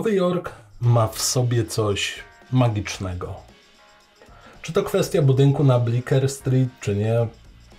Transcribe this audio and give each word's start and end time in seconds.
Nowy 0.00 0.14
Jork 0.14 0.52
ma 0.80 1.08
w 1.08 1.22
sobie 1.22 1.64
coś 1.64 2.14
magicznego. 2.52 3.34
Czy 4.62 4.72
to 4.72 4.82
kwestia 4.82 5.22
budynku 5.22 5.64
na 5.64 5.80
Blicker 5.80 6.28
Street, 6.28 6.68
czy 6.80 6.96
nie, 6.96 7.26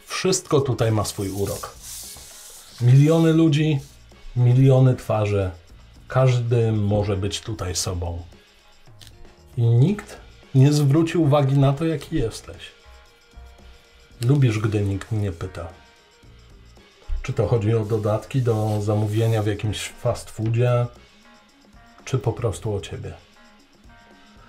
wszystko 0.05 0.61
tutaj 0.61 0.91
ma 0.91 1.05
swój 1.05 1.29
urok. 1.29 1.75
Miliony 2.81 3.33
ludzi, 3.33 3.79
miliony 4.35 4.95
twarzy, 4.95 5.51
każdy 6.07 6.71
może 6.71 7.17
być 7.17 7.41
tutaj 7.41 7.75
sobą. 7.75 8.21
I 9.57 9.61
nikt 9.61 10.17
nie 10.55 10.73
zwróci 10.73 11.17
uwagi 11.17 11.57
na 11.57 11.73
to, 11.73 11.85
jaki 11.85 12.15
jesteś. 12.15 12.71
Lubisz, 14.25 14.59
gdy 14.59 14.81
nikt 14.81 15.11
nie 15.11 15.31
pyta. 15.31 15.67
Czy 17.23 17.33
to 17.33 17.47
chodzi 17.47 17.75
o 17.75 17.85
dodatki 17.85 18.41
do 18.41 18.81
zamówienia 18.81 19.43
w 19.43 19.47
jakimś 19.47 19.87
fast 19.87 20.29
foodzie, 20.29 20.85
czy 22.05 22.17
po 22.17 22.33
prostu 22.33 22.75
o 22.75 22.81
ciebie. 22.81 23.13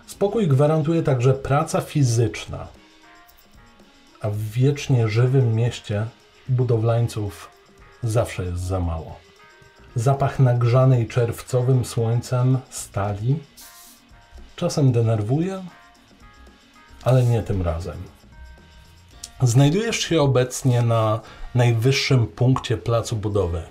Spokój 0.07 0.49
gwarantuje 0.49 1.03
także 1.03 1.35
praca 1.35 1.81
fizyczna, 1.81 2.69
a 4.21 4.31
w 4.31 4.39
wiecznie 4.39 5.09
żywym 5.09 5.55
mieście 5.55 6.07
budowlańców 6.49 7.51
zawsze 8.03 8.45
jest 8.45 8.63
za 8.63 8.81
mało. 8.81 9.19
Zapach 9.95 10.39
nagrzanej 10.39 11.09
czerwcowym 11.09 11.85
słońcem 11.85 12.59
stali 12.71 13.39
czasem 14.57 14.93
denerwuje, 14.93 15.65
ale 17.05 17.23
nie 17.23 17.43
tym 17.43 17.63
razem. 17.63 17.97
Znajdujesz 19.43 20.01
się 20.01 20.23
obecnie 20.23 20.83
na 20.83 21.21
najwyższym 21.55 22.27
punkcie 22.27 22.77
placu 22.77 23.17
budowy. 23.17 23.63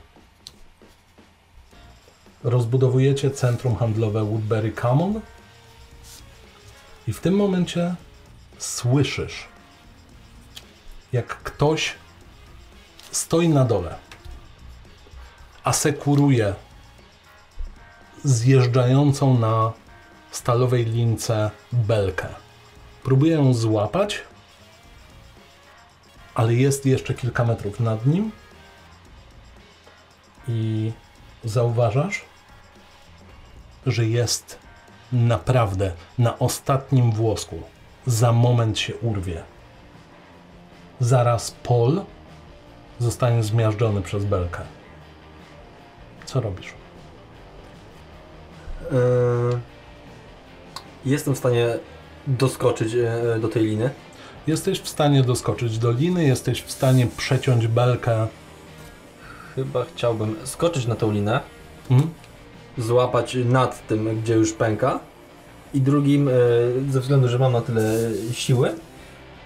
Rozbudowujecie 2.44 3.32
centrum 3.32 3.76
handlowe 3.76 4.24
Woodbury 4.24 4.72
Common 4.72 5.22
i 7.08 7.14
w 7.14 7.20
tym 7.20 7.36
momencie 7.36 7.96
słyszysz, 8.58 9.48
jak 11.14 11.28
ktoś 11.28 11.96
stoi 13.12 13.50
na 13.50 13.66
dole, 13.66 13.96
asekuruje 15.64 16.56
zjeżdżającą 18.24 19.40
na 19.40 19.72
stalowej 20.32 20.86
lince 20.86 21.52
belkę. 21.72 22.28
Próbuje 23.04 23.34
ją 23.34 23.54
złapać, 23.54 24.22
ale 26.36 26.54
jest 26.54 26.86
jeszcze 26.86 27.14
kilka 27.14 27.46
metrów 27.46 27.80
nad 27.80 28.06
nim 28.06 28.32
i 30.48 30.92
zauważasz, 31.44 32.22
że 33.86 34.06
jest 34.06 34.60
naprawdę 35.12 35.92
na 36.18 36.40
ostatnim 36.40 37.12
włosku. 37.12 37.62
Za 38.06 38.32
moment 38.32 38.80
się 38.80 38.96
urwie. 38.96 39.44
Zaraz 41.00 41.52
Paul 41.52 42.02
zostanie 43.00 43.44
zmiażdżony 43.44 44.02
przez 44.02 44.26
belkę. 44.26 44.60
Co 46.26 46.42
robisz? 46.42 46.74
Yy, 48.92 49.60
jestem 51.06 51.36
w 51.36 51.38
stanie 51.38 51.68
doskoczyć 52.28 52.94
yy, 52.94 53.40
do 53.42 53.48
tej 53.48 53.66
liny. 53.66 53.90
Jesteś 54.48 54.80
w 54.80 54.90
stanie 54.90 55.24
doskoczyć 55.24 55.78
do 55.80 55.92
liny, 55.92 56.24
jesteś 56.24 56.62
w 56.62 56.72
stanie 56.72 57.08
przeciąć 57.18 57.68
belkę. 57.68 58.28
Chyba 59.56 59.86
chciałbym 59.86 60.36
skoczyć 60.44 60.86
na 60.86 60.96
tą 60.96 61.12
linę, 61.12 61.40
Mhm. 61.92 62.14
Złapać 62.78 63.38
nad 63.46 63.88
tym, 63.88 64.22
gdzie 64.22 64.34
już 64.34 64.54
pęka. 64.54 65.00
I 65.74 65.82
drugim, 65.82 66.26
yy, 66.26 66.92
ze 66.92 67.00
względu, 67.02 67.28
że 67.28 67.40
mam 67.40 67.54
na 67.54 67.62
tyle 67.62 68.12
siły, 68.32 68.76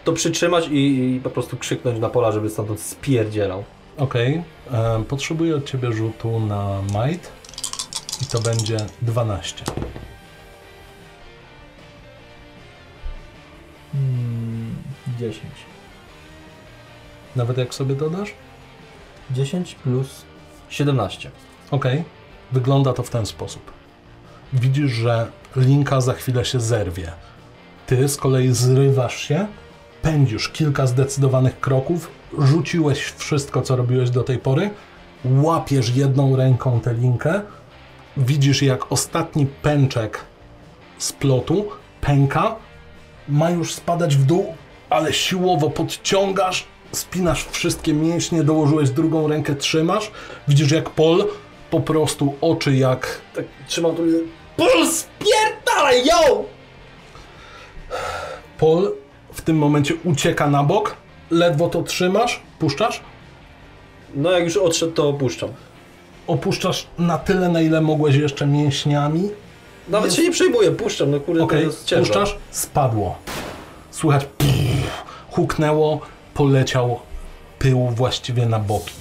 to 0.03 0.13
przytrzymać 0.13 0.67
i, 0.67 1.15
i 1.15 1.19
po 1.19 1.29
prostu 1.29 1.57
krzyknąć 1.57 1.99
na 1.99 2.09
pola, 2.09 2.31
żeby 2.31 2.49
stamtąd 2.49 2.79
spierdzielał. 2.79 3.63
Okej. 3.97 4.43
E, 4.71 5.03
Potrzebuję 5.03 5.55
od 5.55 5.65
ciebie 5.65 5.91
rzutu 5.91 6.39
na 6.39 6.81
might 6.81 7.31
i 8.21 8.25
to 8.25 8.41
będzie 8.41 8.77
12. 9.01 9.63
Hmm, 13.91 14.75
10. 15.19 15.41
Nawet 17.35 17.57
jak 17.57 17.73
sobie 17.73 17.95
dodasz? 17.95 18.33
10 19.31 19.75
plus 19.75 20.25
17. 20.69 21.31
Ok, 21.71 21.85
wygląda 22.55 22.93
to 22.93 23.03
w 23.03 23.09
ten 23.09 23.25
sposób. 23.25 23.71
Widzisz, 24.53 24.91
że 24.91 25.27
linka 25.55 26.01
za 26.01 26.13
chwilę 26.13 26.45
się 26.45 26.59
zerwie. 26.59 27.11
Ty 27.87 28.09
z 28.09 28.17
kolei 28.17 28.53
zrywasz 28.53 29.17
się, 29.17 29.47
pędzisz 30.01 30.49
kilka 30.49 30.87
zdecydowanych 30.87 31.59
kroków, 31.59 32.11
rzuciłeś 32.39 32.99
wszystko, 33.03 33.61
co 33.61 33.75
robiłeś 33.75 34.09
do 34.09 34.23
tej 34.23 34.37
pory, 34.37 34.69
łapiesz 35.25 35.95
jedną 35.95 36.35
ręką 36.35 36.79
tę 36.79 36.93
linkę, 36.93 37.41
widzisz, 38.17 38.61
jak 38.61 38.91
ostatni 38.91 39.45
pęczek 39.45 40.25
z 40.97 41.11
plotu 41.13 41.65
pęka, 42.01 42.55
ma 43.29 43.49
już 43.49 43.73
spadać 43.73 44.15
w 44.15 44.25
dół, 44.25 44.55
ale 44.89 45.13
siłowo 45.13 45.69
podciągasz, 45.69 46.65
spinasz 46.91 47.45
wszystkie 47.51 47.93
mięśnie, 47.93 48.43
dołożyłeś 48.43 48.89
drugą 48.89 49.27
rękę, 49.27 49.55
trzymasz, 49.55 50.11
widzisz 50.47 50.71
jak 50.71 50.89
Pol 50.89 51.27
po 51.69 51.79
prostu 51.79 52.33
oczy 52.41 52.75
jak 52.75 53.21
Tak, 53.35 53.45
trzymam 53.67 53.95
tu 53.95 54.03
Puls, 54.57 54.99
spierdalaj, 54.99 56.05
yo! 56.05 56.43
Pol 58.57 58.91
w 59.33 59.41
tym 59.41 59.57
momencie 59.57 59.93
ucieka 60.03 60.47
na 60.49 60.63
bok, 60.63 60.95
ledwo 61.31 61.69
to 61.69 61.83
trzymasz, 61.83 62.41
puszczasz, 62.59 63.01
No 64.15 64.31
jak 64.31 64.43
już 64.43 64.57
odszedł, 64.57 64.91
to 64.91 65.09
opuszczam. 65.09 65.49
opuszczasz 66.27 66.87
na 66.97 67.17
tyle, 67.17 67.49
na 67.49 67.61
ile 67.61 67.81
mogłeś 67.81 68.15
jeszcze 68.15 68.47
mięśniami, 68.47 69.29
Nawet 69.89 70.05
Jest- 70.05 70.17
się 70.17 70.23
nie 70.23 70.31
przejmuję, 70.31 70.71
puszczam, 70.71 71.11
no 71.11 71.19
kurde, 71.19 71.43
Okej, 71.43 71.59
to 71.59 71.65
jest 71.65 71.85
ciężar. 71.85 72.05
puszczasz, 72.05 72.37
spadło. 72.51 73.15
Słychać 73.91 74.25
pff, 74.37 75.03
huknęło, 75.31 75.99
poleciał 76.33 76.99
pył 77.59 77.89
właściwie 77.89 78.45
na 78.45 78.59
boki. 78.59 78.93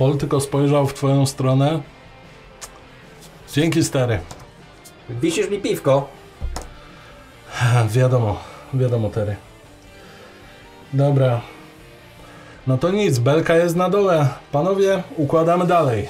Pol 0.00 0.16
tylko 0.18 0.40
spojrzał 0.40 0.86
w 0.86 0.94
twoją 0.94 1.26
stronę. 1.26 1.80
Dzięki 3.52 3.84
stary. 3.84 4.18
Wisisz 5.10 5.50
mi 5.50 5.58
piwko? 5.58 6.08
Wiadomo, 7.96 8.36
wiadomo 8.74 9.10
Tery. 9.10 9.36
Dobra. 10.92 11.40
No 12.66 12.78
to 12.78 12.90
nic, 12.90 13.18
belka 13.18 13.56
jest 13.56 13.76
na 13.76 13.90
dole. 13.90 14.28
Panowie, 14.52 15.02
układamy 15.16 15.66
dalej. 15.66 16.08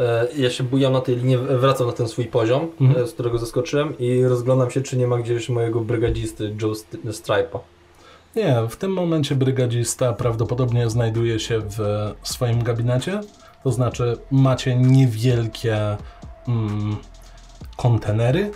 E, 0.00 0.28
ja 0.36 0.50
się 0.50 0.64
bujam 0.64 0.92
na 0.92 1.00
tej 1.00 1.16
linii, 1.16 1.36
wracam 1.38 1.86
na 1.86 1.92
ten 1.92 2.08
swój 2.08 2.24
poziom, 2.24 2.70
Mhm. 2.80 3.04
e, 3.04 3.06
z 3.06 3.12
którego 3.12 3.38
zaskoczyłem 3.38 3.98
i 3.98 4.24
rozglądam 4.24 4.70
się, 4.70 4.80
czy 4.80 4.96
nie 4.96 5.06
ma 5.06 5.18
gdzieś 5.18 5.48
mojego 5.48 5.80
brygadzisty 5.80 6.54
Joe 6.62 6.72
St- 6.74 6.98
Stripe'a. 7.04 7.58
Nie, 8.38 8.68
w 8.68 8.76
tym 8.76 8.92
momencie 8.92 9.34
brygadzista 9.34 10.12
prawdopodobnie 10.12 10.90
znajduje 10.90 11.40
się 11.40 11.60
w 11.60 11.78
swoim 12.22 12.62
gabinecie. 12.62 13.20
To 13.64 13.72
znaczy, 13.72 14.16
macie 14.30 14.76
niewielkie 14.76 15.96
mm, 16.48 16.96
kontenery, 17.76 18.50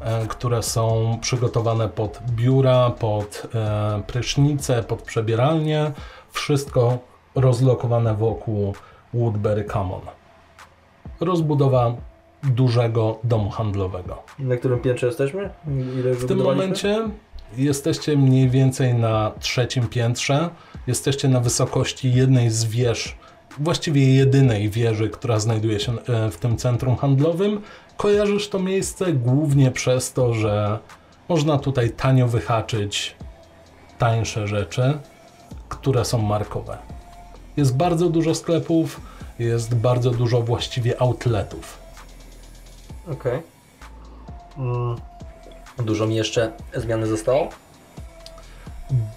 e, 0.00 0.26
które 0.26 0.62
są 0.62 1.18
przygotowane 1.20 1.88
pod 1.88 2.20
biura, 2.30 2.90
pod 2.90 3.46
e, 3.54 4.02
prysznice, 4.06 4.82
pod 4.82 5.02
przebieralnie. 5.02 5.92
Wszystko 6.30 6.98
rozlokowane 7.34 8.14
wokół 8.14 8.74
Woodbury 9.14 9.64
Common. 9.64 10.02
Rozbudowa 11.20 11.94
dużego 12.42 13.18
domu 13.24 13.50
handlowego. 13.50 14.22
Na 14.38 14.56
którym 14.56 14.80
piętrze 14.80 15.06
jesteśmy? 15.06 15.50
Ile 15.98 16.12
W 16.14 16.26
tym 16.26 16.38
momencie 16.38 17.08
jesteście 17.56 18.16
mniej 18.16 18.50
więcej 18.50 18.94
na 18.94 19.32
trzecim 19.40 19.88
piętrze. 19.88 20.50
Jesteście 20.86 21.28
na 21.28 21.40
wysokości 21.40 22.12
jednej 22.12 22.50
z 22.50 22.64
wież, 22.64 23.16
właściwie 23.58 24.14
jedynej 24.14 24.70
wieży, 24.70 25.10
która 25.10 25.38
znajduje 25.38 25.80
się 25.80 25.92
e, 25.92 26.30
w 26.30 26.36
tym 26.36 26.56
centrum 26.56 26.96
handlowym. 26.96 27.60
Kojarzysz 27.96 28.48
to 28.48 28.58
miejsce 28.58 29.12
głównie 29.12 29.70
przez 29.70 30.12
to, 30.12 30.34
że 30.34 30.78
można 31.28 31.58
tutaj 31.58 31.90
tanio 31.90 32.28
wyhaczyć 32.28 33.16
tańsze 33.98 34.48
rzeczy, 34.48 34.98
które 35.68 36.04
są 36.04 36.18
markowe. 36.18 36.78
Jest 37.56 37.76
bardzo 37.76 38.08
dużo 38.08 38.34
sklepów, 38.34 39.00
jest 39.38 39.74
bardzo 39.74 40.10
dużo 40.10 40.42
właściwie 40.42 41.00
outletów. 41.00 41.78
Okej. 43.12 43.42
Mm. 44.58 44.96
Dużo 45.78 46.06
mi 46.06 46.16
jeszcze 46.16 46.52
zmiany 46.74 47.06
zostało? 47.06 47.48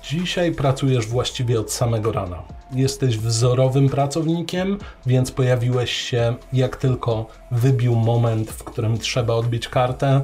Dzisiaj 0.03 0.51
pracujesz 0.51 1.07
właściwie 1.07 1.59
od 1.59 1.71
samego 1.71 2.11
rana. 2.11 2.43
jesteś 2.71 3.17
wzorowym 3.17 3.89
pracownikiem, 3.89 4.77
więc 5.05 5.31
pojawiłeś 5.31 5.91
się 5.91 6.35
jak 6.53 6.75
tylko 6.75 7.25
wybił 7.51 7.95
moment, 7.95 8.51
w 8.51 8.63
którym 8.63 8.97
trzeba 8.97 9.33
odbić 9.33 9.67
kartę. 9.67 10.21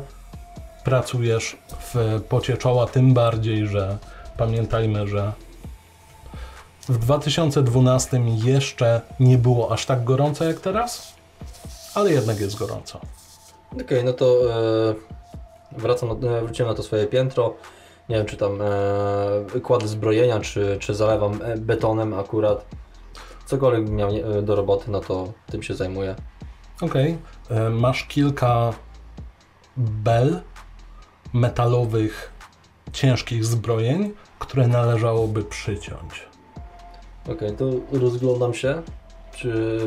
Pracujesz 0.84 1.58
w 1.94 2.22
pocie 2.30 2.58
czoła, 2.58 2.88
tym 2.88 3.14
bardziej, 3.14 3.68
że 3.68 3.98
pamiętajmy, 4.38 5.08
że 5.08 5.34
w 6.90 6.98
2012 6.98 8.22
jeszcze 8.44 9.02
nie 9.20 9.38
było 9.38 9.72
aż 9.72 9.86
tak 9.86 10.04
gorąco 10.04 10.44
jak 10.46 10.60
teraz, 10.60 11.14
ale 11.96 12.12
jednak 12.12 12.40
jest 12.40 12.56
gorąco. 12.56 13.00
Okej, 13.82 14.04
no 14.04 14.14
to 14.14 14.26
e, 14.26 14.96
wracam, 15.71 16.19
na, 16.21 16.27
e, 16.27 16.41
wróciłem 16.41 16.71
na 16.71 16.75
to 16.77 16.83
swoje 16.83 17.07
piętro. 17.07 17.53
Nie 18.09 18.15
wiem, 18.15 18.25
czy 18.25 18.38
tam 18.38 18.59
e, 18.62 19.59
kładę 19.59 19.88
zbrojenia, 19.88 20.39
czy, 20.39 20.77
czy 20.79 20.94
zalewam 20.94 21.41
e, 21.41 21.57
betonem 21.57 22.13
akurat. 22.13 22.65
Cokolwiek 23.45 23.85
bym 23.85 23.95
miał 23.95 24.09
e, 24.09 24.41
do 24.41 24.56
roboty, 24.56 24.91
no 24.91 25.00
to 25.01 25.33
tym 25.47 25.63
się 25.63 25.73
zajmuję. 25.73 26.15
Okej. 26.81 27.17
E, 27.50 27.69
Masz 27.69 28.03
kilka 28.03 28.73
bel 29.77 30.41
metalowych, 31.33 32.31
ciężkich 32.94 33.45
zbrojeń, 33.45 34.13
które 34.39 34.67
należałoby 34.67 35.44
przyciąć. 35.44 36.27
Okej, 37.31 37.51
to 37.56 37.65
rozglądam 37.91 38.53
się. 38.53 38.81
Czy 39.36 39.80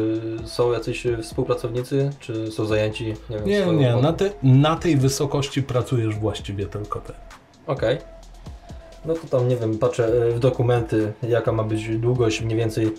są 0.46 0.72
jacyś 0.72 1.06
współpracownicy, 1.22 2.10
czy 2.20 2.52
są 2.52 2.64
zajęci? 2.66 3.14
Nie 3.30 3.36
wiem, 3.38 3.46
Nie, 3.46 3.84
nie, 3.94 3.96
na, 3.96 4.12
te, 4.12 4.30
na 4.42 4.76
tej 4.76 4.96
wysokości 4.96 5.62
pracujesz 5.62 6.14
właściwie 6.16 6.66
tylko 6.66 7.00
ty. 7.00 7.12
Okej. 7.66 7.98
No 9.04 9.14
to 9.14 9.38
tam, 9.38 9.48
nie 9.48 9.56
wiem, 9.56 9.78
patrzę 9.78 10.06
e, 10.06 10.30
w 10.30 10.38
dokumenty, 10.38 11.12
jaka 11.22 11.52
ma 11.52 11.64
być 11.64 11.98
długość, 11.98 12.40
mniej 12.42 12.58
więcej 12.58 12.94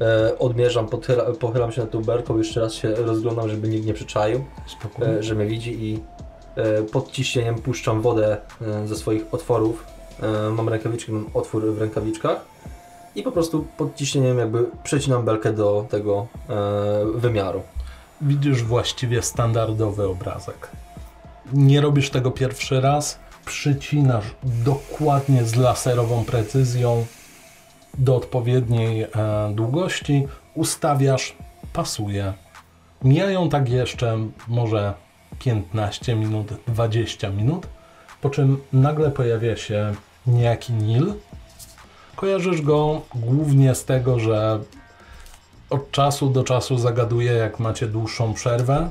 e, 0.00 0.38
odmierzam, 0.38 0.88
podchyla, 0.88 1.24
pochylam 1.24 1.72
się 1.72 1.80
nad 1.80 1.90
tą 1.90 2.02
berką, 2.04 2.38
jeszcze 2.38 2.60
raz 2.60 2.74
się 2.74 2.94
rozglądam, 2.94 3.48
żeby 3.48 3.68
nikt 3.68 3.86
nie 3.86 3.94
przyczaił, 3.94 4.44
Spokojnie. 4.66 5.14
e, 5.14 5.22
że 5.22 5.34
mnie 5.34 5.46
widzi 5.46 5.84
i 5.84 6.00
e, 6.56 6.82
pod 6.82 7.10
ciśnieniem 7.12 7.54
puszczam 7.54 8.02
wodę 8.02 8.36
e, 8.62 8.86
ze 8.88 8.96
swoich 8.96 9.22
otworów. 9.32 9.84
E, 10.22 10.50
mam 10.50 10.68
rękawiczki, 10.68 11.12
mam 11.12 11.26
otwór 11.34 11.74
w 11.74 11.80
rękawiczkach 11.80 12.40
i 13.14 13.22
po 13.22 13.32
prostu 13.32 13.66
pod 13.76 13.96
ciśnieniem 13.96 14.38
jakby 14.38 14.66
przecinam 14.84 15.24
belkę 15.24 15.52
do 15.52 15.86
tego 15.90 16.26
e, 16.48 16.54
wymiaru. 17.14 17.62
Widzisz 18.20 18.62
właściwie 18.62 19.22
standardowy 19.22 20.08
obrazek. 20.08 20.68
Nie 21.52 21.80
robisz 21.80 22.10
tego 22.10 22.30
pierwszy 22.30 22.80
raz, 22.80 23.18
przycinasz 23.46 24.24
dokładnie 24.42 25.44
z 25.44 25.56
laserową 25.56 26.24
precyzją 26.24 27.06
do 27.98 28.16
odpowiedniej 28.16 29.02
e, 29.02 29.08
długości, 29.54 30.26
ustawiasz, 30.54 31.36
pasuje. 31.72 32.32
Mijają 33.02 33.48
tak 33.48 33.68
jeszcze 33.68 34.18
może 34.48 34.94
15 35.38 36.16
minut, 36.16 36.52
20 36.66 37.30
minut, 37.30 37.66
po 38.20 38.30
czym 38.30 38.60
nagle 38.72 39.10
pojawia 39.10 39.56
się 39.56 39.94
niejaki 40.26 40.72
Nil. 40.72 41.14
Kojarzysz 42.20 42.62
go 42.62 43.00
głównie 43.14 43.74
z 43.74 43.84
tego, 43.84 44.18
że 44.18 44.60
od 45.70 45.90
czasu 45.90 46.30
do 46.30 46.44
czasu 46.44 46.78
zagaduje, 46.78 47.32
jak 47.32 47.60
macie 47.60 47.86
dłuższą 47.86 48.34
przerwę. 48.34 48.90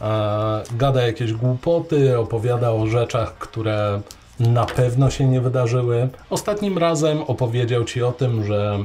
E, 0.00 0.62
gada 0.72 1.02
jakieś 1.06 1.32
głupoty, 1.32 2.18
opowiada 2.18 2.72
o 2.72 2.86
rzeczach, 2.86 3.38
które 3.38 4.00
na 4.40 4.66
pewno 4.66 5.10
się 5.10 5.28
nie 5.28 5.40
wydarzyły. 5.40 6.08
Ostatnim 6.30 6.78
razem 6.78 7.22
opowiedział 7.22 7.84
ci 7.84 8.02
o 8.02 8.12
tym, 8.12 8.44
że 8.44 8.78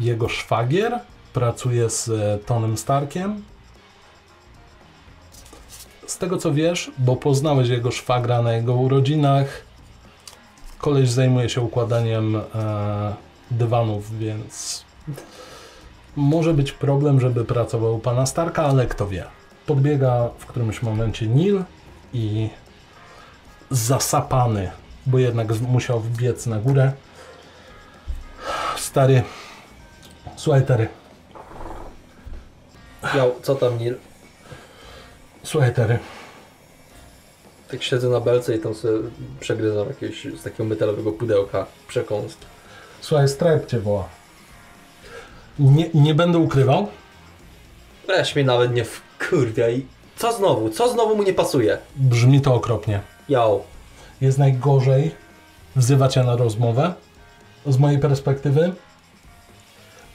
jego 0.00 0.28
szwagier 0.28 1.00
pracuje 1.32 1.90
z 1.90 2.08
e, 2.08 2.38
Tonym 2.46 2.78
Starkiem. 2.78 3.42
Z 6.06 6.18
tego 6.18 6.36
co 6.36 6.52
wiesz, 6.52 6.90
bo 6.98 7.16
poznałeś 7.16 7.68
jego 7.68 7.90
szwagra 7.90 8.42
na 8.42 8.52
jego 8.52 8.74
urodzinach, 8.74 9.63
koleś 10.84 11.10
zajmuje 11.10 11.48
się 11.48 11.60
układaniem 11.60 12.36
e, 12.36 12.42
dywanów, 13.50 14.18
więc 14.18 14.84
może 16.16 16.54
być 16.54 16.72
problem, 16.72 17.20
żeby 17.20 17.44
pracował 17.44 17.98
pana 17.98 18.26
Starka, 18.26 18.64
ale 18.64 18.86
kto 18.86 19.08
wie. 19.08 19.24
Podbiega 19.66 20.30
w 20.38 20.46
którymś 20.46 20.82
momencie 20.82 21.26
Nil 21.26 21.64
i 22.12 22.48
zasapany, 23.70 24.70
bo 25.06 25.18
jednak 25.18 25.60
musiał 25.60 26.00
wbiec 26.00 26.46
na 26.46 26.58
górę. 26.58 26.92
Stary, 28.76 29.22
słuchaj 30.36 30.66
Terry, 30.66 30.88
Miał, 33.14 33.34
co 33.42 33.54
tam 33.54 33.78
Nil? 33.78 33.96
słuchaj 35.42 35.74
Terry, 35.74 35.98
Tak 37.70 37.82
siedzę 37.82 38.08
na 38.08 38.20
belce 38.20 38.56
i 38.56 38.58
tam 38.58 38.74
sobie 38.74 38.98
przegryzam 39.40 39.88
jakiegoś 39.88 40.26
z 40.40 40.42
takiego 40.42 40.64
metalowego 40.64 41.12
pudełka 41.12 41.66
przekąski. 41.88 42.44
słuchaj, 43.00 43.28
Stripe 43.28 43.66
cię 43.66 43.80
woła. 43.80 44.08
Nie, 45.58 45.90
nie 45.94 46.14
będę 46.14 46.38
ukrywał, 46.38 46.86
Weź 48.06 48.34
mnie 48.34 48.44
nawet 48.44 48.74
nie 48.74 48.84
wkurwia 48.84 49.68
i 49.70 49.86
co 50.16 50.32
znowu? 50.32 50.70
Co 50.70 50.88
znowu 50.92 51.16
mu 51.16 51.22
nie 51.22 51.34
pasuje? 51.34 51.78
brzmi 51.96 52.40
to 52.40 52.54
okropnie. 52.54 53.00
Jał. 53.28 53.62
jest 54.20 54.38
najgorzej 54.38 55.10
wzywa 55.76 56.08
cię 56.08 56.22
na 56.22 56.36
rozmowę. 56.36 56.94
Z 57.66 57.78
mojej 57.78 57.98
perspektywy 57.98 58.72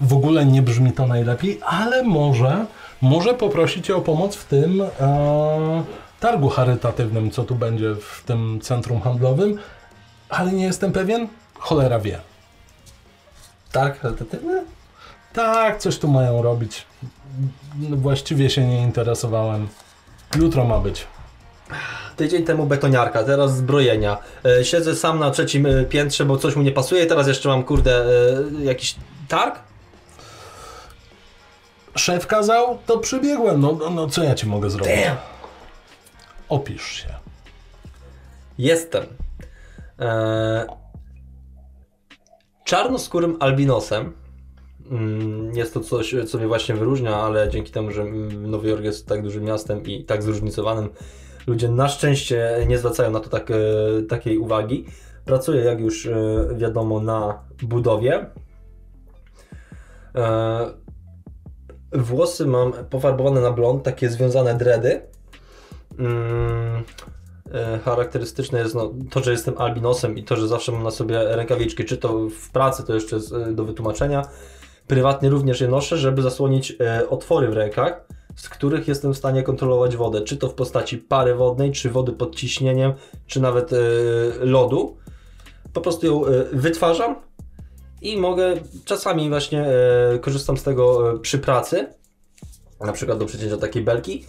w 0.01 0.13
ogóle 0.13 0.45
nie 0.45 0.61
brzmi 0.61 0.91
to 0.91 1.07
najlepiej, 1.07 1.59
ale 1.65 2.03
może, 2.03 2.65
może 3.01 3.33
poprosić 3.33 3.85
cię 3.85 3.95
o 3.95 4.01
pomoc 4.01 4.35
w 4.35 4.45
tym 4.45 4.81
e, 4.81 5.83
targu 6.19 6.49
charytatywnym, 6.49 7.31
co 7.31 7.43
tu 7.43 7.55
będzie 7.55 7.95
w 7.95 8.23
tym 8.25 8.59
centrum 8.61 9.01
handlowym, 9.01 9.57
ale 10.29 10.51
nie 10.51 10.63
jestem 10.63 10.91
pewien. 10.91 11.27
Cholera 11.59 11.99
wie. 11.99 12.19
Tak, 13.71 13.99
charytatywny? 13.99 14.63
Tak, 15.33 15.77
coś 15.77 15.99
tu 15.99 16.07
mają 16.07 16.41
robić. 16.41 16.85
Właściwie 17.79 18.49
się 18.49 18.67
nie 18.67 18.81
interesowałem. 18.81 19.67
Jutro 20.35 20.65
ma 20.65 20.79
być. 20.79 21.07
Tydzień 22.15 22.43
temu 22.43 22.65
betoniarka, 22.65 23.23
teraz 23.23 23.57
zbrojenia. 23.57 24.17
E, 24.45 24.65
siedzę 24.65 24.95
sam 24.95 25.19
na 25.19 25.31
trzecim 25.31 25.65
e, 25.65 25.83
piętrze, 25.83 26.25
bo 26.25 26.37
coś 26.37 26.55
mu 26.55 26.63
nie 26.63 26.71
pasuje, 26.71 27.05
teraz 27.05 27.27
jeszcze 27.27 27.49
mam 27.49 27.63
kurde 27.63 28.05
e, 28.59 28.63
jakiś 28.63 28.95
targ? 29.27 29.59
Szef 31.95 32.27
kazał, 32.27 32.77
to 32.85 32.97
przybiegłem. 32.97 33.61
No, 33.61 33.77
no, 33.79 33.89
no 33.89 34.07
co 34.07 34.23
ja 34.23 34.35
ci 34.35 34.47
mogę 34.47 34.69
zrobić? 34.69 34.95
Damn. 34.95 35.17
Opisz 36.49 36.91
się. 36.91 37.09
Jestem. 38.57 39.03
E, 39.99 40.65
czarnoskórym 42.65 43.37
albinosem. 43.39 44.13
Mm, 44.91 45.55
Jest 45.55 45.73
to 45.73 45.79
coś, 45.79 46.15
co 46.27 46.37
mnie 46.37 46.47
właśnie 46.47 46.75
wyróżnia, 46.75 47.15
ale 47.15 47.49
dzięki 47.49 47.71
temu, 47.71 47.91
że 47.91 48.05
Nowy 48.37 48.69
Jork 48.69 48.83
jest 48.83 49.07
tak 49.07 49.23
dużym 49.23 49.43
miastem 49.43 49.83
i 49.83 50.03
tak 50.05 50.23
zróżnicowanym, 50.23 50.89
ludzie 51.47 51.69
na 51.69 51.89
szczęście 51.89 52.65
nie 52.67 52.77
zwracają 52.77 53.11
na 53.11 53.19
to 53.19 53.29
tak, 53.29 53.51
e, 53.51 53.55
takiej 54.09 54.37
uwagi. 54.37 54.85
Pracuję, 55.25 55.63
jak 55.63 55.79
już 55.79 56.05
e, 56.05 56.15
wiadomo, 56.55 56.99
na 56.99 57.39
budowie. 57.63 58.25
E, 60.15 60.65
włosy 61.91 62.45
mam 62.45 62.73
pofarbowane 62.73 63.41
na 63.41 63.51
blond, 63.51 63.83
takie 63.83 64.09
związane 64.09 64.55
dredy. 64.55 65.01
Mm, 65.99 66.83
e, 67.53 67.79
charakterystyczne 67.79 68.59
jest 68.59 68.75
no, 68.75 68.93
to, 69.09 69.23
że 69.23 69.31
jestem 69.31 69.57
albinosem 69.57 70.17
i 70.17 70.23
to, 70.23 70.35
że 70.35 70.47
zawsze 70.47 70.71
mam 70.71 70.83
na 70.83 70.91
sobie 70.91 71.23
rękawiczki, 71.23 71.85
czy 71.85 71.97
to 71.97 72.29
w 72.29 72.49
pracy, 72.49 72.83
to 72.83 72.93
jeszcze 72.93 73.15
jest 73.15 73.33
do 73.51 73.65
wytłumaczenia. 73.65 74.27
Prywatnie 74.87 75.29
również 75.29 75.61
je 75.61 75.67
noszę, 75.67 75.97
żeby 75.97 76.21
zasłonić 76.21 76.75
e, 76.79 77.09
otwory 77.09 77.47
w 77.47 77.53
rękach, 77.53 78.07
z 78.35 78.49
których 78.49 78.87
jestem 78.87 79.13
w 79.13 79.17
stanie 79.17 79.43
kontrolować 79.43 79.95
wodę, 79.95 80.21
czy 80.21 80.37
to 80.37 80.49
w 80.49 80.53
postaci 80.53 80.97
pary 80.97 81.35
wodnej, 81.35 81.71
czy 81.71 81.89
wody 81.89 82.11
pod 82.11 82.35
ciśnieniem, 82.35 82.93
czy 83.27 83.41
nawet 83.41 83.73
e, 83.73 83.77
lodu. 84.39 84.97
Po 85.73 85.81
prostu 85.81 86.05
ją 86.05 86.21
wytwarzam 86.53 87.15
i 88.01 88.17
mogę, 88.17 88.53
czasami 88.85 89.29
właśnie 89.29 89.65
korzystam 90.21 90.57
z 90.57 90.63
tego 90.63 91.13
przy 91.21 91.39
pracy, 91.39 91.87
na 92.79 92.93
przykład 92.93 93.19
do 93.19 93.25
przecięcia 93.25 93.57
takiej 93.57 93.83
belki. 93.83 94.25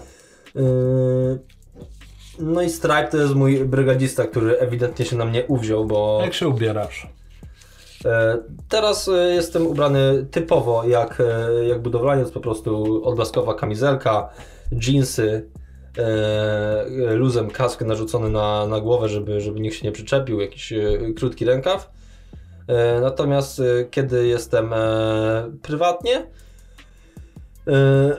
No 2.41 2.63
i 2.63 2.71
Stripe 2.71 3.09
to 3.11 3.17
jest 3.17 3.35
mój 3.35 3.65
brygadzista, 3.65 4.25
który 4.25 4.59
ewidentnie 4.59 5.05
się 5.05 5.17
na 5.17 5.25
mnie 5.25 5.45
uwziął, 5.47 5.85
bo 5.85 6.21
Jak 6.25 6.35
się 6.35 6.49
ubierasz? 6.49 7.07
e, 8.05 8.39
teraz 8.69 9.09
e, 9.09 9.35
jestem 9.35 9.67
ubrany 9.67 10.27
typowo 10.31 10.85
jak, 10.85 11.21
e, 11.21 11.65
jak 11.65 11.83
budowlaniec, 11.83 12.31
po 12.31 12.41
prostu 12.41 13.01
odblaskowa 13.05 13.55
kamizelka, 13.55 14.29
jeansy, 14.89 15.49
luzem 17.15 17.51
kask 17.51 17.83
narzucony 17.83 18.31
na, 18.31 18.67
na 18.67 18.81
głowę, 18.81 19.09
żeby, 19.09 19.41
żeby 19.41 19.61
nikt 19.61 19.77
się 19.77 19.87
nie 19.87 19.93
przyczepił, 19.93 20.41
jakiś 20.41 20.73
krótki 21.17 21.45
rękaw. 21.45 21.91
Natomiast 23.01 23.63
kiedy 23.91 24.27
jestem 24.27 24.75
prywatnie, 25.63 26.27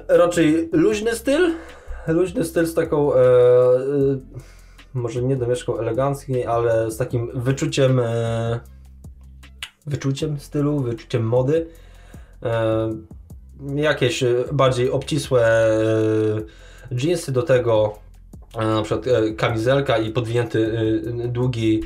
raczej 0.08 0.70
luźny 0.72 1.16
styl, 1.16 1.52
luźny 2.08 2.46
styl 2.46 2.66
z 2.66 2.74
taką, 2.74 3.14
e, 3.14 3.18
e, 3.18 3.22
może 4.94 5.22
nie 5.22 5.36
domieszką 5.36 5.78
eleganckiej, 5.78 6.46
ale 6.46 6.92
z 6.92 6.98
takim 6.98 7.32
wyczuciem, 7.34 8.00
e, 8.00 8.60
wyczuciem 9.86 10.40
stylu, 10.40 10.80
wyczuciem 10.80 11.24
mody. 11.24 11.68
E, 12.44 12.90
jakieś 13.76 14.24
bardziej 14.54 14.92
obcisłe 14.92 15.68
jeansy 16.92 17.32
do 17.32 17.42
tego, 17.42 17.94
e, 18.58 18.66
na 18.66 18.82
przykład 18.82 19.08
e, 19.08 19.34
kamizelka 19.34 19.98
i 19.98 20.12
podwinięty 20.12 20.72
długi, 21.28 21.84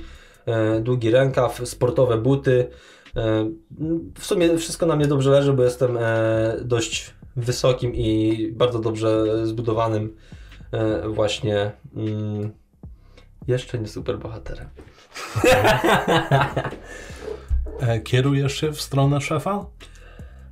długi 0.82 1.12
rękaw, 1.12 1.62
sportowe 1.64 2.18
buty. 2.18 2.70
W 4.20 4.26
sumie 4.26 4.58
wszystko 4.58 4.86
na 4.86 4.96
mnie 4.96 5.08
dobrze 5.08 5.32
leży, 5.32 5.54
bo 5.54 5.64
jestem 5.64 5.98
dość 6.62 7.14
wysokim 7.36 7.96
i 7.96 8.38
bardzo 8.52 8.80
dobrze 8.80 9.26
zbudowanym 9.48 10.16
e, 10.72 11.10
właśnie 11.10 11.72
mm, 11.96 12.52
jeszcze 13.48 13.80
nie 13.80 13.88
super 13.88 14.20
bohaterem. 14.20 14.70
E, 17.80 18.00
Kierujesz 18.00 18.56
się 18.56 18.72
w 18.72 18.82
stronę 18.82 19.22
szefa? 19.22 19.66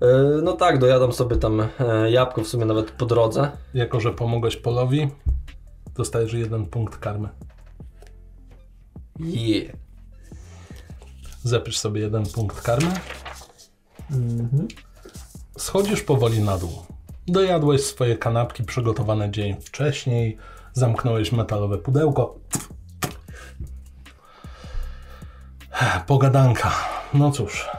E, 0.02 0.42
No 0.44 0.54
tak, 0.54 0.80
dojadam 0.80 1.13
sobie 1.13 1.36
tam 1.36 1.68
jabłko 2.10 2.42
w 2.44 2.48
sumie 2.48 2.66
nawet 2.66 2.92
po 2.92 3.06
drodze. 3.06 3.52
Jako, 3.74 4.00
że 4.00 4.12
pomogłeś 4.12 4.56
Polowi, 4.58 5.08
dostajesz 5.96 6.34
jeden 6.34 6.66
punkt 6.66 6.98
karmy. 6.98 7.30
Yeah. 9.20 9.75
Zapisz 11.44 11.78
sobie 11.78 12.02
jeden 12.02 12.24
punkt 12.25 12.62
karmy. 12.62 12.92
Schodzisz 15.57 16.01
powoli 16.01 16.39
na 16.39 16.57
dół. 16.57 16.86
Dojadłeś 17.27 17.81
swoje 17.81 18.17
kanapki 18.17 18.63
przygotowane 18.63 19.31
dzień 19.31 19.55
wcześniej, 19.62 20.38
zamknąłeś 20.74 21.31
metalowe 21.31 21.77
pudełko. 21.77 22.39
Pogadanka. 26.07 26.72
No 27.13 27.31
cóż, 27.31 27.69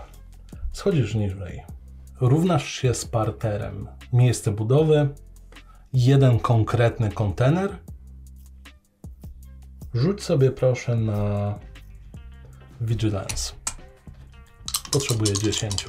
schodzisz 0.73 1.15
niżej. 1.15 1.63
Równasz 2.21 2.73
się 2.73 2.95
z 2.95 3.05
parterem. 3.05 3.89
Miejsce 4.13 4.51
budowy, 4.51 5.09
jeden 5.93 6.39
konkretny 6.39 7.11
kontener. 7.11 7.79
Rzuć 9.95 10.23
sobie 10.23 10.51
proszę 10.51 10.97
na 10.97 11.55
Vigilance. 12.81 13.53
Potrzebuję 14.91 15.33
10. 15.33 15.87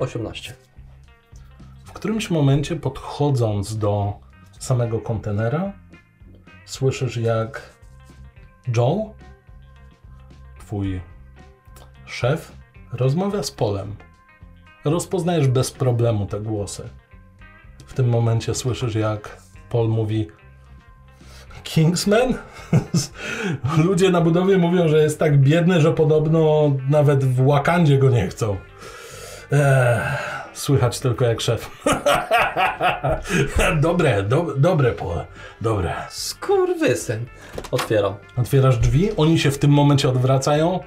Osiemnaście. 0.00 0.54
W 1.84 1.92
którymś 1.92 2.30
momencie 2.30 2.76
podchodząc 2.76 3.78
do 3.78 4.12
samego 4.58 5.00
kontenera, 5.00 5.72
słyszysz 6.64 7.16
jak 7.16 7.74
Joe, 8.76 9.14
twój 10.58 11.00
szef, 12.06 12.52
rozmawia 12.92 13.42
z 13.42 13.50
Polem. 13.50 13.96
Rozpoznajesz 14.84 15.48
bez 15.48 15.70
problemu 15.70 16.26
te 16.26 16.40
głosy. 16.40 16.88
W 17.86 17.92
tym 17.92 18.08
momencie 18.08 18.54
słyszysz 18.54 18.94
jak 18.94 19.42
Paul 19.70 19.88
mówi 19.88 20.28
Kingsman? 21.62 22.34
Ludzie 23.86 24.10
na 24.10 24.20
budowie 24.20 24.58
mówią, 24.58 24.88
że 24.88 25.02
jest 25.02 25.18
tak 25.18 25.40
biedny, 25.40 25.80
że 25.80 25.92
podobno 25.92 26.72
nawet 26.88 27.24
w 27.24 27.46
Wakandzie 27.46 27.98
go 27.98 28.10
nie 28.10 28.28
chcą. 28.28 28.56
Słychać 30.52 31.00
tylko 31.00 31.24
jak 31.24 31.40
szef. 31.40 31.70
dobre, 33.82 34.22
do, 34.22 34.46
dobre 34.56 34.92
pole, 34.92 35.26
dobre. 35.60 35.94
Skurwysyn. 36.08 37.26
Otwieram. 37.70 38.14
Otwierasz 38.36 38.78
drzwi, 38.78 39.16
oni 39.16 39.38
się 39.38 39.50
w 39.50 39.58
tym 39.58 39.70
momencie 39.70 40.08
odwracają. 40.08 40.80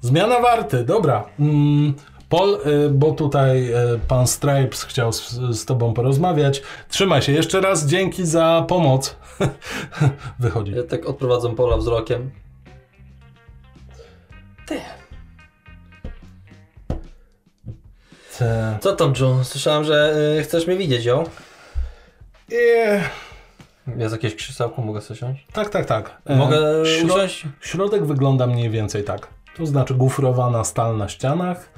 Zmiana 0.00 0.40
warty, 0.40 0.84
dobra. 0.84 1.24
Mm, 1.38 1.94
Paul, 2.28 2.58
y, 2.66 2.90
bo 2.90 3.12
tutaj 3.12 3.72
y, 3.72 3.98
pan 4.08 4.26
Stripes 4.26 4.84
chciał 4.84 5.12
z, 5.12 5.30
z 5.30 5.64
tobą 5.64 5.94
porozmawiać. 5.94 6.62
Trzymaj 6.88 7.22
się, 7.22 7.32
jeszcze 7.32 7.60
raz 7.60 7.86
dzięki 7.86 8.26
za 8.26 8.64
pomoc. 8.68 9.16
Wychodzi. 10.38 10.72
Ja 10.72 10.82
tak 10.82 11.06
odprowadzam 11.06 11.54
pola 11.54 11.76
wzrokiem. 11.76 12.30
Ty. 14.66 14.80
Te... 18.38 18.78
Co 18.80 18.96
tam, 18.96 19.12
Joe? 19.20 19.44
Słyszałem, 19.44 19.84
że 19.84 20.14
y, 20.38 20.42
chcesz 20.42 20.66
mnie 20.66 20.76
widzieć, 20.76 21.04
ją? 21.04 21.24
Eee, 22.52 23.00
Jest 23.96 24.12
jakieś 24.12 24.34
krzesełko, 24.34 24.82
mogę 24.82 25.00
sobie 25.00 25.20
siąść? 25.20 25.46
Tak, 25.52 25.68
tak, 25.70 25.86
tak. 25.86 26.22
E, 26.26 26.36
Mogę 26.36 26.56
śro- 26.84 27.06
usiąść? 27.14 27.44
Środek 27.60 28.04
wygląda 28.06 28.46
mniej 28.46 28.70
więcej 28.70 29.04
tak. 29.04 29.28
To 29.56 29.66
znaczy 29.66 29.94
gufrowana 29.94 30.64
stal 30.64 30.96
na 30.96 31.08
ścianach, 31.08 31.70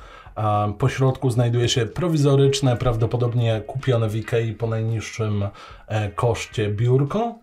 po 0.79 0.89
środku 0.89 1.31
znajduje 1.31 1.69
się 1.69 1.87
prowizoryczne, 1.87 2.77
prawdopodobnie 2.77 3.63
kupione 3.67 4.09
w 4.09 4.17
Ikei 4.17 4.53
po 4.53 4.67
najniższym 4.67 5.49
e, 5.87 6.09
koszcie 6.11 6.69
biurko. 6.69 7.39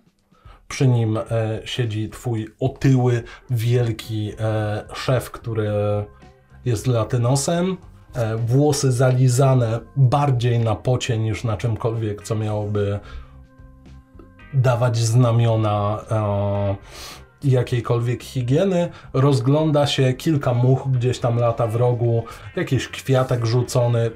Przy 0.67 0.87
nim 0.87 1.17
e, 1.17 1.23
siedzi 1.65 2.09
twój 2.09 2.47
otyły, 2.59 3.23
wielki 3.49 4.31
e, 4.39 4.83
szef, 4.95 5.31
który 5.31 5.69
jest 6.65 6.87
latynosem. 6.87 7.77
E, 8.17 8.35
włosy 8.37 8.91
zalizane 8.91 9.79
bardziej 9.95 10.59
na 10.59 10.75
pocie 10.75 11.17
niż 11.17 11.43
na 11.43 11.57
czymkolwiek, 11.57 12.23
co 12.23 12.35
miałoby 12.35 12.99
dawać 14.53 14.97
znamiona 14.97 15.99
e, 16.11 16.75
jakiejkolwiek 17.43 18.23
higieny. 18.23 18.89
Rozgląda 19.13 19.87
się, 19.87 20.13
kilka 20.13 20.53
much 20.53 20.87
gdzieś 20.87 21.19
tam 21.19 21.37
lata 21.39 21.67
w 21.67 21.75
rogu, 21.75 22.23
jakiś 22.55 22.87
kwiatek 22.87 23.45
rzucony. 23.45 24.11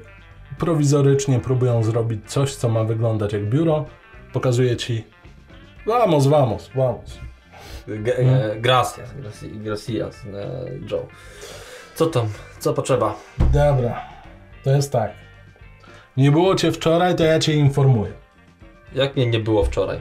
Prowizorycznie 0.58 1.40
próbują 1.40 1.82
zrobić 1.84 2.30
coś, 2.30 2.54
co 2.54 2.68
ma 2.68 2.84
wyglądać 2.84 3.32
jak 3.32 3.48
biuro. 3.48 3.84
Pokazuje 4.32 4.76
ci 4.76 5.04
vamos, 5.86 6.26
vamos, 6.26 6.70
vamos. 6.74 7.18
G- 7.88 8.18
e, 8.18 8.60
gracias, 8.60 9.14
gracias, 9.14 9.50
gracias 9.64 10.24
e, 10.34 10.70
Joe. 10.90 11.06
Co 12.02 12.06
tam? 12.06 12.28
Co 12.58 12.72
potrzeba? 12.72 13.14
Dobra, 13.52 14.02
to 14.64 14.70
jest 14.70 14.92
tak. 14.92 15.12
Nie 16.16 16.30
było 16.30 16.54
cię 16.54 16.72
wczoraj, 16.72 17.16
to 17.16 17.24
ja 17.24 17.38
cię 17.38 17.54
informuję. 17.54 18.12
Jak 18.94 19.16
mnie 19.16 19.26
nie 19.26 19.40
było 19.40 19.64
wczoraj? 19.64 20.00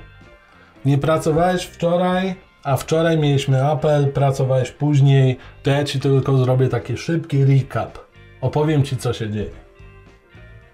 Nie 0.85 0.97
pracowałeś 0.97 1.63
wczoraj, 1.63 2.35
a 2.63 2.77
wczoraj 2.77 3.17
mieliśmy 3.17 3.65
apel, 3.65 4.11
pracowałeś 4.11 4.71
później, 4.71 5.37
to 5.63 5.69
ja 5.69 5.83
ci 5.83 5.99
tylko 5.99 6.37
zrobię 6.37 6.67
taki 6.67 6.97
szybki 6.97 7.45
recap. 7.45 7.97
Opowiem 8.41 8.83
ci, 8.83 8.97
co 8.97 9.13
się 9.13 9.29
dzieje. 9.29 9.51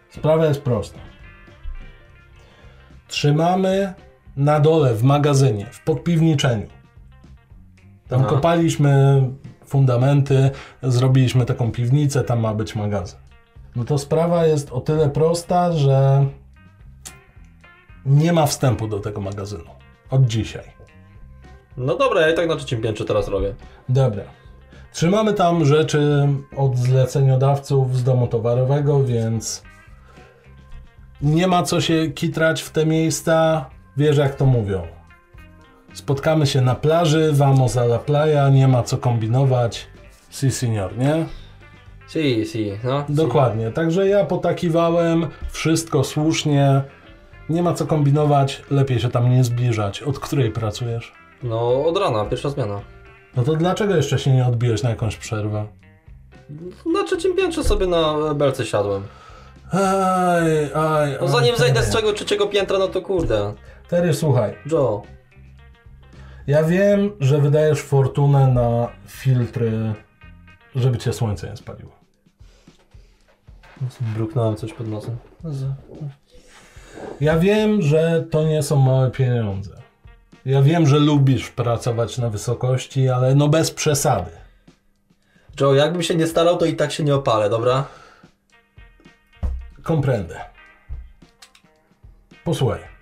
Sprawa 0.10 0.46
jest 0.46 0.62
prosta. 0.62 1.00
Trzymamy 3.08 3.94
na 4.38 4.60
dole 4.60 4.94
w 4.94 5.04
magazynie, 5.04 5.66
w 5.72 5.84
podpiwniczeniu. 5.84 6.68
Tam 8.08 8.20
Aha. 8.20 8.30
kopaliśmy 8.30 9.22
fundamenty, 9.68 10.52
zrobiliśmy 10.84 11.46
taką 11.46 11.72
piwnicę, 11.72 12.24
tam 12.24 12.40
ma 12.40 12.54
być 12.54 12.76
magazyn. 12.76 13.20
No 13.76 13.84
to 13.84 13.98
sprawa 13.98 14.46
jest 14.46 14.72
o 14.72 14.82
tyle 14.82 15.10
prosta, 15.10 15.72
że 15.72 16.26
nie 18.06 18.34
ma 18.34 18.46
wstępu 18.46 18.88
do 18.88 19.00
tego 19.00 19.22
magazynu. 19.22 19.70
Od 20.10 20.26
dzisiaj. 20.26 20.64
No 21.78 21.96
dobra, 21.96 22.22
ja 22.22 22.30
i 22.34 22.36
tak 22.36 22.50
na 22.50 22.56
trzecim 22.56 22.82
piętrze 22.82 23.06
teraz 23.06 23.28
robię. 23.28 23.56
Dobra. 23.90 24.24
Trzymamy 24.94 25.34
tam 25.34 25.66
rzeczy 25.66 26.28
od 26.58 26.78
zleceniodawców 26.78 27.98
z 27.98 28.04
domu 28.04 28.28
towarowego, 28.28 29.04
więc 29.04 29.64
nie 31.22 31.48
ma 31.48 31.64
co 31.64 31.82
się 31.82 32.08
kitrać 32.08 32.62
w 32.62 32.70
te 32.70 32.86
miejsca. 32.86 33.66
Wiesz 33.98 34.18
jak 34.18 34.36
to 34.36 34.46
mówią. 34.46 34.97
Spotkamy 35.94 36.48
się 36.48 36.62
na 36.62 36.76
plaży, 36.76 37.32
vamos 37.34 37.78
a 37.78 37.84
la 37.84 38.00
playa, 38.00 38.52
nie 38.52 38.68
ma 38.68 38.84
co 38.84 38.98
kombinować. 38.98 39.88
Si, 40.30 40.52
senior, 40.52 40.98
nie? 40.98 41.26
Si, 42.10 42.46
si, 42.46 42.72
no. 42.84 43.06
Dokładnie. 43.10 43.72
Także 43.72 44.08
ja 44.08 44.26
potakiwałem, 44.26 45.28
wszystko 45.52 46.04
słusznie. 46.04 46.82
Nie 47.50 47.64
ma 47.64 47.74
co 47.74 47.86
kombinować, 47.86 48.62
lepiej 48.72 49.00
się 49.00 49.10
tam 49.10 49.32
nie 49.32 49.44
zbliżać. 49.44 50.04
Od 50.04 50.20
której 50.20 50.52
pracujesz? 50.52 51.14
No, 51.44 51.86
od 51.86 51.98
rana, 51.98 52.26
pierwsza 52.26 52.50
zmiana. 52.50 52.82
No 53.36 53.44
to 53.44 53.56
dlaczego 53.56 53.96
jeszcze 53.96 54.20
się 54.20 54.32
nie 54.32 54.46
odbiłeś 54.46 54.84
na 54.84 54.90
jakąś 54.90 55.18
przerwę? 55.18 55.66
Na 56.94 57.04
trzecim 57.04 57.36
piętrze 57.36 57.64
sobie 57.64 57.88
na 57.88 58.34
belce 58.34 58.66
siadłem. 58.66 59.04
Aj, 59.72 60.74
aj, 60.74 61.18
No 61.22 61.28
zanim 61.28 61.54
aj, 61.54 61.60
zejdę 61.60 61.84
z 61.84 61.90
tego 61.90 62.14
trzeciego 62.14 62.48
piętra, 62.48 62.78
no 62.80 62.88
to 62.88 63.02
kurde. 63.02 63.54
Terry, 63.90 64.14
słuchaj, 64.14 64.54
Joe, 64.72 65.02
Ja 66.48 66.64
wiem, 66.64 67.12
że 67.20 67.42
wydajesz 67.42 67.82
fortunę 67.82 68.48
na 68.48 68.90
filtry, 69.08 69.94
żeby 70.76 70.98
cię 70.98 71.14
słońce 71.14 71.50
nie 71.50 71.58
spaliło. 71.58 71.92
Bruknąłem 74.02 74.56
coś 74.56 74.74
pod 74.74 74.88
nosem. 74.88 75.18
Ja 77.22 77.40
wiem, 77.40 77.82
że 77.82 78.26
to 78.32 78.44
nie 78.44 78.64
są 78.64 78.76
małe 78.76 79.12
pieniądze. 79.12 79.82
Ja 80.46 80.62
wiem, 80.62 80.88
że 80.88 81.00
lubisz 81.00 81.50
pracować 81.50 82.18
na 82.18 82.30
wysokości, 82.30 83.10
ale 83.10 83.36
no 83.36 83.48
bez 83.48 83.72
przesady. 83.72 84.32
Joe, 85.62 85.76
jakbym 85.76 86.04
się 86.04 86.16
nie 86.16 86.28
starał, 86.28 86.58
to 86.58 86.66
i 86.66 86.76
tak 86.76 86.92
się 86.92 87.04
nie 87.04 87.16
opalę, 87.16 87.50
dobra? 87.50 87.86
Komprendę. 89.84 90.40
Posłuchaj. 92.44 92.97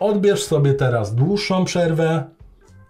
Odbierz 0.00 0.44
sobie 0.44 0.74
teraz 0.74 1.14
dłuższą 1.14 1.64
przerwę. 1.64 2.24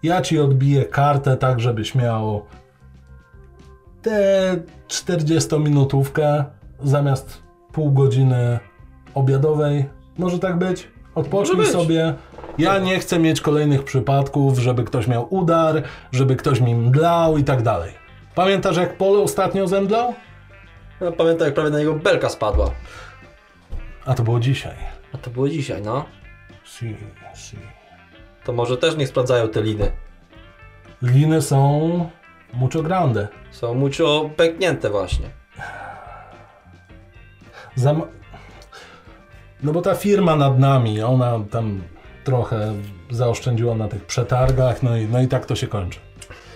Ja 0.03 0.21
ci 0.21 0.39
odbiję 0.39 0.85
kartę 0.85 1.37
tak, 1.37 1.59
żebyś 1.59 1.95
miał 1.95 2.45
tę 4.01 4.55
40-minutówkę 4.87 6.43
zamiast 6.83 7.43
pół 7.71 7.91
godziny 7.91 8.59
obiadowej. 9.13 9.85
Może 10.17 10.39
tak 10.39 10.57
być? 10.57 10.87
Odpocznij 11.15 11.57
być. 11.57 11.67
sobie. 11.67 12.13
Ja 12.57 12.79
nie 12.79 12.99
chcę 12.99 13.19
mieć 13.19 13.41
kolejnych 13.41 13.83
przypadków, 13.83 14.59
żeby 14.59 14.83
ktoś 14.83 15.07
miał 15.07 15.27
udar, 15.35 15.83
żeby 16.11 16.35
ktoś 16.35 16.61
mi 16.61 16.75
mdlał 16.75 17.37
i 17.37 17.43
tak 17.43 17.61
dalej. 17.61 17.91
Pamiętasz 18.35 18.77
jak 18.77 18.97
Polo 18.97 19.23
ostatnio 19.23 19.67
zemdlał? 19.67 20.13
Ja 21.01 21.11
pamiętam, 21.11 21.45
jak 21.45 21.53
prawie 21.53 21.69
na 21.69 21.79
niego 21.79 21.93
belka 21.93 22.29
spadła. 22.29 22.71
A 24.05 24.13
to 24.13 24.23
było 24.23 24.39
dzisiaj. 24.39 24.75
A 25.13 25.17
to 25.17 25.29
było 25.29 25.49
dzisiaj, 25.49 25.81
no. 25.81 26.05
Si, 26.71 26.95
si. 27.33 27.57
To 28.45 28.53
może 28.53 28.77
też 28.77 28.95
niech 28.97 29.07
sprawdzają 29.07 29.47
te 29.47 29.61
liny. 29.61 29.91
Liny 31.01 31.41
są 31.41 32.09
mucho 32.53 32.81
grande. 32.81 33.27
Są 33.51 33.73
mucho 33.73 34.29
pęknięte 34.35 34.89
właśnie. 34.89 35.29
Zam... 37.75 38.01
No 39.63 39.71
bo 39.71 39.81
ta 39.81 39.95
firma 39.95 40.35
nad 40.35 40.59
nami, 40.59 41.01
ona 41.01 41.39
tam 41.51 41.81
trochę 42.23 42.73
zaoszczędziła 43.09 43.75
na 43.75 43.87
tych 43.87 44.05
przetargach, 44.05 44.83
no 44.83 44.97
i, 44.97 45.05
no 45.05 45.21
i 45.21 45.27
tak 45.27 45.45
to 45.45 45.55
się 45.55 45.67
kończy. 45.67 45.99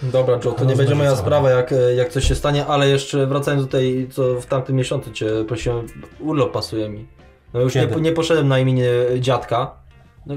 Dobra, 0.01 0.39
Joe, 0.45 0.51
to 0.51 0.65
nie 0.65 0.75
będzie 0.75 0.95
moja 0.95 1.15
sprawa, 1.15 1.49
jak, 1.49 1.73
jak 1.95 2.09
coś 2.09 2.27
się 2.27 2.35
stanie, 2.35 2.65
ale 2.65 2.89
jeszcze 2.89 3.27
wracając 3.27 3.63
do 3.63 3.71
tej, 3.71 4.09
co 4.09 4.41
w 4.41 4.45
tamtym 4.45 4.75
miesiącu 4.75 5.11
cię 5.11 5.29
prosiłem, 5.47 5.87
urlop 6.19 6.51
pasuje 6.51 6.89
mi. 6.89 7.07
No 7.53 7.61
już 7.61 7.75
nie, 7.75 7.87
nie 8.01 8.11
poszedłem 8.11 8.47
na 8.47 8.59
imię 8.59 8.85
dziadka. 9.19 9.84
No, 10.25 10.35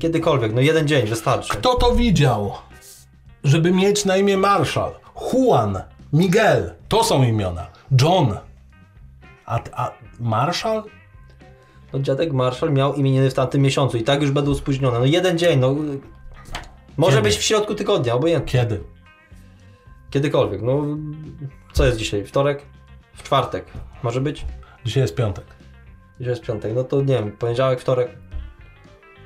kiedykolwiek, 0.00 0.54
no 0.54 0.60
jeden 0.60 0.88
dzień 0.88 1.06
wystarczy. 1.06 1.48
Kto 1.52 1.74
to 1.74 1.94
widział? 1.94 2.52
Żeby 3.44 3.70
mieć 3.72 4.04
na 4.04 4.16
imię 4.16 4.36
Marshall, 4.36 4.92
Juan, 5.32 5.78
Miguel, 6.12 6.74
to 6.88 7.04
są 7.04 7.22
imiona. 7.22 7.66
John. 8.02 8.36
A, 9.46 9.60
a 9.72 9.92
Marshall? 10.20 10.82
No 11.92 11.98
dziadek 11.98 12.32
Marshall 12.32 12.72
miał 12.72 12.94
imieniny 12.94 13.30
w 13.30 13.34
tamtym 13.34 13.62
miesiącu 13.62 13.96
i 13.96 14.02
tak 14.02 14.22
już 14.22 14.30
będą 14.30 14.54
spóźnione. 14.54 14.98
No 14.98 15.04
jeden 15.04 15.38
dzień, 15.38 15.58
no. 15.58 15.74
Może 16.96 17.16
Kiedy? 17.16 17.28
być 17.28 17.38
w 17.38 17.42
środku 17.42 17.74
tygodnia, 17.74 18.14
obojętnie. 18.14 18.60
Kiedy? 18.60 18.80
Kiedykolwiek. 20.10 20.62
No, 20.62 20.84
co 21.72 21.86
jest 21.86 21.98
dzisiaj? 21.98 22.24
Wtorek? 22.24 22.62
W 23.14 23.22
czwartek. 23.22 23.64
Może 24.02 24.20
być? 24.20 24.46
Dzisiaj 24.84 25.02
jest 25.02 25.14
piątek. 25.14 25.44
Dzisiaj 26.18 26.32
jest 26.32 26.42
piątek. 26.42 26.72
No 26.74 26.84
to 26.84 27.00
nie 27.00 27.14
wiem, 27.14 27.32
poniedziałek, 27.32 27.80
wtorek. 27.80 28.10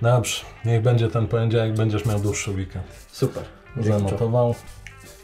Dobrze, 0.04 0.44
niech 0.64 0.82
będzie 0.82 1.08
ten 1.08 1.26
poniedziałek, 1.26 1.74
będziesz 1.74 2.06
miał 2.06 2.18
dłuższy 2.18 2.50
weekend. 2.50 2.84
Super. 3.12 3.42
Zanotował. 3.80 4.54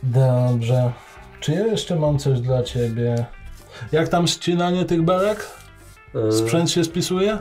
Dobrze. 0.03 0.93
Czy 1.40 1.53
ja 1.53 1.66
jeszcze 1.66 1.97
mam 1.97 2.19
coś 2.19 2.40
dla 2.40 2.62
ciebie? 2.62 3.25
Jak 3.93 4.09
tam 4.09 4.27
ścinanie 4.27 4.85
tych 4.85 5.03
belek? 5.03 5.47
E, 6.29 6.33
Sprzęt 6.33 6.71
się 6.71 6.85
spisuje? 6.85 7.38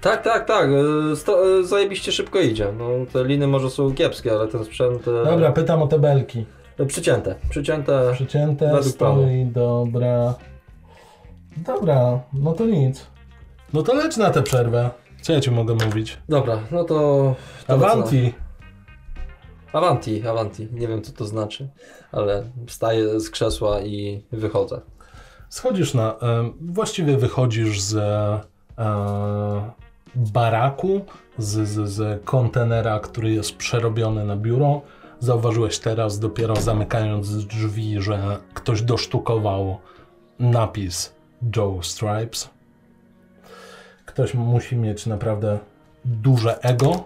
Tak, 0.00 0.22
tak, 0.22 0.44
tak. 0.46 0.68
e, 1.12 1.16
Sto, 1.16 1.58
e, 1.60 1.64
zajebiście 1.64 2.12
szybko 2.12 2.38
idzie. 2.40 2.72
No, 2.78 2.88
te 3.12 3.24
liny 3.24 3.46
może 3.46 3.70
są 3.70 3.94
kiepskie, 3.94 4.32
ale 4.32 4.48
ten 4.48 4.64
sprzęt... 4.64 5.04
Dobra, 5.04 5.52
pytam 5.52 5.82
o 5.82 5.86
te 5.86 5.98
belki. 5.98 6.44
e, 6.78 6.86
Przycięte. 6.86 7.34
Przycięte. 7.50 8.10
Przycięte, 8.12 8.82
stoi, 8.82 9.44
dobra. 9.46 10.34
Dobra, 11.56 12.20
no 12.32 12.52
to 12.52 12.66
nic. 12.66 13.06
No 13.72 13.82
to 13.82 13.94
leć 13.94 14.16
na 14.16 14.30
tę 14.30 14.42
przerwę. 14.42 14.90
Co 15.22 15.32
ja 15.32 15.40
ci 15.40 15.50
mogę 15.50 15.74
mówić? 15.74 16.18
Dobra, 16.28 16.58
no 16.70 16.84
to... 16.84 17.34
to 17.66 17.72
Avanti. 17.74 18.32
co? 18.32 19.78
Avanti, 19.78 20.26
Avanti. 20.26 20.68
Nie 20.72 20.88
wiem 20.88 21.02
co 21.02 21.12
to 21.12 21.24
znaczy, 21.24 21.68
ale 22.12 22.44
wstaję 22.66 23.20
z 23.20 23.30
krzesła 23.30 23.80
i 23.80 24.24
wychodzę. 24.32 24.80
Schodzisz 25.48 25.94
na... 25.94 26.16
właściwie 26.60 27.16
wychodzisz 27.16 27.80
z 27.80 27.96
e, 28.78 29.70
baraku, 30.14 31.00
z, 31.38 31.68
z, 31.68 31.88
z 31.90 32.24
kontenera, 32.24 33.00
który 33.00 33.30
jest 33.30 33.56
przerobiony 33.56 34.24
na 34.24 34.36
biuro. 34.36 34.80
Zauważyłeś 35.20 35.78
teraz, 35.78 36.18
dopiero 36.18 36.56
zamykając 36.56 37.46
drzwi, 37.46 38.00
że 38.00 38.38
ktoś 38.54 38.82
dosztukował 38.82 39.78
napis 40.38 41.14
Joe 41.56 41.78
Stripes. 41.82 42.50
Ktoś 44.18 44.34
musi 44.34 44.76
mieć 44.76 45.06
naprawdę 45.06 45.58
duże 46.04 46.62
ego. 46.62 47.04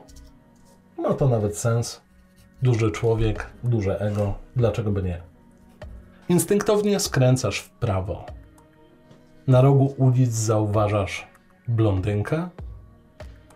Ma 0.98 1.14
to 1.14 1.28
nawet 1.28 1.58
sens. 1.58 2.00
Duży 2.62 2.90
człowiek, 2.90 3.46
duże 3.64 4.00
ego. 4.00 4.34
Dlaczego 4.56 4.90
by 4.90 5.02
nie? 5.02 5.20
Instynktownie 6.28 7.00
skręcasz 7.00 7.58
w 7.58 7.70
prawo. 7.70 8.26
Na 9.46 9.60
rogu 9.60 9.94
ulic 9.98 10.32
zauważasz 10.32 11.26
blondynkę, 11.68 12.48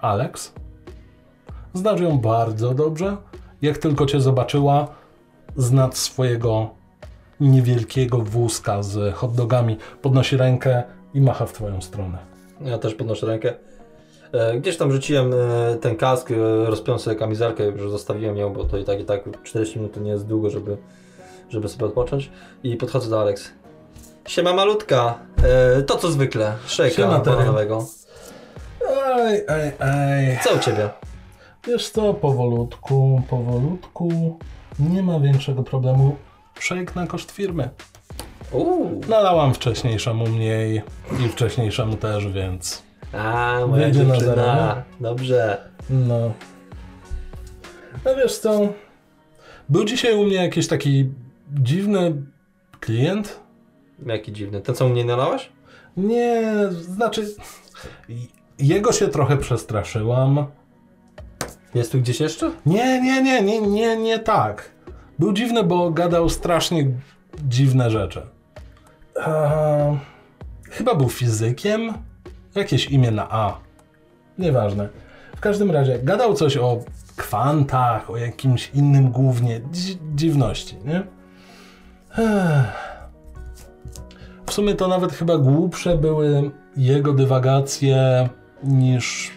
Alex. 0.00 0.52
Znasz 1.74 2.00
ją 2.00 2.18
bardzo 2.18 2.74
dobrze. 2.74 3.16
Jak 3.62 3.78
tylko 3.78 4.06
cię 4.06 4.20
zobaczyła, 4.20 4.88
z 5.56 5.72
nad 5.72 5.96
swojego 5.96 6.70
niewielkiego 7.40 8.18
wózka 8.18 8.82
z 8.82 9.14
hotdogami 9.14 9.76
podnosi 10.02 10.36
rękę 10.36 10.82
i 11.14 11.20
macha 11.20 11.46
w 11.46 11.52
twoją 11.52 11.80
stronę. 11.80 12.35
Ja 12.60 12.78
też 12.78 12.94
podnoszę 12.94 13.26
rękę. 13.26 13.54
E, 14.32 14.58
Gdzieś 14.60 14.76
tam 14.76 14.92
rzuciłem 14.92 15.32
e, 15.32 15.76
ten 15.76 15.96
kask, 15.96 16.30
e, 16.30 16.34
rozpiąłem 16.66 16.98
sobie 16.98 17.16
kamizelkę, 17.16 17.64
już 17.64 17.90
zostawiłem 17.90 18.36
ją, 18.36 18.52
bo 18.52 18.64
to 18.64 18.78
i 18.78 18.84
tak 18.84 19.00
i 19.00 19.04
tak 19.04 19.42
40 19.42 19.78
minut 19.78 19.94
to 19.94 20.00
nie 20.00 20.10
jest 20.10 20.26
długo, 20.26 20.50
żeby, 20.50 20.76
żeby 21.48 21.68
sobie 21.68 21.86
odpocząć. 21.86 22.30
I 22.62 22.76
podchodzę 22.76 23.10
do 23.10 23.20
Alex. 23.20 23.50
Siema 24.28 24.52
malutka, 24.52 25.18
to 25.86 25.96
co 25.96 26.10
zwykle, 26.10 26.56
szejka 26.66 27.20
bananowego. 27.20 27.86
Ej, 29.18 29.44
ej, 29.48 29.72
ej. 29.80 30.38
Co 30.44 30.54
u 30.54 30.58
Ciebie? 30.58 30.90
Wiesz 31.66 31.90
co, 31.90 32.14
powolutku, 32.14 33.22
powolutku. 33.30 34.38
Nie 34.78 35.02
ma 35.02 35.20
większego 35.20 35.62
problemu. 35.62 36.16
Szejk 36.58 36.94
na 36.94 37.06
koszt 37.06 37.30
firmy. 37.30 37.70
Uuu, 38.52 39.00
Nalałam 39.08 39.54
wcześniejszemu 39.54 40.26
mniej 40.26 40.82
i 41.24 41.28
wcześniejszemu 41.28 41.96
też, 41.96 42.28
więc 42.28 42.82
a 43.12 43.58
moja 43.68 43.88
na 43.88 43.94
dziewczyna, 43.94 44.20
zero, 44.20 44.82
dobrze. 45.00 45.70
no. 45.90 46.32
No 48.04 48.16
wiesz 48.16 48.38
co, 48.38 48.60
był 49.68 49.84
dzisiaj 49.84 50.14
u 50.14 50.24
mnie 50.24 50.36
jakiś 50.36 50.68
taki 50.68 51.10
dziwny 51.54 52.22
klient. 52.80 53.40
Jaki 54.06 54.32
dziwny, 54.32 54.60
ten 54.60 54.74
co 54.74 54.88
mnie 54.88 55.04
nalałaś? 55.04 55.48
Nie, 55.96 56.52
znaczy 56.70 57.34
jego 58.58 58.92
się 58.92 59.08
trochę 59.08 59.36
przestraszyłam. 59.36 60.46
Jest 61.74 61.92
tu 61.92 61.98
gdzieś 62.00 62.20
jeszcze? 62.20 62.50
Nie, 62.66 63.00
nie, 63.02 63.22
nie, 63.22 63.42
nie, 63.42 63.60
nie, 63.60 63.96
nie 63.96 64.18
tak. 64.18 64.70
Był 65.18 65.32
dziwny, 65.32 65.62
bo 65.62 65.90
gadał 65.90 66.28
strasznie 66.28 66.90
dziwne 67.48 67.90
rzeczy. 67.90 68.22
Eee, 69.18 69.98
chyba 70.70 70.94
był 70.94 71.08
fizykiem. 71.08 71.92
Jakieś 72.54 72.86
imię 72.90 73.10
na 73.10 73.30
A. 73.30 73.58
Nieważne. 74.38 74.88
W 75.36 75.40
każdym 75.40 75.70
razie 75.70 75.98
gadał 75.98 76.34
coś 76.34 76.56
o 76.56 76.78
kwantach, 77.16 78.10
o 78.10 78.16
jakimś 78.16 78.70
innym 78.74 79.10
głównie 79.10 79.60
dzi- 79.60 79.98
dziwności, 80.14 80.76
nie? 80.84 81.02
Ech. 82.18 82.96
W 84.46 84.52
sumie 84.52 84.74
to 84.74 84.88
nawet 84.88 85.12
chyba 85.12 85.38
głupsze 85.38 85.96
były 85.98 86.50
jego 86.76 87.12
dywagacje 87.12 88.28
niż, 88.64 89.32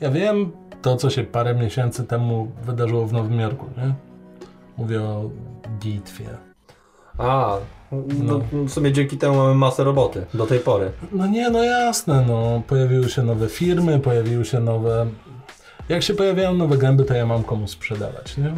ja 0.00 0.10
wiem, 0.10 0.52
to 0.82 0.96
co 0.96 1.10
się 1.10 1.24
parę 1.24 1.54
miesięcy 1.54 2.04
temu 2.04 2.50
wydarzyło 2.64 3.06
w 3.06 3.12
Nowym 3.12 3.40
Jorku, 3.40 3.66
nie? 3.76 3.94
Mówię 4.76 5.02
o 5.02 5.30
bitwie. 5.80 6.24
A, 7.18 7.56
no. 8.22 8.40
w 8.52 8.70
sumie 8.70 8.92
dzięki 8.92 9.18
temu 9.18 9.36
mamy 9.36 9.54
masę 9.54 9.84
roboty, 9.84 10.26
do 10.34 10.46
tej 10.46 10.58
pory. 10.58 10.92
No 11.12 11.26
nie, 11.26 11.50
no 11.50 11.62
jasne, 11.62 12.24
no. 12.28 12.62
Pojawiły 12.66 13.08
się 13.08 13.22
nowe 13.22 13.48
firmy, 13.48 13.98
pojawiły 13.98 14.44
się 14.44 14.60
nowe... 14.60 15.06
Jak 15.88 16.02
się 16.02 16.14
pojawiają 16.14 16.54
nowe 16.54 16.78
gęby, 16.78 17.04
to 17.04 17.14
ja 17.14 17.26
mam 17.26 17.42
komu 17.42 17.68
sprzedawać, 17.68 18.36
nie? 18.36 18.54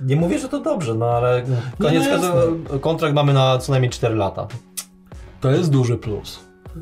Nie 0.00 0.16
mówię, 0.16 0.38
że 0.38 0.48
to 0.48 0.60
dobrze, 0.60 0.94
no 0.94 1.06
ale 1.06 1.42
koniec 1.78 2.04
No 2.04 2.10
każdego, 2.10 2.78
kontrakt 2.80 3.14
mamy 3.14 3.32
na 3.32 3.58
co 3.58 3.72
najmniej 3.72 3.90
4 3.90 4.14
lata. 4.14 4.46
To 5.40 5.50
jest 5.50 5.70
duży 5.70 5.96
plus. 5.96 6.40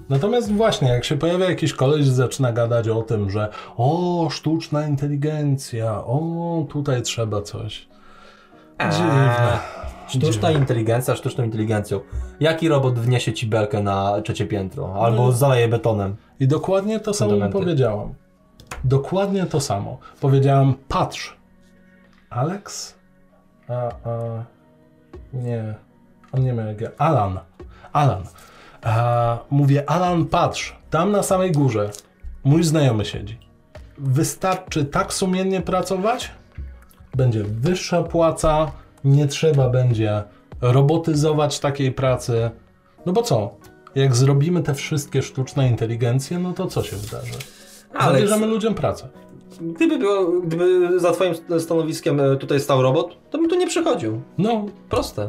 Natomiast 0.08 0.52
właśnie, 0.52 0.88
jak 0.88 1.04
się 1.04 1.16
pojawia 1.16 1.48
jakiś 1.48 1.72
koleś 1.72 2.06
zaczyna 2.06 2.52
gadać 2.52 2.88
o 2.88 3.02
tym, 3.02 3.30
że 3.30 3.48
o, 3.76 4.28
sztuczna 4.30 4.86
inteligencja, 4.86 6.04
o, 6.04 6.66
tutaj 6.70 7.02
trzeba 7.02 7.42
coś. 7.42 7.88
Dziwne. 8.90 9.58
Sztuczna 10.08 10.50
inteligencja, 10.50 11.16
sztuczną 11.16 11.44
inteligencją. 11.44 12.00
Jaki 12.40 12.68
robot 12.68 12.98
wniesie 12.98 13.32
ci 13.32 13.46
belkę 13.46 13.82
na 13.82 14.20
trzecie 14.22 14.46
piętro? 14.46 14.94
Albo 15.04 15.26
No. 15.26 15.32
zaleje 15.32 15.68
betonem? 15.68 16.16
I 16.40 16.48
dokładnie 16.48 17.00
to 17.00 17.14
samo 17.14 17.48
powiedziałam. 17.48 18.14
Dokładnie 18.84 19.46
to 19.46 19.60
samo. 19.60 19.98
Powiedziałam, 20.20 20.74
patrz. 20.88 21.36
Alex? 22.30 22.94
A, 23.68 23.72
a, 23.74 23.90
nie. 25.32 25.74
On 26.32 26.44
nie 26.44 26.52
miał 26.52 26.66
jak 26.66 26.80
ja. 26.80 26.88
Alan. 26.98 27.38
Alan. 27.92 28.22
A, 28.82 29.38
mówię, 29.50 29.90
Alan, 29.90 30.24
patrz. 30.26 30.76
Tam 30.90 31.12
na 31.12 31.22
samej 31.22 31.52
górze 31.52 31.90
mój 32.44 32.62
znajomy 32.64 33.04
siedzi. 33.04 33.38
Wystarczy 33.98 34.84
tak 34.84 35.12
sumiennie 35.12 35.60
pracować, 35.60 36.30
będzie 37.14 37.44
wyższa 37.44 38.02
płaca, 38.02 38.72
nie 39.04 39.26
trzeba 39.26 39.70
będzie 39.70 40.22
robotyzować 40.60 41.60
takiej 41.60 41.92
pracy. 41.92 42.50
No 43.06 43.12
bo 43.12 43.22
co? 43.22 43.54
Jak 43.94 44.14
zrobimy 44.16 44.62
te 44.62 44.74
wszystkie 44.74 45.22
sztuczne 45.22 45.68
inteligencje, 45.68 46.38
no 46.38 46.52
to 46.52 46.66
co 46.66 46.82
się 46.82 46.96
wydarzy? 46.96 47.32
Alex, 47.94 48.14
Zabierzemy 48.14 48.46
ludziom 48.46 48.74
pracę. 48.74 49.08
gdyby, 49.60 49.98
było, 49.98 50.40
gdyby 50.40 51.00
za 51.00 51.12
twoim 51.12 51.34
stanowiskiem 51.60 52.20
e, 52.20 52.36
tutaj 52.36 52.60
stał 52.60 52.82
robot, 52.82 53.16
to 53.30 53.38
bym 53.38 53.48
tu 53.48 53.56
nie 53.56 53.66
przychodził. 53.66 54.20
No, 54.38 54.66
Proste. 54.88 55.28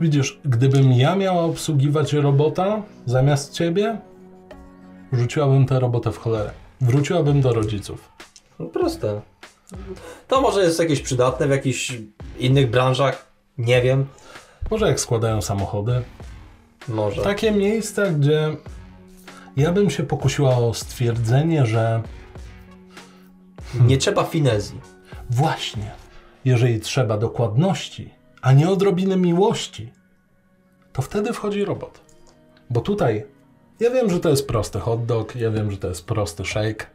widzisz, 0.00 0.40
gdybym 0.44 0.92
ja 0.92 1.16
miała 1.16 1.42
obsługiwać 1.42 2.12
robota 2.12 2.82
zamiast 3.06 3.52
ciebie, 3.52 3.98
rzuciłabym 5.12 5.66
tę 5.66 5.80
robotę 5.80 6.12
w 6.12 6.18
cholerę. 6.18 6.50
Wróciłabym 6.80 7.40
do 7.40 7.52
rodziców. 7.52 8.08
No, 8.58 8.66
proste. 8.66 9.20
To 10.28 10.40
może 10.40 10.62
jest 10.62 10.78
jakieś 10.78 11.00
przydatne 11.00 11.46
w 11.46 11.50
jakichś 11.50 11.98
innych 12.38 12.70
branżach. 12.70 13.26
Nie 13.58 13.82
wiem. 13.82 14.06
Może 14.70 14.86
jak 14.86 15.00
składają 15.00 15.42
samochody. 15.42 16.02
Może. 16.88 17.22
Takie 17.22 17.52
miejsca, 17.52 18.06
gdzie 18.06 18.56
ja 19.56 19.72
bym 19.72 19.90
się 19.90 20.02
pokusiła 20.02 20.56
o 20.56 20.74
stwierdzenie, 20.74 21.66
że 21.66 22.02
Nie 23.80 23.98
trzeba 23.98 24.24
finezji. 24.24 24.80
Właśnie, 25.30 25.90
jeżeli 26.44 26.80
trzeba 26.80 27.18
dokładności, 27.18 28.10
a 28.42 28.52
nie 28.52 28.70
odrobiny 28.70 29.16
miłości, 29.16 29.92
to 30.92 31.02
wtedy 31.02 31.32
wchodzi 31.32 31.64
robot. 31.64 32.00
Bo 32.70 32.80
tutaj, 32.80 33.26
ja 33.80 33.90
wiem, 33.90 34.10
że 34.10 34.20
to 34.20 34.28
jest 34.28 34.48
prosty 34.48 34.80
hot 34.80 35.06
dog, 35.06 35.36
ja 35.36 35.50
wiem, 35.50 35.70
że 35.70 35.76
to 35.76 35.88
jest 35.88 36.06
prosty 36.06 36.44
shake. 36.44 36.86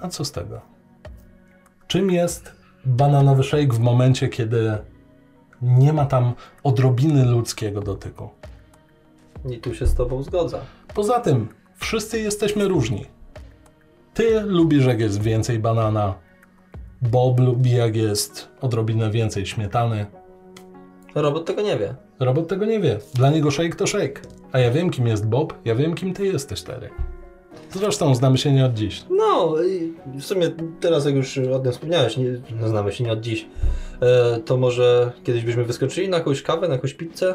A 0.00 0.08
co 0.08 0.24
z 0.24 0.32
tego? 0.32 0.69
Czym 1.90 2.10
jest 2.10 2.52
bananowy 2.84 3.42
shake 3.42 3.72
w 3.72 3.78
momencie, 3.78 4.28
kiedy 4.28 4.78
nie 5.62 5.92
ma 5.92 6.04
tam 6.04 6.32
odrobiny 6.62 7.24
ludzkiego 7.24 7.80
dotyku? 7.80 8.28
I 9.50 9.58
tu 9.58 9.74
się 9.74 9.86
z 9.86 9.94
tobą 9.94 10.22
zgodzę. 10.22 10.60
Poza 10.94 11.20
tym, 11.20 11.48
wszyscy 11.76 12.20
jesteśmy 12.20 12.68
różni. 12.68 13.06
Ty 14.14 14.40
lubisz, 14.40 14.84
jak 14.84 15.00
jest 15.00 15.22
więcej 15.22 15.58
banana. 15.58 16.14
Bob 17.02 17.40
lubi, 17.40 17.72
jak 17.72 17.96
jest 17.96 18.48
odrobinę 18.60 19.10
więcej 19.10 19.46
śmietany. 19.46 20.06
Robot 21.14 21.46
tego 21.46 21.62
nie 21.62 21.78
wie. 21.78 21.94
Robot 22.20 22.48
tego 22.48 22.66
nie 22.66 22.80
wie. 22.80 22.98
Dla 23.14 23.30
niego 23.30 23.50
shake 23.50 23.76
to 23.76 23.86
shake. 23.86 24.20
A 24.52 24.58
ja 24.58 24.70
wiem, 24.70 24.90
kim 24.90 25.06
jest 25.06 25.26
Bob, 25.26 25.54
ja 25.64 25.74
wiem, 25.74 25.94
kim 25.94 26.14
ty 26.14 26.26
jesteś, 26.26 26.62
Terry. 26.62 26.90
Zresztą 27.72 28.14
znamy 28.14 28.38
się 28.38 28.52
nie 28.52 28.66
od 28.66 28.74
dziś. 28.74 29.04
No, 29.10 29.54
i 29.62 29.94
w 30.20 30.24
sumie 30.24 30.50
teraz 30.80 31.04
jak 31.04 31.14
już 31.14 31.38
o 31.38 31.58
tym 31.58 31.72
wspomniałeś, 31.72 32.16
nie, 32.16 32.40
no 32.60 32.68
znamy 32.68 32.92
się 32.92 33.04
nie 33.04 33.12
od 33.12 33.20
dziś, 33.20 33.46
e, 34.00 34.40
to 34.40 34.56
może 34.56 35.12
kiedyś 35.24 35.44
byśmy 35.44 35.64
wyskoczyli 35.64 36.08
na 36.08 36.16
jakąś 36.16 36.42
kawę, 36.42 36.68
na 36.68 36.74
jakąś 36.74 36.94
pizzę? 36.94 37.34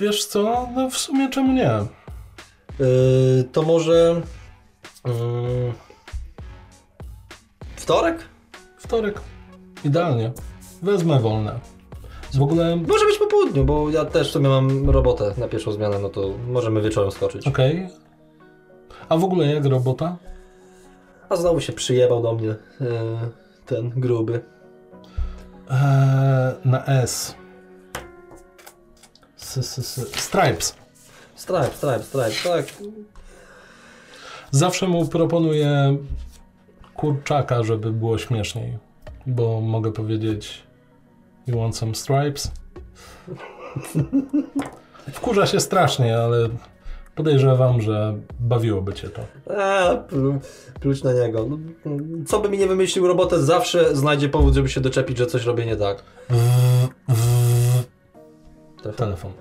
Wiesz 0.00 0.24
co? 0.24 0.68
No 0.74 0.90
w 0.90 0.98
sumie 0.98 1.28
czemu 1.28 1.52
nie? 1.52 1.70
E, 1.70 1.86
to 3.52 3.62
może... 3.62 4.22
Mm, 5.04 5.72
wtorek? 7.76 8.18
Wtorek. 8.78 9.20
Idealnie. 9.84 10.32
Wezmę 10.82 11.20
wolne. 11.20 11.60
W 12.34 12.42
ogóle... 12.42 12.76
Może 12.76 13.06
być 13.06 13.18
po 13.18 13.26
południu, 13.26 13.64
bo 13.64 13.90
ja 13.90 14.04
też 14.04 14.28
w 14.28 14.32
sumie 14.32 14.48
mam 14.48 14.90
robotę 14.90 15.34
na 15.38 15.48
pierwszą 15.48 15.72
zmianę, 15.72 15.98
no 15.98 16.08
to 16.08 16.30
możemy 16.48 16.82
wieczorem 16.82 17.10
skoczyć. 17.10 17.46
Okej. 17.46 18.01
A 19.08 19.16
w 19.16 19.24
ogóle 19.24 19.54
jak 19.54 19.64
robota? 19.64 20.16
A 21.28 21.36
znowu 21.36 21.60
się 21.60 21.72
przyjebał 21.72 22.22
do 22.22 22.34
mnie 22.34 22.50
e, 22.50 22.56
ten 23.66 23.90
gruby. 23.90 24.40
Eee, 25.70 26.54
na 26.64 26.86
S. 26.86 27.34
S, 29.36 29.56
s, 29.56 29.78
s. 29.78 30.20
Stripes. 30.20 30.76
Stripe, 31.34 31.70
stripe, 31.74 32.02
stripe, 32.02 32.48
tak. 32.48 32.64
Zawsze 34.50 34.88
mu 34.88 35.06
proponuję 35.06 35.96
kurczaka, 36.96 37.62
żeby 37.62 37.92
było 37.92 38.18
śmieszniej. 38.18 38.78
Bo 39.26 39.60
mogę 39.60 39.92
powiedzieć 39.92 40.62
You 41.46 41.58
want 41.58 41.76
some 41.76 41.94
stripes? 41.94 42.50
Wkurza 45.12 45.46
się 45.46 45.60
strasznie, 45.60 46.18
ale 46.18 46.48
podejrzewam, 47.14 47.80
że 47.80 48.14
bawiłoby 48.40 48.92
cię 48.94 49.08
to. 49.08 49.20
Eee, 49.50 49.98
pl- 50.08 50.38
pluć 50.80 51.02
na 51.02 51.12
niego. 51.12 51.46
No, 51.50 51.56
Co 52.26 52.40
by 52.40 52.48
mi 52.48 52.58
nie 52.58 52.66
wymyślił 52.66 53.06
robotę, 53.08 53.38
zawsze 53.42 53.96
znajdzie 53.96 54.28
powód, 54.28 54.54
żeby 54.54 54.68
się 54.68 54.80
doczepić, 54.80 55.18
że 55.18 55.26
coś 55.26 55.44
robię 55.44 55.66
nie 55.66 55.76
tak. 55.76 56.02
Telefon. 58.96 59.32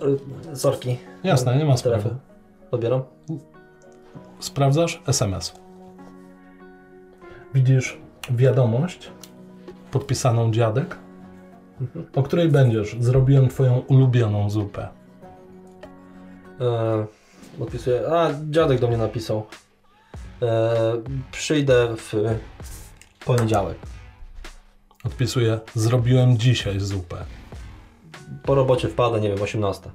Telefon. 0.00 0.56
Sorki. 0.56 0.96
Jasne, 1.24 1.56
nie 1.58 1.64
ma 1.64 1.76
sprawy. 1.76 2.02
Telefon. 2.02 2.20
Odbieram. 2.70 3.02
Sprawdzasz 4.40 5.02
SMS. 5.06 5.52
Widzisz 7.54 7.98
wiadomość 8.30 9.10
podpisaną 9.90 10.50
dziadek, 10.52 10.96
o 12.14 12.22
której 12.22 12.48
będziesz. 12.48 12.96
Zrobiłem 13.00 13.48
twoją 13.48 13.78
ulubioną 13.88 14.50
zupę. 14.50 14.88
E, 16.60 17.06
odpisuję. 17.60 18.02
A, 18.12 18.30
dziadek 18.50 18.80
do 18.80 18.88
mnie 18.88 18.96
napisał. 18.96 19.46
E, 20.42 20.72
przyjdę 21.32 21.96
w 21.96 22.12
poniedziałek. 23.24 23.78
Odpisuję, 25.04 25.60
zrobiłem 25.74 26.38
dzisiaj 26.38 26.80
zupę. 26.80 27.16
Po 28.42 28.54
robocie 28.54 28.88
wpadę, 28.88 29.20
nie 29.20 29.28
wiem, 29.28 29.42
18. 29.42 29.90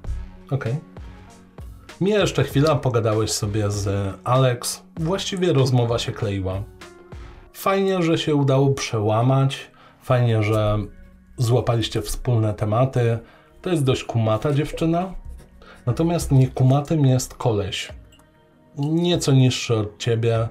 Okej. 0.50 0.76
Mija 2.00 2.20
jeszcze 2.20 2.44
chwila, 2.44 2.76
pogadałeś 2.76 3.30
sobie 3.30 3.70
z 3.70 4.14
Alex. 4.24 4.82
Właściwie 5.00 5.52
rozmowa 5.52 5.98
się 5.98 6.12
kleiła. 6.12 6.62
Fajnie, 7.52 8.02
że 8.02 8.18
się 8.18 8.34
udało 8.34 8.70
przełamać. 8.70 9.70
Fajnie, 10.02 10.42
że 10.42 10.78
złapaliście 11.36 12.02
wspólne 12.02 12.54
tematy. 12.54 13.18
To 13.62 13.70
jest 13.70 13.84
dość 13.84 14.04
kumata 14.04 14.52
dziewczyna. 14.52 15.14
Natomiast 15.86 16.32
nie 16.32 16.48
kumatym 16.48 17.06
jest 17.06 17.34
koleś. 17.34 17.92
Nieco 18.78 19.32
niższy 19.32 19.74
od 19.74 19.98
ciebie. 19.98 20.48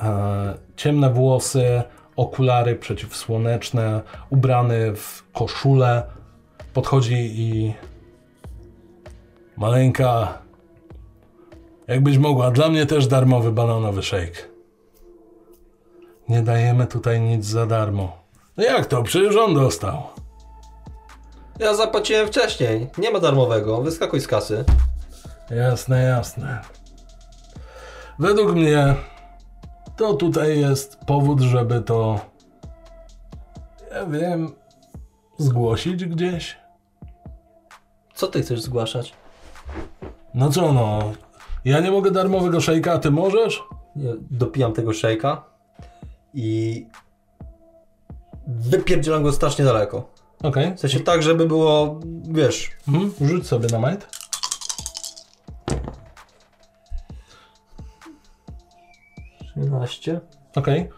E, 0.00 0.54
ciemne 0.76 1.10
włosy, 1.10 1.82
okulary 2.16 2.76
przeciwsłoneczne, 2.76 4.00
ubrany 4.30 4.96
w 4.96 5.24
koszulę. 5.32 6.02
Podchodzi 6.74 7.14
i 7.40 7.74
Maleńka, 9.56 10.38
jakbyś 11.86 12.18
mogła, 12.18 12.50
dla 12.50 12.68
mnie 12.68 12.86
też 12.86 13.06
darmowy 13.06 13.52
bananowy 13.52 14.02
shake. 14.02 14.42
Nie 16.28 16.42
dajemy 16.42 16.86
tutaj 16.86 17.20
nic 17.20 17.44
za 17.44 17.66
darmo. 17.66 18.18
No 18.56 18.64
jak 18.64 18.86
to? 18.86 19.02
Przecież 19.02 19.36
on 19.36 19.54
dostał. 19.54 20.02
Ja 21.58 21.74
zapłaciłem 21.74 22.26
wcześniej. 22.26 22.90
Nie 22.98 23.10
ma 23.10 23.20
darmowego. 23.20 23.82
Wyskakuj 23.82 24.20
z 24.20 24.26
kasy. 24.26 24.64
Jasne, 25.50 26.02
jasne. 26.02 26.60
Według 28.18 28.52
mnie 28.54 28.94
to 29.96 30.14
tutaj 30.14 30.60
jest 30.60 30.96
powód, 31.06 31.40
żeby 31.40 31.80
to, 31.80 32.20
ja 33.92 34.06
wiem, 34.06 34.54
zgłosić 35.38 36.04
gdzieś. 36.04 36.56
Co 38.14 38.26
ty 38.26 38.42
chcesz 38.42 38.60
zgłaszać? 38.60 39.14
No 40.34 40.50
co 40.50 40.72
no, 40.72 41.12
Ja 41.64 41.80
nie 41.80 41.90
mogę 41.90 42.10
darmowego 42.10 42.60
szejka, 42.60 42.92
a 42.92 42.98
ty 42.98 43.10
możesz? 43.10 43.62
Ja 43.96 44.10
dopijam 44.30 44.72
tego 44.72 44.92
szejka 44.92 45.44
i 46.34 46.86
wypierdzielam 48.46 49.22
go 49.22 49.32
strasznie 49.32 49.64
daleko. 49.64 50.17
Okej. 50.42 50.74
W 50.74 50.80
sensie 50.80 51.00
tak, 51.00 51.22
żeby 51.22 51.46
było, 51.46 52.00
wiesz, 52.30 52.70
Mhm. 52.88 53.28
Rzuć 53.28 53.46
sobie 53.46 53.68
na 53.72 53.78
might. 53.78 54.06
trzynaście. 59.52 60.20
Okej. 60.56 60.88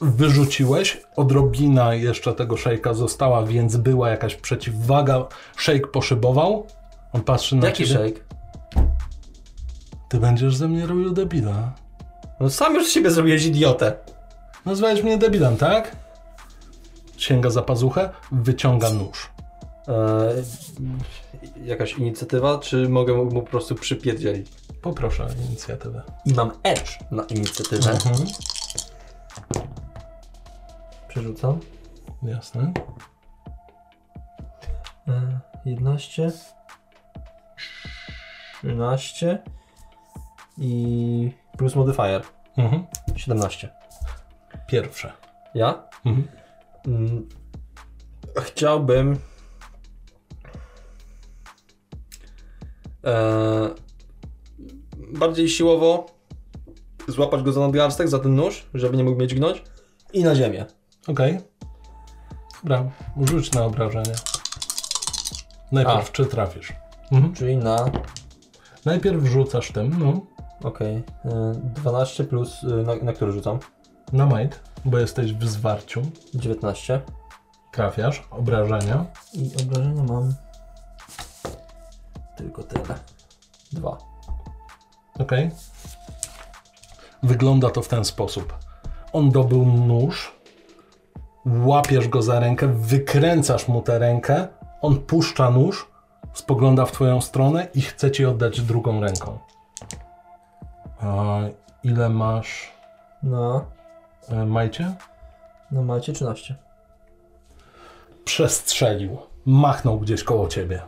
Wyrzuciłeś, 0.00 1.02
odrobina 1.16 1.94
jeszcze 1.94 2.32
tego 2.34 2.56
szejka 2.56 2.94
została, 2.94 3.42
więc 3.46 3.76
była 3.76 4.10
jakaś 4.10 4.34
przeciwwaga. 4.36 5.26
Szejk 5.56 5.90
poszybował. 5.90 6.66
On 7.12 7.22
patrzy 7.22 7.56
na 7.56 7.66
Jaki 7.66 7.84
ciebie. 7.84 7.98
szejk? 7.98 8.24
Ty 10.08 10.18
będziesz 10.20 10.56
ze 10.56 10.68
mnie 10.68 10.86
robił 10.86 11.10
debila. 11.10 11.72
No 12.40 12.50
sam 12.50 12.74
już 12.74 12.86
z 12.88 12.92
siebie 12.92 13.10
zrobiłeś 13.10 13.44
idiotę. 13.46 13.92
Nazwałeś 14.64 15.02
mnie 15.02 15.18
debilem, 15.18 15.56
tak? 15.56 15.96
Sięga 17.16 17.50
za 17.50 17.62
pazuchę, 17.62 18.10
wyciąga 18.32 18.90
nóż. 18.90 19.30
Eee, 19.88 20.44
jakaś 21.64 21.92
inicjatywa, 21.98 22.58
czy 22.58 22.88
mogę 22.88 23.14
mu 23.14 23.30
po 23.32 23.42
prostu 23.42 23.74
przypierdzielić? 23.74 24.48
Poproszę 24.82 25.24
o 25.24 25.28
inicjatywę. 25.48 26.02
I 26.26 26.34
mam 26.34 26.50
edge 26.62 26.90
na 27.10 27.22
inicjatywę. 27.22 27.90
Mhm. 27.90 28.14
Przerzucam. 31.08 31.60
Jasne. 32.22 32.72
Eee, 35.08 35.38
11 35.64 36.32
13 38.62 39.42
i 40.58 41.32
plus 41.58 41.74
modifier 41.74 42.22
Mhm. 42.56 42.86
17. 43.16 43.68
Pierwsze. 44.66 45.12
Ja? 45.54 45.82
Mhm. 46.04 46.28
Mm, 46.86 47.28
Chciałbym. 48.42 49.18
E, 53.04 53.70
bardziej 55.18 55.48
siłowo 55.48 56.06
złapać 57.08 57.42
go 57.42 57.52
za 57.52 57.60
nadgarstek, 57.60 58.08
za 58.08 58.18
ten 58.18 58.34
nóż, 58.34 58.66
żeby 58.74 58.96
nie 58.96 59.04
mógł 59.04 59.20
mieć 59.20 59.34
gnąć 59.34 59.62
i 60.12 60.24
na 60.24 60.34
ziemię. 60.34 60.66
Okej. 61.08 61.40
Dobra, 62.62 62.90
rzuć 63.30 63.52
na 63.52 63.64
obrażenie. 63.64 64.14
Najpierw, 65.72 66.08
A. 66.08 66.12
czy 66.12 66.26
trafisz. 66.26 66.72
Mhm. 67.12 67.34
Czyli 67.34 67.56
na. 67.56 67.90
Najpierw 68.84 69.24
rzucasz 69.26 69.72
tym, 69.72 69.96
no, 69.98 70.20
Okej. 70.68 71.02
e, 71.24 71.52
12 71.74 72.24
plus. 72.24 72.64
e, 72.64 72.66
Na, 72.66 72.94
na 72.96 73.12
który 73.12 73.32
rzucam? 73.32 73.58
na 74.12 74.26
might, 74.26 74.60
bo 74.84 74.98
jesteś 74.98 75.32
w 75.34 75.48
zwarciu. 75.48 76.02
19. 76.34 77.00
Trafiasz, 77.72 78.28
obrażenia. 78.30 79.04
I 79.32 79.50
obrażenia 79.62 80.02
mam. 80.02 80.34
Tylko 82.36 82.62
tyle. 82.62 82.94
Dwa. 83.72 83.98
Okej. 85.18 85.50
Wygląda 87.22 87.70
to 87.70 87.82
w 87.82 87.88
ten 87.88 88.04
sposób. 88.04 88.54
On 89.12 89.30
dobył 89.30 89.66
nóż, 89.66 90.34
łapiesz 91.46 92.08
go 92.08 92.22
za 92.22 92.40
rękę, 92.40 92.68
wykręcasz 92.68 93.68
mu 93.68 93.82
tę 93.82 93.98
rękę, 93.98 94.48
on 94.82 94.98
puszcza 94.98 95.50
nóż, 95.50 95.90
spogląda 96.32 96.86
w 96.86 96.92
twoją 96.92 97.20
stronę 97.20 97.68
i 97.74 97.82
chce 97.82 98.10
ci 98.10 98.26
oddać 98.26 98.60
drugą 98.60 99.00
ręką. 99.00 99.38
A 101.00 101.38
ile 101.84 102.08
masz, 102.08 102.74
No. 103.22 103.64
E, 104.28 104.46
Majcie? 104.46 104.94
No 105.70 105.82
macie 105.82 106.12
13. 106.12 106.54
Przestrzelił. 108.24 109.18
Machnął 109.46 110.00
gdzieś 110.00 110.24
koło 110.24 110.48
ciebie. 110.48 110.82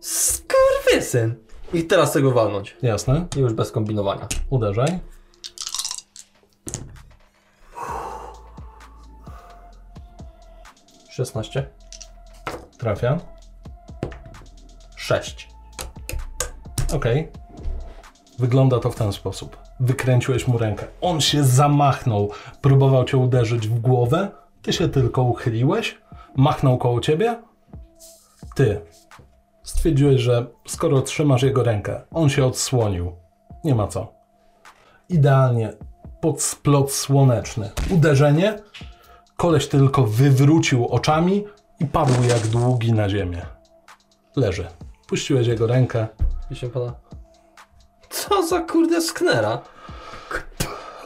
Skurwysyn! 0.00 1.34
I 1.72 1.84
teraz 1.84 2.12
tego 2.12 2.32
walnąć. 2.32 2.76
Jasne? 2.82 3.26
I 3.36 3.40
już 3.40 3.52
bez 3.52 3.72
kombinowania. 3.72 4.28
Uderzaj. 4.50 5.00
Szesnaście. 11.10 11.70
Trafia. 12.78 13.18
Sześć. 14.96 15.48
Okej. 16.94 17.32
Wygląda 18.38 18.78
to 18.78 18.90
w 18.90 18.94
ten 18.94 19.12
sposób. 19.12 19.61
Wykręciłeś 19.80 20.48
mu 20.48 20.58
rękę. 20.58 20.86
On 21.00 21.20
się 21.20 21.44
zamachnął, 21.44 22.30
próbował 22.60 23.04
cię 23.04 23.16
uderzyć 23.16 23.68
w 23.68 23.78
głowę. 23.78 24.28
Ty 24.62 24.72
się 24.72 24.88
tylko 24.88 25.22
uchyliłeś, 25.22 25.98
machnął 26.36 26.78
koło 26.78 27.00
ciebie. 27.00 27.42
Ty 28.54 28.80
stwierdziłeś, 29.62 30.20
że 30.20 30.46
skoro 30.66 31.02
trzymasz 31.02 31.42
jego 31.42 31.62
rękę, 31.62 32.00
on 32.10 32.28
się 32.28 32.44
odsłonił. 32.44 33.12
Nie 33.64 33.74
ma 33.74 33.86
co. 33.86 34.12
Idealnie 35.08 35.72
pod 36.20 36.42
splot 36.42 36.92
słoneczny. 36.92 37.70
Uderzenie. 37.90 38.58
Koleś 39.36 39.68
tylko 39.68 40.06
wywrócił 40.06 40.86
oczami 40.86 41.44
i 41.80 41.86
padł 41.86 42.24
jak 42.28 42.46
długi 42.46 42.92
na 42.92 43.08
ziemię. 43.08 43.42
Leży. 44.36 44.66
Puściłeś 45.08 45.46
jego 45.46 45.66
rękę. 45.66 46.06
I 46.50 46.56
się 46.56 46.68
pada. 46.68 47.01
Co 48.32 48.46
za 48.46 48.60
kurde 48.60 49.00
sknera? 49.00 49.58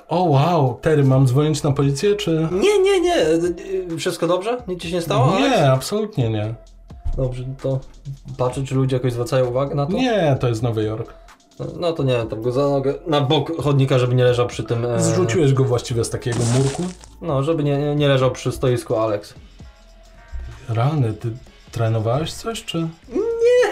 O 0.09 0.25
wow, 0.25 0.79
Terry, 0.83 1.05
mam 1.05 1.27
dzwonić 1.27 1.63
na 1.63 1.73
policję, 1.73 2.15
czy... 2.17 2.49
Nie, 2.53 2.79
nie, 2.79 3.01
nie. 3.01 3.17
Wszystko 3.99 4.27
dobrze? 4.27 4.63
Nic 4.69 4.83
ci 4.83 4.89
się 4.89 4.95
nie 4.95 5.03
stało? 5.03 5.37
Alex? 5.37 5.57
Nie, 5.57 5.71
absolutnie 5.73 6.31
nie. 6.31 6.55
Dobrze, 7.17 7.45
to 7.63 7.81
patrzę, 8.39 8.65
czy 8.65 8.75
ludzie 8.75 8.97
jakoś 8.97 9.13
zwracają 9.13 9.47
uwagę 9.47 9.75
na 9.75 9.87
to. 9.87 9.93
Nie, 9.93 10.37
to 10.41 10.49
jest 10.49 10.63
Nowy 10.63 10.83
Jork. 10.83 11.15
No, 11.59 11.67
no 11.77 11.93
to 11.93 12.03
nie 12.03 12.13
wiem, 12.13 12.29
tam 12.29 12.43
go 12.43 12.53
za 12.53 12.69
nogę, 12.69 12.95
na 13.07 13.21
bok 13.21 13.63
chodnika, 13.63 13.99
żeby 13.99 14.15
nie 14.15 14.25
leżał 14.25 14.47
przy 14.47 14.65
tym... 14.65 14.85
E, 14.87 15.01
Zrzuciłeś 15.01 15.53
go 15.53 15.65
właściwie 15.65 16.05
z 16.05 16.11
takiego 16.11 16.39
murku. 16.59 16.83
No, 17.23 17.43
żeby 17.43 17.65
nie, 17.65 17.97
nie 17.97 18.09
leżał 18.09 18.31
przy 18.31 18.53
stoisku 18.53 18.97
Alex. 18.97 19.35
Rany, 20.69 21.13
ty 21.13 21.29
trenowałeś 21.73 22.33
coś, 22.33 22.65
czy... 22.65 22.89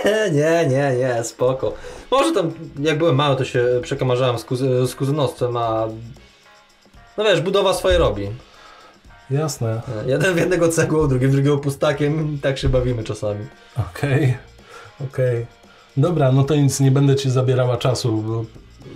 Nie, 0.05 0.31
nie, 0.31 0.67
nie, 0.69 0.97
nie, 0.97 1.25
spoko. 1.25 1.73
Może 2.11 2.33
tam, 2.33 2.53
jak 2.81 2.99
byłem 2.99 3.17
mały, 3.17 3.37
to 3.37 3.45
się 3.45 3.65
przekamarzałem 3.83 4.39
z, 4.39 4.45
kuzy, 4.45 4.87
z 4.87 4.95
kuzynostwem, 4.95 5.57
a... 5.57 5.87
No 7.19 7.25
wiesz, 7.25 7.41
budowa 7.41 7.75
swoje 7.75 7.99
robi. 7.99 8.31
Jasne. 9.31 9.81
Jeden 10.07 10.35
w 10.35 10.39
jednego 10.39 10.69
cegłą, 10.69 11.09
drugi 11.09 11.27
w 11.27 11.33
drugiego 11.33 11.59
pustakiem 11.59 12.39
tak 12.43 12.59
się 12.59 12.69
bawimy 12.69 13.05
czasami. 13.05 13.47
Okej, 13.91 14.37
okej. 15.11 15.47
Dobra, 15.97 16.33
no 16.33 16.45
to 16.45 16.55
nic, 16.57 16.81
nie 16.81 16.91
będę 16.91 17.17
ci 17.17 17.31
zabierała 17.31 17.77
czasu, 17.77 18.13
bo 18.17 18.45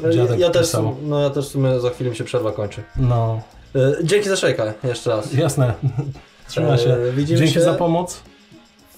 Ja, 0.08 0.12
dziadek 0.14 0.38
ja, 0.38 0.50
też, 0.50 0.72
no, 1.02 1.20
ja 1.20 1.30
też 1.30 1.48
w 1.48 1.52
sumie 1.52 1.80
za 1.80 1.90
chwilę 1.90 2.10
mi 2.10 2.16
się 2.16 2.24
przerwa 2.24 2.52
kończy. 2.52 2.82
No, 2.96 3.40
E, 3.74 4.04
Dzięki 4.04 4.28
za 4.28 4.36
szejka, 4.36 4.74
jeszcze 4.84 5.10
raz. 5.10 5.32
jasne. 5.34 5.74
Trzyma 6.48 6.78
się. 6.78 6.94
E, 6.94 7.12
widzimy 7.12 7.38
Dzięki 7.38 7.54
się- 7.54 7.60
za 7.62 7.74
pomoc. 7.74 8.22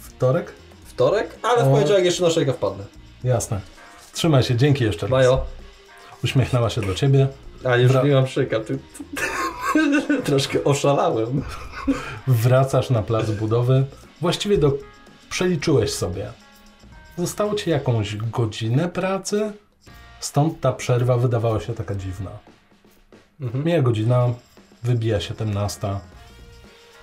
Wtorek? 0.00 0.52
Wtorek? 1.00 1.38
Ale 1.42 1.64
w 1.64 1.68
poniedziałek 1.68 2.04
jeszcze 2.04 2.22
na 2.22 2.30
szejka 2.30 2.52
wpadnę. 2.52 2.84
Jasne. 3.24 3.60
Trzymaj 4.12 4.42
się, 4.42 4.56
dzięki 4.56 4.84
jeszcze 4.84 5.06
raz. 5.06 5.10
Bajo. 5.10 5.46
Uśmiechnęła 6.24 6.70
się 6.70 6.80
do 6.80 6.94
ciebie. 6.94 7.28
A 7.64 7.76
już 7.76 7.92
Bra- 7.92 8.04
nie 8.04 8.14
mam 8.14 8.26
szyka. 8.26 8.60
Ty, 8.60 8.78
troszkę 10.24 10.64
oszalałem. 10.64 11.42
Wracasz 12.26 12.90
na 12.90 13.02
plac 13.02 13.30
budowy. 13.30 13.84
Właściwie 14.20 14.58
do... 14.58 14.72
przeliczyłeś 15.30 15.92
sobie. 15.92 16.32
Zostało 17.18 17.54
ci 17.54 17.70
jakąś 17.70 18.16
godzinę 18.16 18.88
pracy? 18.88 19.52
Stąd 20.20 20.60
ta 20.60 20.72
przerwa 20.72 21.16
wydawała 21.16 21.60
się 21.60 21.74
taka 21.74 21.94
dziwna. 21.94 22.30
Mhm. 23.40 23.64
Mija 23.64 23.82
godzina, 23.82 24.28
wybija 24.82 25.20
się 25.20 25.34
temnasta. 25.34 26.00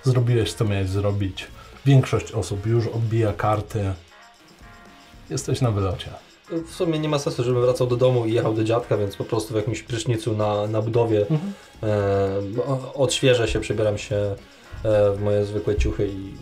Zrobiłeś 0.02 0.52
co 0.52 0.64
miałeś 0.64 0.88
zrobić. 0.88 1.46
Większość 1.88 2.32
osób 2.32 2.66
już 2.66 2.86
odbija 2.86 3.32
karty. 3.32 3.92
Jesteś 5.30 5.60
na 5.60 5.70
wylocie. 5.70 6.10
W 6.66 6.74
sumie 6.74 6.98
nie 6.98 7.08
ma 7.08 7.18
sensu, 7.18 7.44
żebym 7.44 7.62
wracał 7.62 7.86
do 7.86 7.96
domu 7.96 8.26
i 8.26 8.32
jechał 8.32 8.54
do 8.54 8.64
dziadka, 8.64 8.96
więc 8.96 9.16
po 9.16 9.24
prostu 9.24 9.54
w 9.54 9.56
jakimś 9.56 9.82
prysznicu 9.82 10.36
na, 10.36 10.66
na 10.66 10.82
budowie 10.82 11.20
Mhm. 11.20 11.52
e, 11.82 12.94
odświeżę 12.94 13.48
się, 13.48 13.60
przebieram 13.60 13.98
się 13.98 14.16
e, 14.16 14.36
w 15.12 15.20
moje 15.20 15.44
zwykłe 15.44 15.76
ciuchy 15.76 16.08
i 16.08 16.34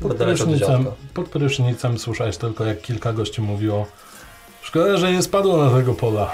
Pod 0.00 0.14
prysznicem, 0.16 0.86
pod 1.14 1.28
prysznicem 1.28 1.98
słyszałeś 1.98 2.36
tylko, 2.36 2.64
jak 2.64 2.80
kilka 2.80 3.12
gości 3.12 3.40
mówiło 3.42 3.86
Szkoda, 4.62 4.96
że 4.96 5.12
nie 5.12 5.22
spadło 5.22 5.56
na 5.64 5.70
tego 5.70 5.94
pola. 5.94 6.30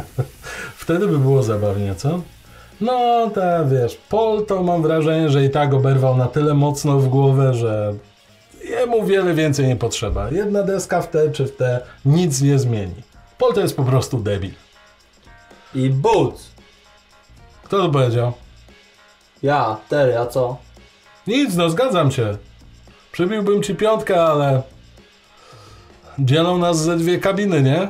Wtedy 0.82 1.06
by 1.06 1.18
było 1.18 1.42
zabawnie, 1.42 1.94
co? 1.94 2.20
No, 2.82 3.30
ta 3.34 3.64
wiesz, 3.64 3.98
Pol 4.08 4.46
to 4.46 4.62
mam 4.62 4.82
wrażenie, 4.82 5.30
że 5.30 5.44
i 5.44 5.50
tak 5.50 5.74
oberwał 5.74 6.16
na 6.16 6.26
tyle 6.26 6.54
mocno 6.54 6.98
w 6.98 7.08
głowę, 7.08 7.54
że 7.54 7.94
jemu 8.64 9.04
wiele 9.04 9.34
więcej 9.34 9.66
nie 9.66 9.76
potrzeba. 9.76 10.30
Jedna 10.30 10.62
deska 10.62 11.02
w 11.02 11.10
te 11.10 11.30
czy 11.30 11.46
w 11.46 11.56
te 11.56 11.80
nic 12.04 12.42
nie 12.42 12.58
zmieni. 12.58 12.94
Paul 13.38 13.54
to 13.54 13.60
jest 13.60 13.76
po 13.76 13.84
prostu 13.84 14.18
debil. 14.18 14.50
I 15.74 15.90
Boots. 15.90 16.50
Kto 17.64 17.78
to 17.78 17.88
powiedział? 17.88 18.32
Ja, 19.42 19.76
Terry, 19.88 20.18
a 20.18 20.26
co? 20.26 20.56
Nic, 21.26 21.54
no 21.54 21.70
zgadzam 21.70 22.12
się. 22.12 22.36
Przybiłbym 23.12 23.62
ci 23.62 23.74
piątkę, 23.74 24.24
ale... 24.24 24.62
Dzielą 26.18 26.58
nas 26.58 26.78
ze 26.78 26.96
dwie 26.96 27.18
kabiny, 27.18 27.62
nie? 27.62 27.88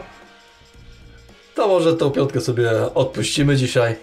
To 1.55 1.69
może 1.69 1.97
tą 1.97 2.11
piątkę 2.11 2.41
sobie 2.41 2.71
odpuścimy 2.95 3.57
dzisiaj. 3.57 3.97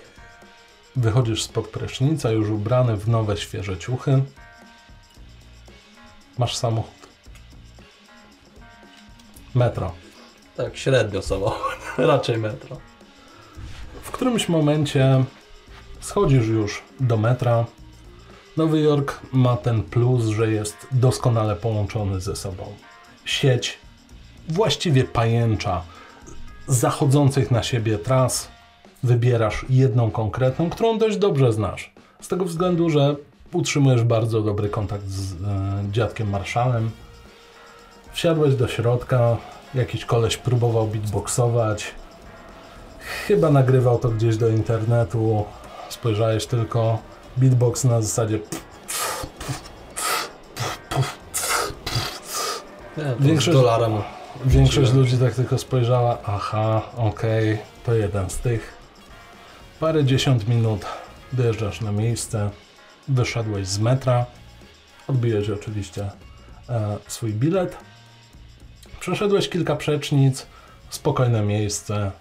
Wychodzisz 0.99 1.43
spod 1.43 1.67
prysznica, 1.67 2.31
już 2.31 2.49
ubrany 2.49 2.97
w 2.97 3.07
nowe, 3.07 3.37
świeże 3.37 3.77
ciuchy. 3.77 4.23
Masz 6.37 6.57
samochód. 6.57 7.07
Metro. 9.55 9.91
Tak, 10.57 10.77
średnio 10.77 11.21
samochód. 11.21 11.77
Raczej 11.97 12.37
metro. 12.37 12.77
W 14.01 14.11
którymś 14.11 14.49
momencie 14.49 15.23
schodzisz 15.99 16.47
już 16.47 16.83
do 16.99 17.17
metra. 17.17 17.65
Nowy 18.57 18.79
Jork 18.79 19.19
ma 19.31 19.57
ten 19.57 19.83
plus, 19.83 20.25
że 20.25 20.51
jest 20.51 20.87
doskonale 20.91 21.55
połączony 21.55 22.21
ze 22.21 22.35
sobą. 22.35 22.75
Sieć 23.25 23.77
właściwie 24.49 25.03
pajęcza 25.03 25.83
zachodzących 26.67 27.51
na 27.51 27.63
siebie 27.63 27.97
tras. 27.97 28.58
Wybierasz 29.03 29.65
jedną 29.69 30.11
konkretną, 30.11 30.69
którą 30.69 30.97
dość 30.97 31.17
dobrze 31.17 31.53
znasz. 31.53 31.91
Z 32.21 32.27
tego 32.27 32.45
względu, 32.45 32.89
że 32.89 33.15
utrzymujesz 33.53 34.03
bardzo 34.03 34.41
dobry 34.41 34.69
kontakt 34.69 35.07
z 35.07 35.33
e, 35.33 35.35
dziadkiem 35.91 36.29
marszalem. 36.29 36.91
Wsiadłeś 38.13 38.55
do 38.55 38.67
środka, 38.67 39.37
jakiś 39.75 40.05
koleś 40.05 40.37
próbował 40.37 40.87
beatboxować. 40.87 41.85
Chyba 43.27 43.49
nagrywał 43.51 43.99
to 43.99 44.09
gdzieś 44.09 44.37
do 44.37 44.47
internetu. 44.47 45.45
Spojrzałeś 45.89 46.45
tylko 46.45 46.99
beatbox 47.37 47.83
na 47.83 48.01
zasadzie 48.01 48.39
Nie, 52.97 53.15
Większość- 53.19 53.57
dolara 53.57 53.89
mu. 53.89 54.01
Większość 54.45 54.93
ludzi 54.93 55.17
tak 55.17 55.35
tylko 55.35 55.57
spojrzała, 55.57 56.17
aha, 56.25 56.81
okej, 56.97 57.57
to 57.85 57.93
jeden 57.93 58.29
z 58.29 58.37
tych. 58.37 58.78
Parę 59.79 60.05
dziesiąt 60.05 60.47
minut 60.47 60.85
dojeżdżasz 61.33 61.81
na 61.81 61.91
miejsce, 61.91 62.49
wyszedłeś 63.07 63.67
z 63.67 63.79
metra, 63.79 64.25
odbiłeś 65.07 65.49
oczywiście 65.49 66.09
e, 66.69 66.97
swój 67.07 67.33
bilet, 67.33 67.77
przeszedłeś 68.99 69.49
kilka 69.49 69.75
przecznic, 69.75 70.45
spokojne 70.89 71.41
miejsce. 71.41 72.11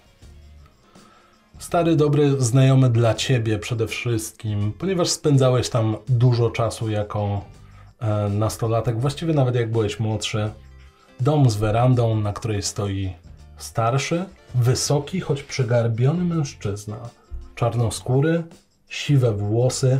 Stary, 1.59 1.97
dobry 1.97 2.41
znajomy 2.41 2.91
dla 2.91 3.15
ciebie 3.15 3.59
przede 3.59 3.87
wszystkim, 3.87 4.73
ponieważ 4.73 5.09
spędzałeś 5.09 5.69
tam 5.69 5.97
dużo 6.09 6.51
czasu 6.51 6.91
jako 6.91 7.45
e, 8.01 8.29
nastolatek, 8.29 9.01
właściwie 9.01 9.35
nawet 9.35 9.55
jak 9.55 9.71
byłeś 9.71 10.01
młodszy. 10.01 10.51
Dom 11.21 11.51
z 11.51 11.57
werandą, 11.57 12.21
na 12.21 12.33
której 12.33 12.63
stoi 12.63 13.13
starszy, 13.57 14.25
wysoki, 14.55 15.21
choć 15.21 15.43
przygarbiony 15.43 16.25
mężczyzna. 16.25 16.97
Czarnoskóry, 17.59 18.43
siwe 18.89 19.33
włosy, 19.33 19.99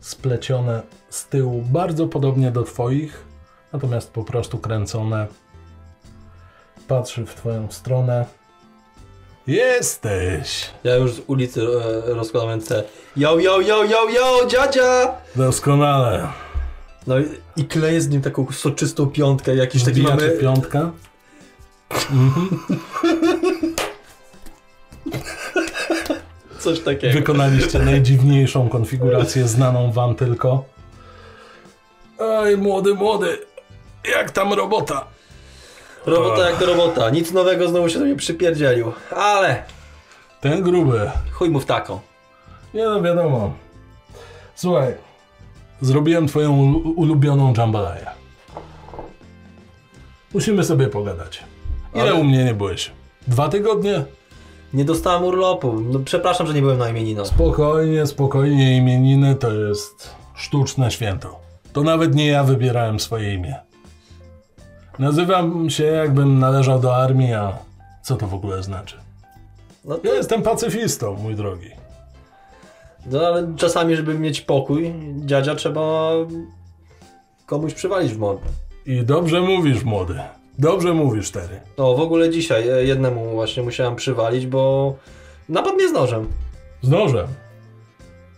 splecione 0.00 0.82
z 1.10 1.26
tyłu 1.26 1.62
bardzo 1.62 2.06
podobnie 2.06 2.50
do 2.50 2.62
twoich, 2.62 3.24
natomiast 3.72 4.12
po 4.12 4.24
prostu 4.24 4.58
kręcone. 4.58 5.26
Patrzy 6.88 7.26
w 7.26 7.34
twoją 7.34 7.70
stronę. 7.70 8.26
Jesteś! 9.46 10.70
Ja 10.84 10.96
już 10.96 11.12
z 11.12 11.20
ulicy 11.26 11.60
e, 11.62 12.14
rozkładam 12.14 12.48
ręce. 12.48 12.84
Yo, 13.16 13.38
yo, 13.38 13.60
yo, 13.60 13.84
yo, 13.84 14.10
yo, 14.10 14.46
dziadzia! 14.46 15.14
Doskonale. 15.36 16.28
No 17.06 17.18
i, 17.18 17.24
i 17.56 17.64
kleję 17.64 18.00
z 18.00 18.08
nim 18.08 18.22
taką 18.22 18.46
soczystą 18.52 19.06
piątkę, 19.06 19.56
jakiś 19.56 19.84
taki 19.84 20.00
Wbijacie 20.00 20.26
mamy... 20.26 20.38
piątkę. 20.38 20.90
Coś 26.66 26.80
takiego. 26.80 27.14
Wykonaliście 27.14 27.78
najdziwniejszą 27.78 28.68
konfigurację 28.68 29.48
znaną 29.48 29.92
wam 29.92 30.14
tylko. 30.14 30.64
Ej, 32.20 32.56
młody, 32.56 32.94
młody, 32.94 33.38
jak 34.16 34.30
tam 34.30 34.52
robota? 34.52 35.04
Robota 36.06 36.50
jak 36.50 36.58
to 36.58 36.66
robota. 36.66 37.10
Nic 37.10 37.32
nowego 37.32 37.68
znowu 37.68 37.88
się 37.88 37.98
do 37.98 38.04
mnie 38.04 38.16
przypierdzielił. 38.16 38.92
Ale 39.16 39.62
Ten 40.40 40.62
gruby. 40.62 41.10
chuj 41.32 41.50
mu 41.50 41.60
w 41.60 41.66
taką. 41.66 42.00
Nie 42.74 42.84
no, 42.84 43.02
wiadomo. 43.02 43.52
Słuchaj, 44.54 44.94
zrobiłem 45.80 46.26
twoją 46.26 46.52
ulu- 46.52 46.92
ulubioną 46.96 47.52
jambalaya. 47.58 48.06
Musimy 50.34 50.64
sobie 50.64 50.86
pogadać. 50.88 51.42
Ile 51.94 52.02
Ale- 52.02 52.14
u 52.14 52.24
mnie 52.24 52.44
nie 52.44 52.54
byłeś? 52.54 52.90
Dwa 53.28 53.48
tygodnie? 53.48 54.04
Nie 54.76 54.84
dostałem 54.84 55.24
urlopu. 55.24 55.80
No, 55.80 55.98
przepraszam, 56.04 56.46
że 56.46 56.54
nie 56.54 56.60
byłem 56.60 56.78
na 56.78 56.88
imieninach. 56.88 57.26
Spokojnie, 57.26 58.06
spokojnie, 58.06 58.76
imieniny 58.76 59.34
to 59.34 59.50
jest 59.54 60.10
sztuczne 60.34 60.90
święto. 60.90 61.40
To 61.72 61.82
nawet 61.82 62.14
nie 62.14 62.26
ja 62.26 62.44
wybierałem 62.44 63.00
swoje 63.00 63.34
imię. 63.34 63.54
Nazywam 64.98 65.70
się 65.70 65.84
jakbym 65.84 66.38
należał 66.38 66.80
do 66.80 66.96
armii, 66.96 67.32
a 67.34 67.58
co 68.02 68.16
to 68.16 68.26
w 68.26 68.34
ogóle 68.34 68.62
znaczy? 68.62 68.96
No, 69.84 69.94
to, 69.94 70.08
Ja 70.08 70.14
jestem 70.14 70.42
pacyfistą, 70.42 71.14
mój 71.22 71.34
drogi. 71.34 71.70
no 73.06 73.20
ale 73.20 73.52
czasami, 73.56 73.96
żeby 73.96 74.18
mieć 74.18 74.40
pokój, 74.40 74.94
dziadzia 75.16 75.54
trzeba 75.54 76.10
komuś 77.46 77.74
przywalić 77.74 78.12
w 78.12 78.18
mordę. 78.18 78.46
I 78.86 79.02
dobrze 79.04 79.40
mówisz, 79.40 79.84
młody. 79.84 80.20
Dobrze 80.58 80.94
mówisz, 80.94 81.30
Tery. 81.30 81.60
No 81.78 81.94
w 81.94 82.00
ogóle 82.00 82.30
dzisiaj 82.30 82.68
e, 82.68 82.84
jednemu 82.84 83.30
właśnie 83.30 83.62
musiałem 83.62 83.96
przywalić, 83.96 84.46
bo 84.46 84.94
napadł 85.48 85.74
mnie 85.74 85.88
z 85.88 85.92
nożem. 85.92 86.26
Z 86.82 86.88
nożem. 86.88 87.26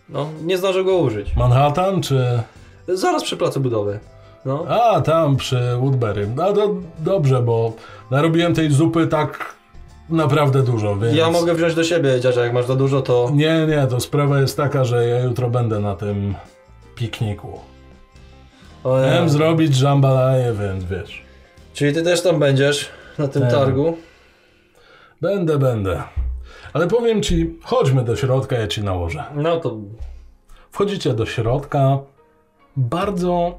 No, 0.09 0.29
nie 0.43 0.57
zdążył 0.57 0.85
go 0.85 0.97
użyć. 0.97 1.35
Manhattan 1.35 2.01
czy... 2.01 2.41
Zaraz 2.87 3.23
przy 3.23 3.37
placu 3.37 3.59
budowy. 3.59 3.99
No. 4.45 4.65
A, 4.69 5.01
tam 5.01 5.37
przy 5.37 5.59
Woodbury. 5.79 6.27
No 6.35 6.53
to 6.53 6.75
dobrze, 6.99 7.41
bo 7.41 7.73
narobiłem 8.11 8.53
tej 8.55 8.71
zupy 8.71 9.07
tak 9.07 9.55
naprawdę 10.09 10.63
dużo, 10.63 10.95
więc... 10.95 11.15
Ja 11.15 11.31
mogę 11.31 11.53
wziąć 11.53 11.75
do 11.75 11.83
siebie, 11.83 12.19
dziadzia, 12.19 12.43
jak 12.43 12.53
masz 12.53 12.65
za 12.65 12.75
dużo, 12.75 13.01
to... 13.01 13.29
Nie, 13.33 13.67
nie, 13.67 13.87
to 13.87 13.99
sprawa 13.99 14.39
jest 14.39 14.57
taka, 14.57 14.83
że 14.83 15.07
ja 15.07 15.19
jutro 15.19 15.49
będę 15.49 15.79
na 15.79 15.95
tym 15.95 16.35
pikniku. 16.95 17.59
O, 18.83 18.99
nie. 18.99 19.05
Miałem 19.05 19.29
zrobić 19.29 19.81
jambalaya, 19.81 20.53
więc 20.53 20.83
wiesz. 20.83 21.28
Czyli 21.73 21.93
ty 21.93 22.03
też 22.03 22.21
tam 22.21 22.39
będziesz 22.39 22.89
na 23.17 23.27
tym 23.27 23.41
Tak. 23.41 23.51
targu? 23.51 23.97
Będę, 25.21 25.57
będę. 25.57 26.03
Ale 26.73 26.87
powiem 26.87 27.23
ci, 27.23 27.59
chodźmy 27.63 28.03
do 28.03 28.15
środka, 28.15 28.55
ja 28.55 28.67
ci 28.67 28.83
nałożę. 28.83 29.23
No 29.35 29.59
to 29.59 29.77
Wchodzicie 30.71 31.13
do 31.13 31.25
środka. 31.25 31.99
Bardzo 32.77 33.57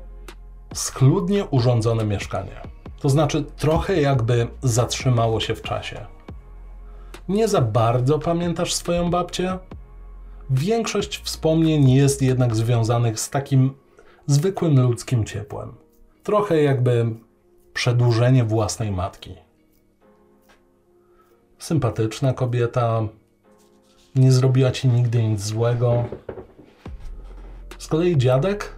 schludnie 0.75 1.45
urządzone 1.45 2.05
mieszkanie. 2.05 2.61
To 3.01 3.09
znaczy 3.09 3.45
trochę 3.57 4.01
jakby 4.01 4.47
zatrzymało 4.63 5.41
się 5.41 5.55
w 5.55 5.63
czasie. 5.63 6.07
Nie 7.29 7.49
za 7.49 7.61
bardzo 7.61 8.19
pamiętasz 8.19 8.75
swoją 8.75 9.11
babcię? 9.11 9.59
Większość 10.51 11.19
wspomnień 11.23 11.91
jest 11.91 12.23
jednak 12.23 12.57
związanych 12.57 13.21
z 13.21 13.31
takim 13.31 13.75
zwykłym 14.27 14.81
ludzkim 14.83 15.25
ciepłem. 15.25 15.73
Trochę 16.23 16.63
jakby 16.63 17.07
przedłużenie 17.75 18.45
własnej 18.45 18.91
matki. 18.93 19.35
Sympatyczna 21.59 22.33
kobieta, 22.33 23.03
nie 24.15 24.33
zrobiła 24.33 24.71
ci 24.71 24.89
nigdy 24.89 25.23
nic 25.23 25.41
złego. 25.41 26.05
Z 27.79 27.87
kolei 27.87 28.17
dziadek? 28.19 28.77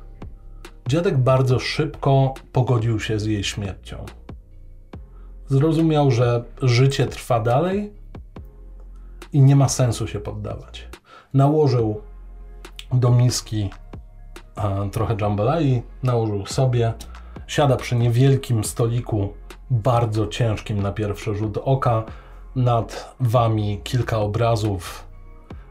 Dziadek 0.89 1.19
bardzo 1.19 1.59
szybko 1.59 2.35
pogodził 2.53 3.01
się 3.01 3.21
z 3.21 3.25
jej 3.27 3.45
śmiercią. 3.45 4.07
Zrozumiał, 5.49 6.11
że 6.11 6.45
życie 6.63 7.07
trwa 7.07 7.41
dalej 7.41 7.93
i 9.33 9.41
nie 9.41 9.57
ma 9.57 9.69
sensu 9.69 10.07
się 10.07 10.21
poddawać. 10.21 10.89
Nałożył 11.35 12.03
do 12.93 13.11
miski 13.11 13.71
a, 14.57 14.71
trochę 14.93 15.17
jambalai, 15.21 15.83
nałożył 16.03 16.47
sobie, 16.47 16.93
siada 17.53 17.77
przy 17.77 17.97
niewielkim 17.97 18.65
stoliku, 18.65 19.33
bardzo 19.71 20.27
ciężkim 20.27 20.83
na 20.83 20.93
pierwszy 20.93 21.35
rzut 21.35 21.59
oka. 21.65 22.05
Nad 22.57 23.15
wami 23.21 23.81
kilka 23.85 24.19
obrazów 24.19 25.05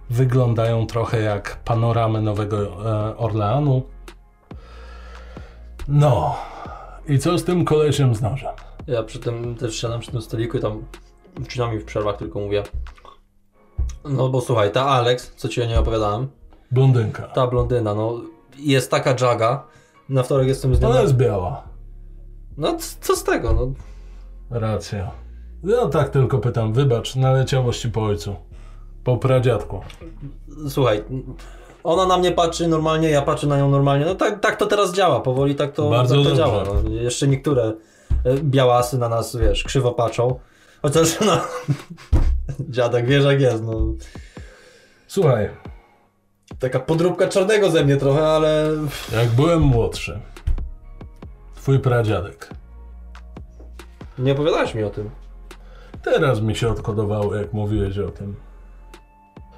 wyglądają 0.09 0.87
trochę 0.87 1.21
jak 1.21 1.57
panoramy 1.65 2.21
Nowego 2.21 2.57
e, 2.57 3.17
Orleanu. 3.17 3.81
No, 5.87 6.35
i 7.07 7.19
co 7.19 7.37
z 7.37 7.43
tym 7.43 7.65
kolesiem 7.65 8.15
z 8.15 8.21
nożem? 8.21 8.53
ja 8.87 9.03
przy 9.03 9.19
tym 9.19 9.55
też 9.55 9.81
siadam 9.81 9.99
przy 9.99 10.11
tym 10.11 10.21
stoliku 10.21 10.57
i 10.57 10.61
tam 10.61 10.83
mi 11.71 11.79
w 11.79 11.85
przerwach, 11.85 12.17
tylko 12.17 12.39
mówię. 12.39 12.63
No 14.05 14.29
bo 14.29 14.41
słuchaj, 14.41 14.71
ta 14.71 14.85
Alex, 14.85 15.33
co 15.35 15.49
ci 15.49 15.61
o 15.61 15.65
niej 15.65 15.77
opowiadałem, 15.77 16.27
Blondynka. 16.71 17.23
ta 17.23 17.47
blondyna, 17.47 17.93
no 17.93 18.21
jest 18.57 18.91
taka 18.91 19.15
jaga. 19.21 19.63
Na 20.09 20.23
wtorek 20.23 20.47
jestem 20.47 20.75
z 20.75 20.81
nią. 20.81 20.89
Ona 20.89 21.01
jest 21.01 21.15
biała. 21.15 21.70
No 22.57 22.77
co 23.01 23.15
z 23.15 23.23
tego, 23.23 23.53
no. 23.53 23.73
Racja. 24.59 25.11
Ja 25.63 25.87
tak 25.87 26.09
tylko 26.09 26.37
pytam, 26.37 26.73
wybacz, 26.73 27.15
naleciałości 27.15 27.89
po 27.89 28.03
ojcu. 28.03 28.35
Po 29.03 29.17
pradziadku. 29.17 29.81
Słuchaj, 30.69 31.03
ona 31.83 32.05
na 32.05 32.17
mnie 32.17 32.31
patrzy 32.31 32.67
normalnie, 32.67 33.09
ja 33.09 33.21
patrzę 33.21 33.47
na 33.47 33.57
nią 33.57 33.69
normalnie. 33.69 34.05
No 34.05 34.15
tak, 34.15 34.39
tak 34.39 34.57
to 34.57 34.65
teraz 34.65 34.93
działa, 34.93 35.19
powoli 35.19 35.55
tak 35.55 35.71
to, 35.73 35.89
Bardzo 35.89 36.15
tak 36.15 36.23
to 36.23 36.29
dobrze. 36.29 36.43
działa. 36.43 36.63
No, 36.83 36.89
jeszcze 36.89 37.27
niektóre 37.27 37.63
e, 38.23 38.37
białasy 38.43 38.97
na 38.97 39.09
nas, 39.09 39.35
wiesz, 39.35 39.63
krzywo 39.63 39.91
patrzą. 39.91 40.39
Chociaż 40.81 41.19
no, 41.27 41.41
dziadek 42.59 43.05
wiesz 43.07 43.25
jak 43.25 43.41
jest, 43.41 43.63
no. 43.63 43.73
Słuchaj, 45.07 45.49
Taka 46.59 46.79
podróbka 46.79 47.27
czarnego 47.27 47.71
ze 47.71 47.85
mnie 47.85 47.97
trochę, 47.97 48.27
ale 48.27 48.69
jak 49.13 49.29
byłem 49.29 49.61
młodszy, 49.61 50.19
twój 51.61 51.79
pradziadek, 51.79 52.49
nie 54.19 54.31
opowiadałeś 54.31 54.75
mi 54.75 54.83
o 54.83 54.89
tym. 54.89 55.09
teraz 56.03 56.41
mi 56.41 56.55
się 56.55 56.69
odkodowało, 56.69 57.35
jak 57.35 57.53
mówiłeś 57.53 57.97
o 57.97 58.09
tym. 58.09 58.35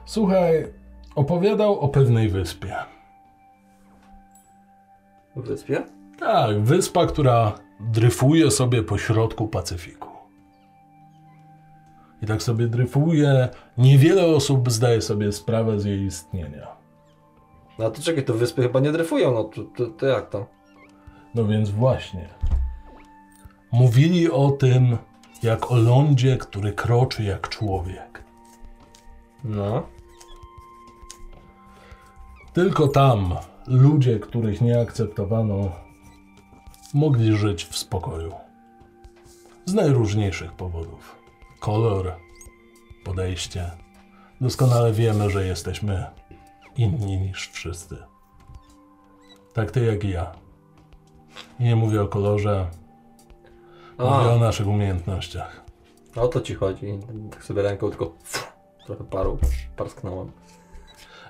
Słuchaj, 0.05 0.73
opowiadał 1.15 1.79
o 1.79 1.89
pewnej 1.89 2.29
wyspie. 2.29 2.75
Wyspie? 5.35 5.83
Tak, 6.19 6.61
wyspa, 6.61 7.05
która 7.05 7.55
dryfuje 7.79 8.51
sobie 8.51 8.83
po 8.83 8.97
środku 8.97 9.47
Pacyfiku. 9.47 10.09
I 12.21 12.25
tak 12.25 12.43
sobie 12.43 12.67
dryfuje, 12.67 13.49
niewiele 13.77 14.25
osób 14.25 14.71
zdaje 14.71 15.01
sobie 15.01 15.31
sprawę 15.31 15.79
z 15.79 15.85
jej 15.85 16.01
istnienia. 16.01 16.67
No 17.79 17.91
to 17.91 18.01
czekaj, 18.01 18.25
to 18.25 18.33
wyspy 18.33 18.61
chyba 18.61 18.79
nie 18.79 18.91
dryfują, 18.91 19.33
no 19.33 19.43
to, 19.43 19.63
to, 19.63 19.87
to 19.87 20.05
jak 20.05 20.29
to? 20.29 20.62
No 21.35 21.45
więc 21.45 21.69
właśnie. 21.69 22.29
Mówili 23.71 24.31
o 24.31 24.51
tym, 24.51 24.97
jak 25.43 25.71
o 25.71 25.77
lądzie, 25.77 26.37
który 26.37 26.73
kroczy 26.73 27.23
jak 27.23 27.49
człowiek. 27.49 28.23
No. 29.43 29.83
Tylko 32.53 32.87
tam 32.87 33.35
ludzie, 33.67 34.19
których 34.19 34.61
nie 34.61 34.81
akceptowano, 34.81 35.71
mogli 36.93 37.37
żyć 37.37 37.65
w 37.65 37.77
spokoju. 37.77 38.33
Z 39.65 39.73
najróżniejszych 39.73 40.51
powodów. 40.51 41.15
Kolor, 41.59 42.15
podejście. 43.03 43.71
Doskonale 44.41 44.93
wiemy, 44.93 45.29
że 45.29 45.47
jesteśmy 45.47 46.05
inni 46.77 47.17
niż 47.17 47.49
wszyscy. 47.49 47.97
Tak 49.53 49.71
ty 49.71 49.85
jak 49.85 50.03
i 50.03 50.09
ja. 50.09 50.42
I 51.59 51.63
nie 51.63 51.75
mówię 51.75 52.01
o 52.01 52.07
kolorze, 52.07 52.67
mówię 53.99 54.11
o 54.11 54.35
A, 54.35 54.39
naszych 54.39 54.67
umiejętnościach. 54.67 55.63
o 56.15 56.27
to 56.27 56.41
ci 56.41 56.55
chodzi. 56.55 56.99
Tak 57.31 57.43
sobie 57.43 57.61
ręką 57.61 57.89
tylko 57.89 58.11
trochę 58.85 59.03
paru 59.03 59.37
parsknąłem. 59.77 60.31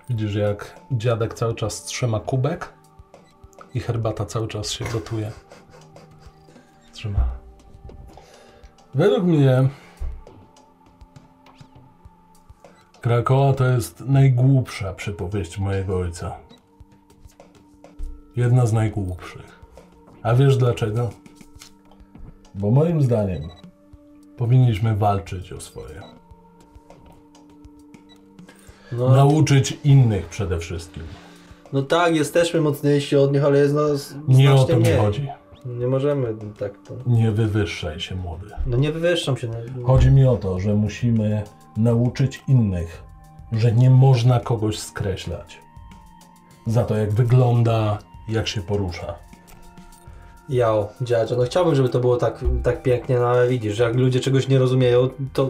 Widzisz, 0.10 0.36
jak 0.36 0.82
dziadek 0.92 1.34
cały 1.34 1.56
czas 1.56 1.84
trzyma 1.84 2.20
kubek 2.20 2.74
i 3.74 3.80
herbata 3.80 4.26
cały 4.26 4.48
czas 4.48 4.72
się 4.72 4.86
gotuje. 4.86 5.32
Trzyma. 6.94 7.26
Według 8.96 9.24
mnie 9.24 9.70
Krakoa 13.02 13.54
to 13.54 13.66
jest 13.66 14.00
najgłupsza 14.00 14.94
przypowieść 14.94 15.60
mojego 15.60 15.98
ojca. 15.98 16.38
Jedna 18.36 18.66
z 18.66 18.74
najgłupszych. 18.74 19.63
A 20.24 20.34
wiesz 20.36 20.58
dlaczego? 20.58 21.10
Bo 22.56 22.72
moim 22.72 23.02
zdaniem 23.02 23.42
powinniśmy 24.38 24.96
walczyć 24.96 25.54
o 25.54 25.62
swoje. 25.62 26.02
No, 28.92 29.10
Nauczyć 29.10 29.78
innych 29.84 30.26
przede 30.26 30.60
wszystkim. 30.60 31.04
no 31.74 31.82
tak, 31.82 32.16
jesteśmy 32.16 32.62
mocniejsi 32.62 33.16
od 33.16 33.34
nich, 33.34 33.44
ale 33.44 33.60
jest 33.60 33.74
nas 33.74 34.16
Nie 34.28 34.54
o 34.54 34.64
to 34.64 34.76
mi 34.76 34.82
mniej. 34.82 34.98
chodzi. 34.98 35.28
Nie 35.66 35.88
możemy 35.88 36.36
tak 36.60 36.74
to. 36.88 36.94
Nie 37.08 37.32
wywyższaj 37.32 38.00
się, 38.00 38.16
młody. 38.16 38.46
No 38.68 38.78
nie 38.78 38.92
wywyższam 38.92 39.38
się. 39.38 39.48
No. 39.48 39.88
Chodzi 39.88 40.12
mi 40.12 40.26
o 40.26 40.38
to, 40.38 40.60
że 40.60 40.74
musimy 40.74 41.44
nauczyć 41.78 42.44
innych, 42.48 43.04
że 43.52 43.72
nie 43.72 43.90
można 43.90 44.40
kogoś 44.40 44.80
skreślać. 44.80 45.60
Za 46.68 46.84
to, 46.84 46.96
jak 46.98 47.12
wygląda, 47.12 47.98
jak 48.30 48.48
się 48.48 48.62
porusza. 48.62 49.16
Jao, 50.50 50.90
dziadzio, 51.02 51.36
no 51.36 51.44
chciałbym, 51.44 51.76
żeby 51.76 51.90
to 51.90 52.00
było 52.00 52.18
tak, 52.18 52.46
tak 52.64 52.84
pięknie, 52.84 53.20
no 53.20 53.28
ale 53.28 53.48
widzisz, 53.48 53.76
że 53.76 53.84
jak 53.84 53.96
ludzie 53.96 54.20
czegoś 54.20 54.48
nie 54.48 54.60
rozumieją, 54.60 55.10
to 55.34 55.50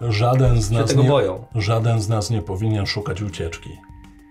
Żaden 0.00 0.62
z 0.62 0.70
nas 0.70 0.90
tego 0.90 1.02
nie, 1.02 1.08
boją. 1.08 1.44
żaden 1.54 2.00
z 2.00 2.08
nas 2.08 2.30
nie 2.30 2.42
powinien 2.42 2.86
szukać 2.86 3.22
ucieczki. 3.22 3.70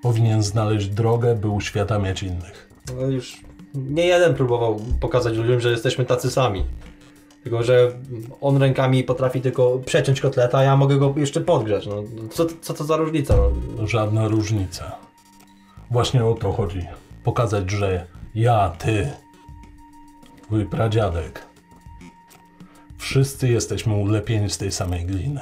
Powinien 0.03 0.43
znaleźć 0.43 0.87
drogę, 0.87 1.35
by 1.35 1.47
uświadamiać 1.47 2.23
innych. 2.23 2.69
No 2.95 3.07
już 3.07 3.41
nie 3.73 4.05
jeden 4.05 4.33
próbował 4.35 4.79
pokazać 4.99 5.33
ludziom, 5.37 5.59
że 5.59 5.71
jesteśmy 5.71 6.05
tacy 6.05 6.31
sami. 6.31 6.65
Tylko, 7.43 7.63
że 7.63 7.91
on 8.41 8.57
rękami 8.57 9.03
potrafi 9.03 9.41
tylko 9.41 9.79
przeciąć 9.85 10.21
kotleta, 10.21 10.57
a 10.57 10.63
ja 10.63 10.77
mogę 10.77 10.97
go 10.97 11.13
jeszcze 11.17 11.41
podgrzać. 11.41 11.87
No, 11.87 12.03
co, 12.31 12.45
co 12.61 12.73
to 12.73 12.83
za 12.83 12.97
różnica? 12.97 13.35
No, 13.77 13.87
Żadna 13.87 14.27
różnica. 14.27 14.95
Właśnie 15.91 16.25
o 16.25 16.33
to 16.33 16.51
chodzi. 16.51 16.85
Pokazać, 17.23 17.71
że 17.71 18.05
ja, 18.35 18.69
ty, 18.79 19.09
twój 20.49 20.65
pradziadek, 20.65 21.45
wszyscy 22.97 23.49
jesteśmy 23.49 23.93
ulepieni 23.93 24.49
z 24.49 24.57
tej 24.57 24.71
samej 24.71 25.05
gliny. 25.05 25.41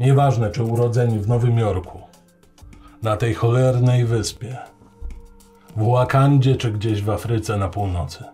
Nieważne, 0.00 0.50
czy 0.50 0.62
urodzeni 0.62 1.18
w 1.18 1.28
Nowym 1.28 1.58
Jorku, 1.58 2.00
na 3.02 3.16
tej 3.16 3.34
cholernej 3.34 4.04
wyspie, 4.04 4.56
w 5.76 5.90
Wakandzie, 5.90 6.56
czy 6.56 6.72
gdzieś 6.72 7.02
w 7.02 7.10
Afryce 7.10 7.56
na 7.56 7.68
północy. 7.68 8.24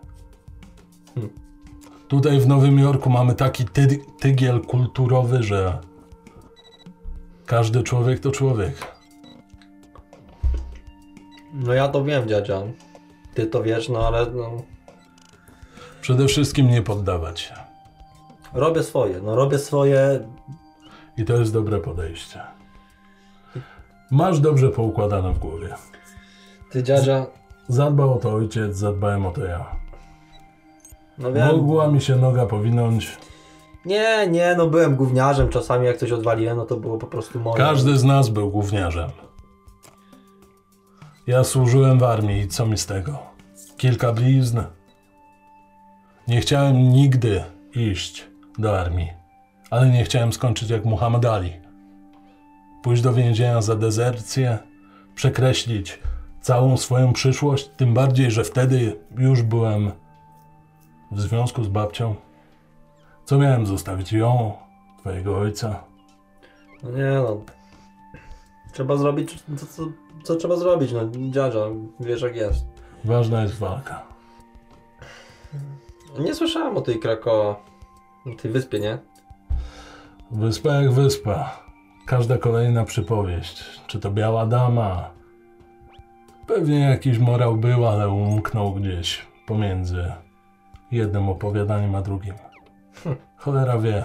Tutaj 2.08 2.40
w 2.40 2.46
Nowym 2.46 2.78
Jorku 2.78 3.10
mamy 3.10 3.34
taki 3.34 3.64
ty 3.64 3.98
tygiel 4.20 4.60
kulturowy, 4.60 5.42
że 5.42 5.78
każdy 7.46 7.82
człowiek 7.82 8.20
to 8.20 8.30
człowiek. 8.30 8.96
no 11.54 11.72
ja 11.72 11.88
to 11.88 12.04
wiem, 12.04 12.28
dziadzia. 12.28 12.62
Ty 13.34 13.46
to 13.46 13.62
wiesz, 13.62 13.88
no 13.88 14.06
ale 14.06 14.26
no, 14.30 14.73
Przede 16.04 16.26
wszystkim 16.26 16.68
nie 16.68 16.82
poddawać 16.82 17.40
się. 17.40 17.54
robię 18.54 18.82
swoje. 18.82 19.20
No 19.20 19.36
robię 19.36 19.58
swoje. 19.58 20.28
I 21.16 21.24
to 21.24 21.32
jest 21.32 21.52
dobre 21.52 21.78
podejście. 21.78 22.40
Masz 24.10 24.40
dobrze 24.40 24.68
poukładane 24.68 25.32
w 25.32 25.38
głowie. 25.38 25.68
Ty 26.70 26.82
dziadzia, 26.82 27.26
Zadbał 27.68 28.14
o 28.14 28.16
to 28.16 28.32
ojciec, 28.32 28.76
zadbałem 28.76 29.26
o 29.26 29.30
to 29.30 29.44
ja. 29.44 29.64
no 31.18 31.32
wiem. 31.32 31.46
Mogła 31.46 31.88
mi 31.88 32.00
się 32.00 32.16
noga 32.16 32.46
powinąć. 32.46 33.18
Nie, 33.84 34.26
nie, 34.30 34.54
no 34.58 34.66
byłem 34.66 34.96
gówniarzem. 34.96 35.48
Czasami 35.48 35.86
jak 35.86 35.96
coś 35.96 36.12
odwaliłem, 36.12 36.56
no 36.56 36.64
to 36.64 36.76
było 36.76 36.98
po 36.98 37.06
prostu 37.06 37.40
moje. 37.40 37.56
Każdy 37.56 37.98
z 37.98 38.04
nas 38.04 38.28
był 38.28 38.50
gówniarzem. 38.50 39.10
Ja 41.26 41.44
służyłem 41.44 41.98
w 41.98 42.02
armii 42.02 42.40
i 42.40 42.48
co 42.48 42.66
mi 42.66 42.78
z 42.78 42.86
tego? 42.86 43.18
Kilka 43.76 44.12
blizn. 44.12 44.58
Nie 46.28 46.40
chciałem 46.40 46.88
nigdy 46.88 47.44
iść 47.74 48.28
do 48.58 48.80
armii, 48.80 49.10
ale 49.70 49.88
nie 49.88 50.04
chciałem 50.04 50.32
skończyć 50.32 50.70
jak 50.70 50.84
Muhammad 50.84 51.24
Ali. 51.24 51.52
Pójść 52.82 53.02
do 53.02 53.12
więzienia 53.12 53.62
za 53.62 53.76
dezercję, 53.76 54.58
przekreślić 55.14 55.98
całą 56.40 56.76
swoją 56.76 57.12
przyszłość, 57.12 57.68
tym 57.76 57.94
bardziej, 57.94 58.30
że 58.30 58.44
wtedy 58.44 58.96
już 59.18 59.42
byłem 59.42 59.92
w 61.12 61.20
związku 61.20 61.64
z 61.64 61.68
babcią. 61.68 62.14
Co 63.24 63.38
miałem 63.38 63.66
zostawić 63.66 64.12
ją, 64.12 64.52
twojego 65.00 65.38
ojca? 65.38 65.84
No 66.82 66.90
nie 66.90 67.14
no. 67.14 67.40
Trzeba 68.72 68.96
zrobić, 68.96 69.42
co, 69.56 69.66
co, 69.66 69.82
co 70.24 70.36
trzeba 70.36 70.56
zrobić, 70.56 70.92
no 70.92 71.00
dziadzia, 71.30 71.60
wiesz 72.00 72.22
jak 72.22 72.36
jest. 72.36 72.64
Ważna 73.04 73.42
jest 73.42 73.54
walka. 73.54 74.13
Nie 76.18 76.34
słyszałem 76.34 76.76
o 76.76 76.80
tej 76.80 76.98
Krakoa, 76.98 77.56
o 78.26 78.34
tej 78.42 78.50
wyspie, 78.50 78.80
nie? 78.80 78.98
Wyspa 80.30 80.72
jak 80.72 80.92
wyspa. 80.92 81.58
Każda 82.06 82.38
kolejna 82.38 82.84
przypowieść. 82.84 83.64
Czy 83.86 84.00
to 84.00 84.10
biała 84.10 84.46
dama? 84.46 85.10
Pewnie 86.46 86.80
jakiś 86.80 87.18
morał 87.18 87.56
był, 87.56 87.86
ale 87.86 88.08
umknął 88.08 88.72
gdzieś 88.72 89.26
pomiędzy 89.46 90.12
jednym 90.90 91.28
opowiadaniem 91.28 91.94
a 91.94 92.02
drugim. 92.02 92.34
Cholera 93.36 93.78
wie. 93.78 94.04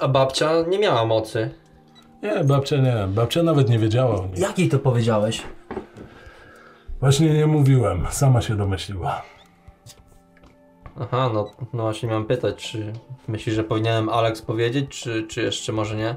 A 0.00 0.08
babcia 0.08 0.50
nie 0.68 0.78
miała 0.78 1.04
mocy. 1.04 1.50
Nie, 2.22 2.44
babcia 2.44 2.76
nie. 2.76 3.06
Babcia 3.08 3.42
nawet 3.42 3.68
nie 3.68 3.78
wiedziała 3.78 4.20
o 4.20 4.26
nim. 4.26 4.36
Jakiej 4.36 4.68
to 4.68 4.78
powiedziałeś? 4.78 5.42
Właśnie 7.00 7.34
nie 7.34 7.46
mówiłem, 7.46 8.06
sama 8.10 8.40
się 8.40 8.56
domyśliła. 8.56 9.22
Aha, 11.00 11.30
no, 11.34 11.50
no 11.72 11.82
właśnie 11.82 12.08
miałem 12.08 12.26
pytać, 12.26 12.56
czy 12.56 12.92
myślisz, 13.28 13.54
że 13.54 13.64
powinienem 13.64 14.08
Alex 14.08 14.42
powiedzieć, 14.42 14.88
czy, 14.88 15.26
czy 15.28 15.42
jeszcze 15.42 15.72
może 15.72 15.96
nie? 15.96 16.16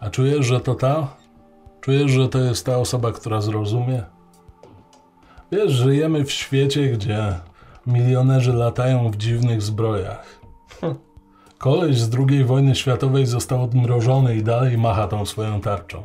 A 0.00 0.10
czujesz, 0.10 0.46
że 0.46 0.60
to 0.60 0.74
ta? 0.74 1.16
Czujesz, 1.80 2.10
że 2.10 2.28
to 2.28 2.38
jest 2.38 2.66
ta 2.66 2.78
osoba, 2.78 3.12
która 3.12 3.40
zrozumie? 3.40 4.02
Wiesz, 5.52 5.72
żyjemy 5.72 6.24
w 6.24 6.32
świecie, 6.32 6.88
gdzie 6.88 7.34
milionerzy 7.86 8.52
latają 8.52 9.10
w 9.10 9.16
dziwnych 9.16 9.62
zbrojach. 9.62 10.40
Hm. 10.80 10.94
Koleś 11.58 12.00
z 12.00 12.10
II 12.14 12.44
wojny 12.44 12.74
światowej 12.74 13.26
został 13.26 13.64
odmrożony 13.64 14.36
i 14.36 14.42
dalej 14.42 14.78
macha 14.78 15.08
tą 15.08 15.26
swoją 15.26 15.60
tarczą. 15.60 16.02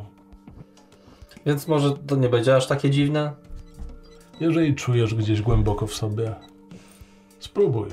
Więc 1.46 1.68
może 1.68 1.92
to 1.92 2.16
nie 2.16 2.28
będzie 2.28 2.56
aż 2.56 2.66
takie 2.66 2.90
dziwne? 2.90 3.32
Jeżeli 4.40 4.74
czujesz 4.74 5.14
gdzieś 5.14 5.42
głęboko 5.42 5.86
w 5.86 5.94
sobie, 5.94 6.34
spróbuj. 7.46 7.88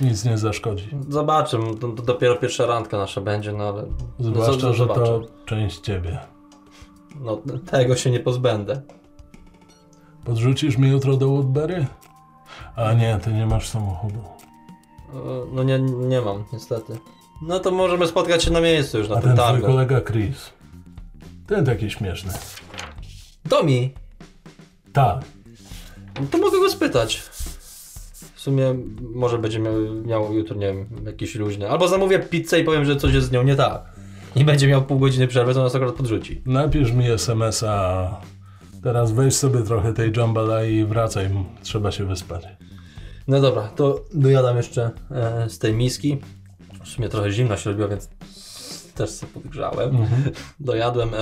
Nic 0.00 0.24
nie 0.24 0.38
zaszkodzi. 0.38 0.88
Zobaczę, 1.08 1.58
to, 1.80 1.88
to 1.88 2.02
dopiero 2.02 2.36
pierwsza 2.36 2.66
randka 2.66 2.96
nasza 2.98 3.20
będzie, 3.20 3.52
no 3.52 3.64
ale... 3.64 3.84
Zwłaszcza, 4.18 4.66
no, 4.66 4.72
że 4.72 4.78
zobaczę. 4.78 5.00
to 5.04 5.20
część 5.46 5.80
ciebie. 5.80 6.18
No, 7.20 7.42
tego 7.70 7.96
się 7.96 8.10
nie 8.10 8.20
pozbędę. 8.20 8.82
Podrzucisz 10.24 10.76
mnie 10.78 10.88
jutro 10.90 11.16
do 11.16 11.28
Woodbury? 11.28 11.86
A 12.76 12.92
nie, 12.92 13.18
ty 13.24 13.32
nie 13.32 13.46
masz 13.46 13.68
samochodu. 13.68 14.18
E, 14.18 15.14
No 15.52 15.62
nie, 15.62 15.78
nie 15.80 16.20
mam, 16.20 16.44
niestety. 16.52 16.98
No 17.42 17.60
to 17.60 17.70
możemy 17.70 18.06
spotkać 18.06 18.44
się 18.44 18.50
na 18.50 18.60
miejscu 18.60 18.98
już 18.98 19.08
na 19.08 19.16
A 19.16 19.20
tym 19.20 19.36
ten 19.36 19.46
twój 19.56 19.62
kolega 19.62 20.00
Chris. 20.00 20.50
Ten 21.46 21.64
taki 21.64 21.90
śmieszny. 21.90 22.32
Domi, 23.44 23.94
Tak. 24.92 25.20
to 26.30 26.38
mogę 26.38 26.58
go 26.58 26.70
spytać. 26.70 27.22
W 28.40 28.42
sumie 28.42 28.74
może 29.00 29.38
będzie 29.38 29.58
miał, 29.58 29.74
miał 30.04 30.34
jutro, 30.34 30.56
nie 30.56 30.66
wiem, 30.66 30.86
jakiś 31.06 31.34
luźny. 31.34 31.70
Albo 31.70 31.88
zamówię 31.88 32.18
pizzę 32.18 32.60
i 32.60 32.64
powiem, 32.64 32.84
że 32.84 32.96
coś 32.96 33.14
jest 33.14 33.26
z 33.26 33.30
nią 33.30 33.42
nie 33.42 33.56
tak. 33.56 33.82
I 34.36 34.44
będzie 34.44 34.68
miał 34.68 34.82
pół 34.82 34.98
godziny 34.98 35.26
przerwy, 35.26 35.54
to 35.54 35.62
nas 35.62 35.74
akurat 35.74 35.94
podrzuci. 35.94 36.42
Napisz 36.46 36.92
mi 36.92 37.10
SMS-a. 37.10 38.20
Teraz 38.82 39.12
weź 39.12 39.34
sobie 39.34 39.62
trochę 39.62 39.92
tej 39.92 40.12
jambalai 40.16 40.74
i 40.74 40.84
wracaj. 40.84 41.30
Trzeba 41.62 41.92
się 41.92 42.04
wyspać. 42.04 42.44
No 43.28 43.40
dobra, 43.40 43.62
to 43.62 44.04
dojadam 44.14 44.56
jeszcze 44.56 44.90
e, 45.10 45.50
z 45.50 45.58
tej 45.58 45.74
miski. 45.74 46.18
W 46.84 46.88
sumie 46.88 47.08
trochę 47.08 47.30
zimno 47.30 47.56
się 47.56 47.70
robiło, 47.70 47.88
więc 47.88 48.08
też 49.00 49.10
sobie 49.10 49.32
podgrzałem. 49.32 49.96
Mhm. 49.96 50.22
Dojadłem, 50.60 51.14
e, 51.14 51.18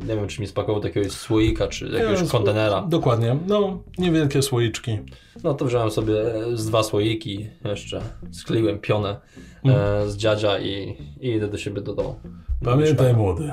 nie 0.00 0.16
wiem 0.16 0.28
czy 0.28 0.40
mi 0.40 0.46
spakował 0.46 0.80
do 0.80 0.88
jakiegoś 0.88 1.12
słoika, 1.12 1.68
czy 1.68 1.88
jakiegoś 1.88 2.20
Jest- 2.20 2.32
kontenera. 2.32 2.82
Dokładnie. 2.82 3.36
No, 3.46 3.82
niewielkie 3.98 4.42
słoiczki. 4.42 4.98
No 5.44 5.54
to 5.54 5.64
wziąłem 5.64 5.90
sobie 5.90 6.34
e, 6.34 6.56
z 6.56 6.66
dwa 6.66 6.82
słoiki 6.82 7.50
jeszcze, 7.64 8.00
skleiłem 8.32 8.78
pionę 8.78 9.20
Mhm. 9.64 10.04
e, 10.06 10.08
z 10.10 10.16
dziadzia 10.16 10.58
i, 10.58 10.96
i 11.20 11.28
idę 11.30 11.48
do 11.48 11.58
siebie 11.58 11.80
do 11.80 11.94
domu. 11.94 12.20
Pamiętaj, 12.64 13.14
młody. 13.14 13.52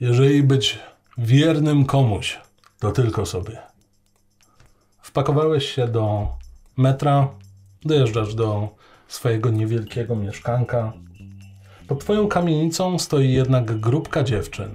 Jeżeli 0.00 0.42
być 0.42 0.78
wiernym 1.18 1.84
komuś, 1.84 2.38
to 2.78 2.90
tylko 2.92 3.26
sobie. 3.26 3.58
Wpakowałeś 5.02 5.74
się 5.74 5.88
do 5.88 6.28
metra, 6.76 7.28
dojeżdżasz 7.84 8.34
do 8.34 8.68
swojego 9.08 9.50
niewielkiego 9.50 10.16
mieszkanka. 10.16 10.92
Pod 11.90 12.00
twoją 12.00 12.28
kamienicą 12.28 12.98
stoi 12.98 13.32
jednak 13.32 13.80
grupka 13.80 14.22
dziewczyn. 14.24 14.70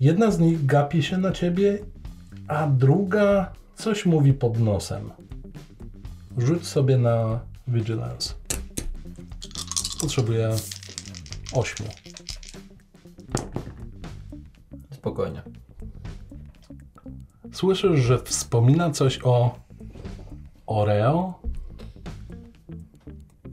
Jedna 0.00 0.30
z 0.30 0.38
nich 0.38 0.66
gapi 0.66 1.02
się 1.02 1.18
na 1.18 1.32
ciebie, 1.32 1.78
a 2.48 2.66
druga 2.66 3.52
coś 3.74 4.06
mówi 4.06 4.32
pod 4.32 4.60
nosem. 4.60 5.10
Rzuć 6.38 6.66
sobie 6.66 6.98
na 6.98 7.40
vigilance. 7.68 8.34
Potrzebuję 10.00 10.50
ośmiu. 11.52 11.86
Spokojnie. 14.90 15.42
Słyszysz, 17.52 18.00
że 18.00 18.18
wspomina 18.18 18.90
coś 18.90 19.20
o 19.24 19.58
Oreo? 20.66 21.34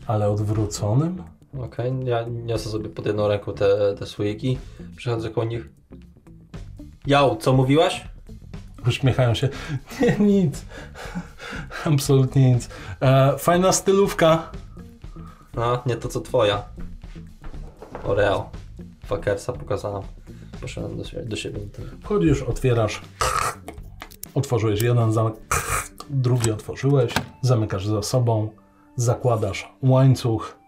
Ale 0.08 0.30
odwróconym? 0.30 1.24
Okej, 1.60 1.94
ja 2.06 2.26
niosę 2.30 2.70
sobie 2.70 2.90
pod 2.90 3.06
jedną 3.06 3.28
ręką 3.28 3.54
te, 3.54 3.96
te 4.00 4.06
słoiki, 4.06 4.58
przychodzę 4.96 5.30
koło 5.30 5.48
nich. 5.48 5.70
Jał, 7.08 7.36
co 7.36 7.54
mówiłaś? 7.54 8.08
Uśmiechają 8.88 9.34
się. 9.34 9.50
Nie, 10.02 10.16
nic. 10.20 10.66
Absolutnie 11.86 12.54
nic. 12.54 12.70
E, 13.02 13.38
fajna 13.38 13.72
stylówka. 13.72 14.52
A, 15.58 15.82
nie 15.86 15.96
to 15.96 16.08
co 16.08 16.22
twoja. 16.22 16.64
Oreo. 18.04 18.50
Fakersa 19.06 19.54
pokazałam. 19.54 20.04
Poszedłem 20.62 20.98
do 20.98 21.04
siebie. 21.04 21.26
Do 21.26 21.36
siebie. 21.36 21.60
Wchodzisz, 22.04 22.42
otwierasz. 22.42 23.02
Otworzyłeś 24.34 24.82
jeden 24.82 25.14
zamek, 25.14 25.34
drugi 26.10 26.52
otworzyłeś. 26.52 27.14
Zamykasz 27.42 27.88
za 27.88 28.02
sobą. 28.02 28.50
Zakładasz 28.96 29.74
łańcuch. 29.82 30.61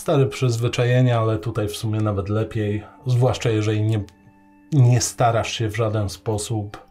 Stare 0.00 0.26
przyzwyczajenie, 0.26 1.18
ale 1.18 1.38
tutaj 1.38 1.68
w 1.68 1.76
sumie 1.76 2.00
nawet 2.00 2.28
lepiej. 2.28 2.84
Zwłaszcza 3.06 3.50
jeżeli 3.50 3.82
nie, 3.82 4.04
nie 4.72 5.00
starasz 5.00 5.52
się 5.52 5.68
w 5.68 5.76
żaden 5.76 6.08
sposób 6.08 6.84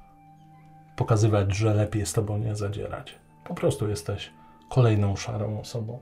pokazywać, 0.96 1.56
że 1.56 1.74
lepiej 1.74 2.06
z 2.06 2.14
tobą 2.14 2.38
nie 2.38 2.56
zadzierać. 2.56 3.16
Po 3.44 3.56
prostu 3.56 3.90
jesteś 3.90 4.32
kolejną 4.70 5.16
szarą 5.16 5.60
osobą. 5.60 6.00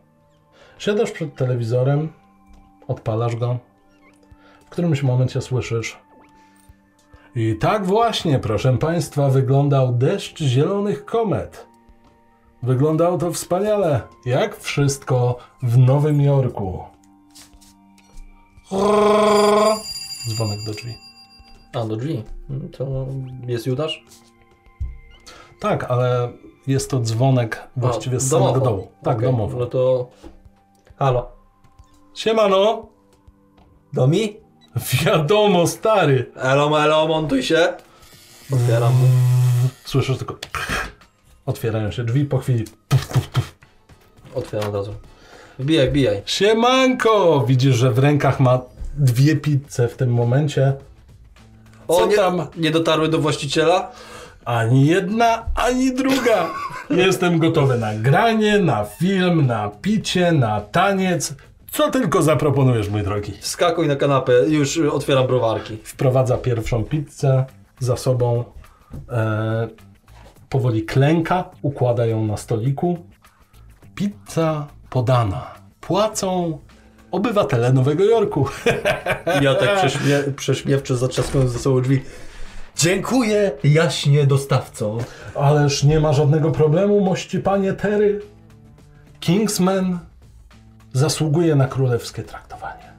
Siadasz 0.78 1.12
przed 1.12 1.36
telewizorem, 1.36 2.14
odpalasz 2.88 3.36
go. 3.36 3.60
W 4.66 4.70
którymś 4.70 5.04
momencie 5.04 5.42
słyszysz 5.42 6.00
i 7.36 7.56
tak 7.56 7.86
właśnie, 7.86 8.40
proszę 8.40 8.78
Państwa, 8.78 9.30
wyglądał 9.30 9.94
deszcz 9.94 10.40
zielonych 10.40 11.06
komet. 11.06 11.68
Wyglądało 12.64 13.18
to 13.18 13.32
wspaniale, 13.32 14.02
jak 14.26 14.58
wszystko 14.58 15.38
w 15.64 15.78
Nowym 15.78 16.22
Jorku. 16.22 16.97
Dzwonek 20.28 20.64
do 20.66 20.72
drzwi. 20.74 20.98
A, 21.74 21.86
do 21.86 21.96
drzwi. 21.96 22.24
Mm, 22.50 22.70
To 22.70 23.08
jest 23.48 23.66
Judasz? 23.68 24.04
Tak, 25.60 25.84
ale 25.92 26.32
jest 26.68 26.90
to 26.92 27.00
dzwonek 27.00 27.68
właściwie 27.78 28.18
A, 28.18 28.20
z 28.20 28.30
samego 28.30 28.52
domofon. 28.52 28.64
dołu. 28.64 28.92
Tak, 29.04 29.18
Okej, 29.18 29.28
domowy. 29.32 29.58
No 29.58 29.66
to... 29.66 30.10
Halo. 31.00 31.32
Siemano! 32.16 32.88
Domi? 33.94 34.38
Wiadomo, 35.06 35.68
stary! 35.68 36.32
Elo, 36.36 36.84
elo, 36.84 37.08
montuj 37.08 37.44
się. 37.44 37.74
Otwieram. 38.54 38.94
Słyszysz 39.86 40.18
tylko... 40.18 40.36
Otwierają 41.46 41.92
się 41.92 42.04
drzwi 42.04 42.26
po 42.26 42.38
chwili. 42.38 42.66
Otwieram 44.36 44.70
od 44.70 44.76
razu. 44.76 44.94
Wbijaj, 45.60 45.90
wbijaj. 45.90 46.22
Siemanko! 46.26 47.44
Widzisz, 47.48 47.76
że 47.76 47.92
w 47.92 48.00
rękach 48.00 48.40
ma 48.40 48.62
dwie 48.98 49.36
pizze 49.36 49.88
w 49.88 49.96
tym 49.98 50.14
momencie. 50.14 50.74
O, 51.88 51.96
Co 52.00 52.06
nie, 52.06 52.16
tam? 52.16 52.48
nie 52.58 52.72
dotarły 52.72 53.08
do 53.10 53.20
właściciela? 53.20 53.92
Ani 54.46 54.86
jedna, 54.86 55.46
ani 55.56 55.94
druga. 55.94 56.50
Jestem 56.90 57.40
gotowy 57.40 57.78
na 57.78 57.94
granie, 57.96 58.60
na 58.60 58.84
film, 58.86 59.48
na 59.48 59.70
picie, 59.82 60.32
na 60.32 60.62
taniec. 60.62 61.36
Co 61.72 61.92
tylko 61.92 62.22
zaproponujesz, 62.22 62.90
mój 62.90 63.04
drogi. 63.04 63.34
Wskakuj 63.40 63.88
na 63.88 63.96
kanapę, 63.96 64.34
już 64.50 64.78
otwieram 64.78 65.28
browarki. 65.28 65.78
Wprowadza 65.84 66.38
pierwszą 66.38 66.84
pizzę 66.84 67.46
za 67.80 67.98
sobą. 67.98 68.44
E, 69.12 69.68
powoli 70.50 70.84
klęka, 70.86 71.50
układa 71.62 72.06
ją 72.06 72.26
na 72.26 72.38
stoliku. 72.38 72.98
Pizza 73.96 74.68
podana. 74.90 75.52
Płacą 75.82 76.60
obywatele 77.12 77.74
Nowego 77.74 78.04
Jorku. 78.04 78.46
Ja 79.42 79.56
tak 79.56 79.78
prześmie 79.78 80.20
prześmiewczo 80.36 80.96
zatrzaskując 80.96 81.52
ze 81.52 81.60
sobą 81.60 81.82
drzwi. 81.82 82.04
Dziękuję, 82.76 83.52
jaśnie 83.64 84.26
dostawco. 84.26 84.98
Ależ 85.36 85.84
nie 85.84 86.00
ma 86.00 86.14
żadnego 86.14 86.52
problemu, 86.52 87.02
mości 87.02 87.40
panie 87.40 87.74
Terry. 87.74 88.22
Kingsman 89.20 90.00
zasługuje 90.94 91.56
na 91.56 91.68
królewskie 91.68 92.24
traktowanie. 92.24 92.94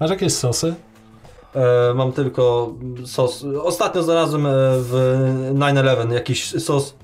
Masz 0.00 0.10
jakieś 0.10 0.32
sosy? 0.32 0.74
E, 1.54 1.94
mam 1.94 2.12
tylko 2.12 2.74
sos. 3.06 3.44
Ostatnio 3.62 4.02
znalazłem 4.02 4.46
e, 4.46 4.50
w 4.78 4.92
9-11 5.54 6.12
jakiś 6.12 6.50
sos 6.64 6.94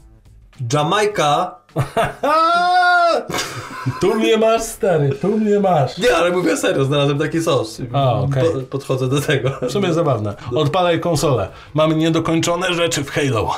Jamajka. 0.72 1.58
Tu 4.00 4.14
mnie 4.14 4.36
masz, 4.36 4.62
stary, 4.62 5.10
tu 5.10 5.38
mnie 5.38 5.60
masz. 5.60 5.98
Nie, 5.98 6.16
ale 6.16 6.30
mówię 6.30 6.56
serio, 6.56 6.84
znalazłem 6.84 7.18
taki 7.18 7.42
sos. 7.42 7.80
A, 7.92 8.12
okej. 8.12 8.42
Po, 8.52 8.60
podchodzę 8.60 9.08
do 9.08 9.20
tego. 9.20 9.50
W 9.68 9.72
sumie 9.72 9.92
zabawne. 9.94 10.34
Odpalaj 10.54 11.00
konsolę. 11.00 11.48
Mamy 11.74 11.94
niedokończone 11.94 12.74
rzeczy 12.74 13.04
w 13.04 13.10
Halo. 13.10 13.54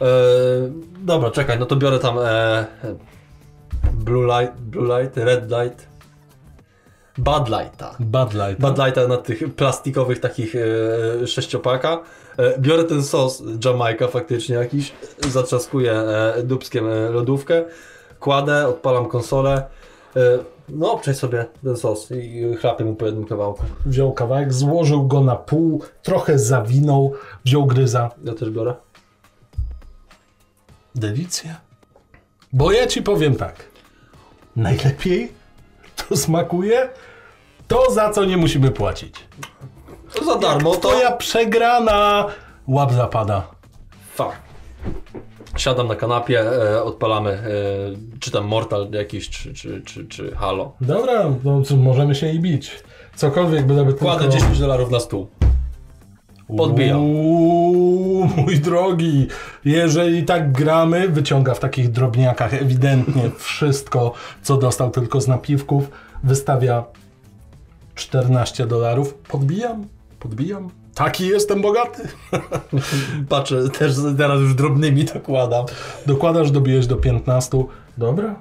E, 0.00 0.04
dobra, 0.98 1.30
czekaj, 1.30 1.58
no 1.58 1.66
to 1.66 1.76
biorę 1.76 1.98
tam 1.98 2.18
e, 2.18 2.66
Blue 3.92 4.40
Light, 4.40 4.60
Blue 4.60 5.00
Light, 5.00 5.16
Red 5.16 5.50
Light, 5.50 5.88
Bud 7.18 7.48
Lighta. 7.48 7.96
Bad 8.00 8.34
Light. 8.34 8.60
Bud 8.60 8.78
Lighta 8.78 9.08
na 9.08 9.16
tych 9.16 9.54
plastikowych 9.54 10.20
takich 10.20 10.54
e, 10.54 11.26
sześciopaka. 11.26 12.02
E, 12.38 12.58
biorę 12.58 12.84
ten 12.84 13.02
sos 13.02 13.42
Jamaica 13.64 14.08
faktycznie 14.08 14.56
jakiś, 14.56 14.92
zatrzaskuję 15.28 15.92
e, 15.92 16.42
dubskiem 16.42 16.88
e, 16.88 17.10
lodówkę, 17.10 17.64
kładę, 18.20 18.68
odpalam 18.68 19.08
konsolę. 19.08 19.68
E, 20.16 20.20
no, 20.68 20.92
obczaj 20.92 21.14
sobie 21.14 21.46
ten 21.64 21.76
sos 21.76 22.10
i 22.10 22.54
chlapię 22.60 22.84
mu 22.84 22.94
po 22.94 23.06
jednym 23.06 23.24
kawałku. 23.24 23.62
Wziął 23.86 24.12
kawałek, 24.12 24.52
złożył 24.52 25.06
go 25.06 25.20
na 25.20 25.36
pół, 25.36 25.82
trochę 26.02 26.38
zawinął, 26.38 27.14
wziął 27.44 27.66
gryza. 27.66 28.10
Ja 28.24 28.34
też 28.34 28.50
biorę. 28.50 28.74
Delicja. 30.94 31.60
Bo 32.52 32.72
ja 32.72 32.86
ci 32.86 33.02
powiem 33.02 33.36
tak. 33.36 33.54
Najlepiej 34.56 35.32
to 35.96 36.16
smakuje 36.16 36.88
to, 37.68 37.90
za 37.90 38.10
co 38.10 38.24
nie 38.24 38.36
musimy 38.36 38.70
płacić. 38.70 39.14
To 40.14 40.24
za 40.24 40.38
darmo, 40.38 40.74
to 40.74 40.88
Twoja 40.88 41.12
przegrana 41.12 42.26
łap 42.68 42.92
zapada. 42.92 43.42
Fuck. 44.14 44.36
Siadam 45.56 45.88
na 45.88 45.94
kanapie, 45.96 46.40
e, 46.40 46.82
odpalamy, 46.82 47.30
e, 47.30 47.42
czy 48.20 48.30
tam 48.30 48.44
Mortal 48.44 48.90
jakiś, 48.90 49.28
czy, 49.28 49.54
czy, 49.54 49.82
czy, 49.82 50.06
czy 50.06 50.34
Halo. 50.36 50.72
Dobra, 50.80 51.30
no 51.44 51.62
co, 51.62 51.76
możemy 51.76 52.14
się 52.14 52.32
i 52.32 52.40
bić. 52.40 52.70
Cokolwiek, 53.16 53.66
byleby 53.66 53.94
Kładę 53.94 54.20
tylko... 54.20 54.34
10 54.34 54.58
dolarów 54.58 54.90
na 54.90 55.00
stół. 55.00 55.28
podbijam. 56.56 57.00
Uuu, 57.00 58.28
mój 58.36 58.60
drogi, 58.60 59.26
jeżeli 59.64 60.24
tak 60.24 60.52
gramy, 60.52 61.08
wyciąga 61.08 61.54
w 61.54 61.60
takich 61.60 61.90
drobniakach 61.90 62.54
ewidentnie 62.54 63.30
wszystko, 63.38 64.12
co 64.42 64.56
dostał 64.56 64.90
tylko 64.90 65.20
z 65.20 65.28
napiwków, 65.28 65.90
wystawia 66.24 66.84
14 67.94 68.66
dolarów. 68.66 69.14
Podbijam, 69.14 69.86
podbijam. 70.20 70.70
Taki 70.98 71.26
jestem 71.26 71.62
bogaty. 71.62 72.08
Patrzę, 73.28 73.68
też 73.68 73.92
teraz 74.18 74.40
już 74.40 74.54
drobnymi 74.54 75.04
dokładam. 75.04 75.66
Dokładasz, 76.06 76.50
dobijesz 76.50 76.86
do 76.86 76.96
15. 76.96 77.64
Dobra. 77.98 78.34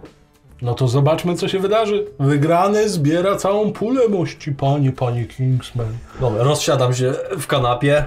No 0.61 0.73
to 0.73 0.87
zobaczmy, 0.87 1.35
co 1.35 1.47
się 1.47 1.59
wydarzy. 1.59 2.05
Wygrany 2.19 2.89
zbiera 2.89 3.35
całą 3.35 3.71
pulę 3.73 4.09
mości, 4.09 4.51
panie, 4.51 4.91
panie 4.91 5.25
Kingsman. 5.25 5.87
Dobra, 6.19 6.43
rozsiadam 6.43 6.93
się 6.93 7.13
w 7.39 7.47
kanapie, 7.47 8.05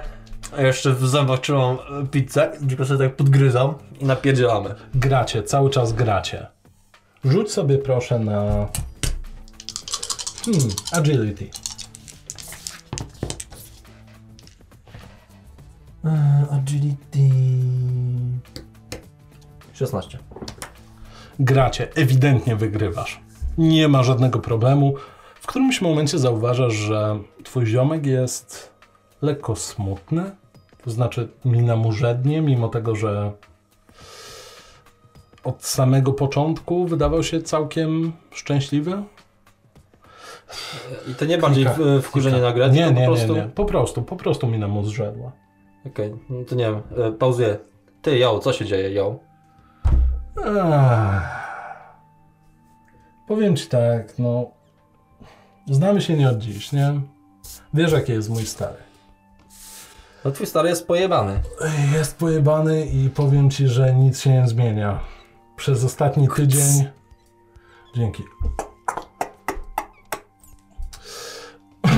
a 0.57 0.63
jeszcze 0.63 0.93
w 0.93 1.09
zębach 1.09 1.41
trzymam 1.41 1.79
pizzę, 2.11 2.53
tylko 2.69 2.85
sobie 2.85 3.09
tak 3.09 3.17
podgryzam 3.17 3.75
i 4.01 4.05
napierdzielamy. 4.05 4.75
Gracie, 4.95 5.43
cały 5.43 5.71
czas 5.71 5.93
gracie. 5.93 6.47
Rzuć 7.25 7.53
sobie 7.53 7.79
proszę 7.79 8.19
na... 8.19 8.67
Hmm, 10.45 10.69
agility. 10.93 11.70
Agility... 16.51 17.31
16. 19.73 20.19
Gracie, 21.41 21.89
ewidentnie 21.95 22.57
wygrywasz. 22.57 23.21
Nie 23.59 23.89
ma 23.89 24.03
żadnego 24.03 24.39
problemu. 24.39 24.95
W 25.35 25.47
którymś 25.47 25.81
momencie 25.81 26.19
zauważasz, 26.19 26.75
że 26.75 27.19
twój 27.45 27.67
ziomek 27.67 28.07
jest 28.07 28.73
lekko 29.23 29.57
smutny. 29.57 30.31
To 30.85 30.91
znaczy 30.91 31.29
mina 31.45 31.77
mu 31.77 31.93
żednie, 31.93 32.41
mimo 32.41 32.69
tego, 32.69 32.97
że 32.97 33.33
od 35.45 35.65
samego 35.65 36.13
początku 36.13 36.87
wydawał 36.87 37.23
się 37.23 37.43
całkiem 37.43 38.13
szczęśliwy. 38.31 39.03
I 41.11 41.15
to 41.15 41.25
nie 41.25 41.39
bardziej 41.39 41.67
wkurzenie 42.03 42.41
na 42.41 42.53
grę, 42.53 42.71
Nie, 42.71 42.91
nie, 42.91 43.07
po 43.07 43.07
prostu... 43.07 43.35
nie, 43.35 43.43
nie. 43.43 43.49
Po 43.49 43.65
prostu, 43.65 44.03
po 44.03 44.17
prostu 44.17 44.47
mina 44.47 44.69
mu 44.69 44.85
zrzedła. 44.85 45.33
Okej, 45.87 46.17
no 46.31 46.45
to 46.45 46.55
nie 46.55 46.65
wiem, 46.65 46.83
e, 47.07 47.13
pauzuję. 47.13 47.59
Ty, 48.03 48.19
yo, 48.19 48.39
co 48.39 48.53
się 48.53 48.65
dzieje? 48.65 49.05
Ach. 50.45 51.41
Powiem 53.29 53.57
ci 53.57 53.67
tak, 53.67 54.19
no. 54.19 54.51
Znamy 55.71 56.01
się 56.01 56.17
nie 56.17 56.29
od 56.29 56.39
dziś, 56.39 56.73
nie? 56.73 57.01
Wiesz, 57.75 57.93
jaki 57.93 58.13
jest 58.13 58.31
mój 58.31 58.47
stary. 58.47 58.77
No 60.25 60.31
twój 60.31 60.47
stary 60.47 60.69
jest 60.69 60.87
pojebany. 60.87 61.41
Jest 61.93 62.17
pojebany 62.17 62.87
i 62.87 63.11
powiem 63.11 63.51
ci, 63.51 63.69
że 63.69 63.95
nic 63.95 64.21
się 64.21 64.31
nie 64.31 64.49
zmienia. 64.49 65.01
Przez 65.57 65.85
ostatni 65.85 66.29
tydzień. 66.29 66.89
Dzięki. 67.97 68.23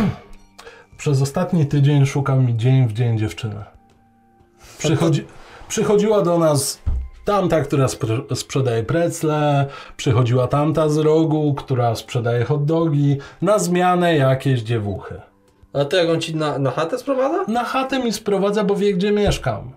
Przez 0.99 1.23
ostatni 1.23 1.67
tydzień 1.67 2.07
szukał 2.07 2.43
mi 2.43 2.57
dzień 2.57 2.89
w 2.89 2.93
dzień 2.93 3.19
dziewczyny. 3.19 3.72
Przychodzi, 4.83 5.27
przychodziła 5.69 6.23
do 6.23 6.39
nas 6.39 6.83
tamta, 7.25 7.61
która 7.61 7.87
spr- 7.87 8.37
sprzedaje 8.37 8.83
precle, 8.83 9.67
przychodziła 9.97 10.47
tamta 10.47 10.89
z 10.89 10.97
rogu, 10.97 11.55
która 11.55 11.95
sprzedaje 11.95 12.45
hot 12.45 12.65
dogi, 12.65 13.19
na 13.43 13.59
zmianę 13.59 14.17
jakieś 14.17 14.61
dziewuchy. 14.61 15.21
A 15.73 15.85
to 15.85 15.97
jak 15.97 16.09
on 16.09 16.21
ci 16.21 16.37
na, 16.37 16.59
na 16.59 16.71
chatę 16.71 16.99
sprowadza? 16.99 17.45
Na 17.49 17.65
chatę 17.65 17.99
mi 17.99 18.13
sprowadza, 18.13 18.65
bo 18.65 18.77
wie, 18.77 18.95
gdzie 18.95 19.13
mieszkam. 19.13 19.73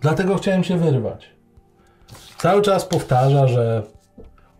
Dlatego 0.00 0.34
chciałem 0.34 0.64
się 0.64 0.78
wyrwać. 0.78 1.30
Cały 2.38 2.62
czas 2.62 2.84
powtarza, 2.84 3.48
że 3.48 3.82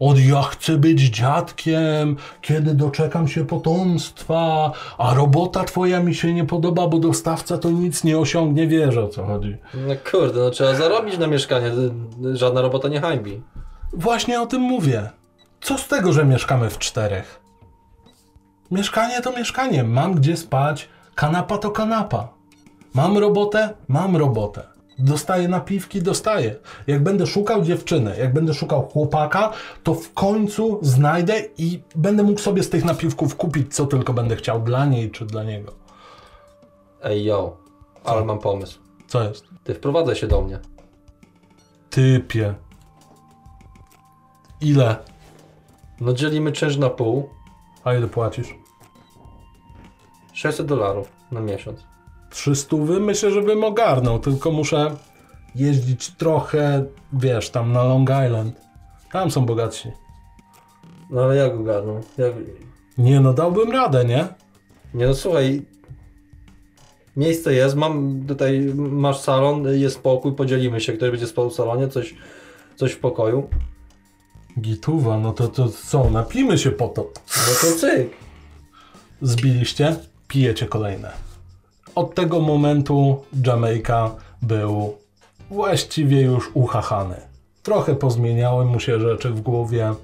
od 0.01 0.19
ja 0.19 0.43
chcę 0.43 0.77
być 0.77 1.01
dziadkiem, 1.01 2.17
kiedy 2.43 2.75
doczekam 2.75 3.29
się 3.29 3.47
potomstwa, 3.47 4.73
a 4.99 5.15
robota 5.15 5.65
twoja 5.65 6.01
mi 6.01 6.15
się 6.15 6.35
nie 6.35 6.45
podoba, 6.45 6.87
bo 6.87 6.99
dostawca 6.99 7.59
to 7.59 7.71
nic 7.71 8.05
nie 8.05 8.19
osiągnie, 8.19 8.67
wiesz 8.67 8.97
o 8.97 9.09
co 9.09 9.25
chodzi. 9.25 9.57
No 9.75 9.95
kurde, 10.11 10.41
no 10.41 10.51
trzeba 10.51 10.75
zarobić 10.75 11.19
na 11.19 11.27
mieszkanie, 11.27 11.71
żadna 12.33 12.61
robota 12.61 12.89
nie 12.89 13.01
hańbi. 13.01 13.43
Właśnie 13.93 14.41
o 14.41 14.47
tym 14.47 14.63
mówię. 14.63 15.11
Co 15.61 15.79
z 15.79 15.89
tego, 15.89 16.13
że 16.13 16.25
mieszkamy 16.25 16.71
w 16.71 16.79
czterech? 16.79 17.41
Mieszkanie 18.71 19.23
to 19.23 19.33
mieszkanie, 19.33 19.85
mam 19.85 20.15
gdzie 20.15 20.37
spać, 20.37 20.89
kanapa 21.15 21.59
to 21.59 21.71
kanapa. 21.71 22.29
Mam 22.95 23.19
robotę, 23.19 23.75
mam 23.89 24.17
robotę. 24.17 24.78
Dostaję 24.99 25.49
napiwki, 25.49 26.03
dostaję. 26.03 26.57
Jak 26.87 27.03
będę 27.03 27.27
szukał 27.27 27.63
dziewczyny, 27.63 28.17
jak 28.19 28.33
będę 28.33 28.55
szukał 28.55 28.89
chłopaka, 28.89 29.53
to 29.83 29.95
w 29.95 30.13
końcu 30.15 30.79
znajdę 30.83 31.43
i 31.59 31.83
będę 31.95 32.23
mógł 32.23 32.41
sobie 32.41 32.63
z 32.63 32.71
tych 32.71 32.85
napiwków 32.85 33.37
kupić, 33.37 33.75
co 33.75 33.87
tylko 33.87 34.13
będę 34.13 34.37
chciał 34.37 34.63
dla 34.63 34.87
niej 34.87 35.11
czy 35.11 35.27
dla 35.27 35.45
niego. 35.45 35.73
Ej, 37.03 37.25
yo, 37.25 37.57
ale 38.05 38.25
mam 38.25 38.39
pomysł. 38.39 38.79
Co 39.07 39.23
jest? 39.23 39.45
Ty 39.65 39.75
wprowadzaj 39.75 40.17
się 40.17 40.27
do 40.27 40.43
mnie. 40.43 40.59
Typie. 41.91 42.55
Ile? 44.61 44.97
No 46.01 46.13
dzielimy 46.13 46.53
czynsz 46.53 46.77
na 46.77 46.91
pół, 46.91 47.29
A 47.85 47.95
ile 47.95 48.09
płacisz? 48.09 48.55
600 50.33 50.67
dolarów 50.67 51.13
na 51.33 51.41
miesiąc. 51.41 51.88
300 52.31 52.77
myślę, 53.01 53.31
że 53.31 53.43
bym 53.43 53.65
ogarnął, 53.65 54.19
tylko 54.19 54.53
muszę 54.53 54.97
jeździć 55.55 56.11
trochę, 56.11 56.85
wiesz, 57.13 57.51
tam 57.51 57.73
na 57.73 57.83
Long 57.83 58.11
Island. 58.27 58.61
Tam 59.13 59.31
są 59.31 59.47
bogatsi. 59.47 59.89
No 61.11 61.23
ale 61.23 61.37
jak 61.37 61.55
ogarną? 61.55 62.01
Jak... 62.19 62.33
Nie 62.99 63.21
no, 63.21 63.33
dałbym 63.33 63.73
radę, 63.73 64.05
nie? 64.05 64.29
Nie 64.95 65.07
no 65.07 65.15
słuchaj, 65.15 65.63
miejsce 67.17 67.55
jest, 67.55 67.77
mam 67.77 68.25
tutaj, 68.29 68.73
masz 68.77 69.21
salon, 69.21 69.65
jest 69.79 70.01
pokój, 70.01 70.33
podzielimy 70.33 70.81
się, 70.81 70.93
ktoś 70.93 71.11
będzie 71.11 71.27
spał 71.27 71.51
w 71.51 71.55
salonie, 71.55 71.89
coś, 71.89 72.15
coś 72.77 72.93
w 72.93 72.99
pokoju. 72.99 73.49
Gituwa, 74.61 75.19
no 75.19 75.33
to, 75.33 75.49
to 75.49 75.69
co, 75.69 76.11
napijmy 76.11 76.59
się 76.59 76.71
po 76.71 76.89
to. 76.89 77.03
No 77.27 77.53
to 77.61 77.77
cyk. 77.77 78.11
Zbiliście, 79.23 79.97
pijecie 80.29 80.67
kolejne. 80.67 81.28
Od 81.99 82.15
tego 82.15 82.41
momentu 82.41 83.25
Jamaica 83.47 84.11
był 84.43 84.97
właściwie 85.51 86.21
już 86.21 86.51
uchachany. 86.55 87.17
Trochę 87.63 87.95
pozmieniały 87.95 88.65
mu 88.65 88.81
się 88.81 89.01
rzeczy 89.01 89.31
w 89.31 89.41
głowie. 89.41 89.95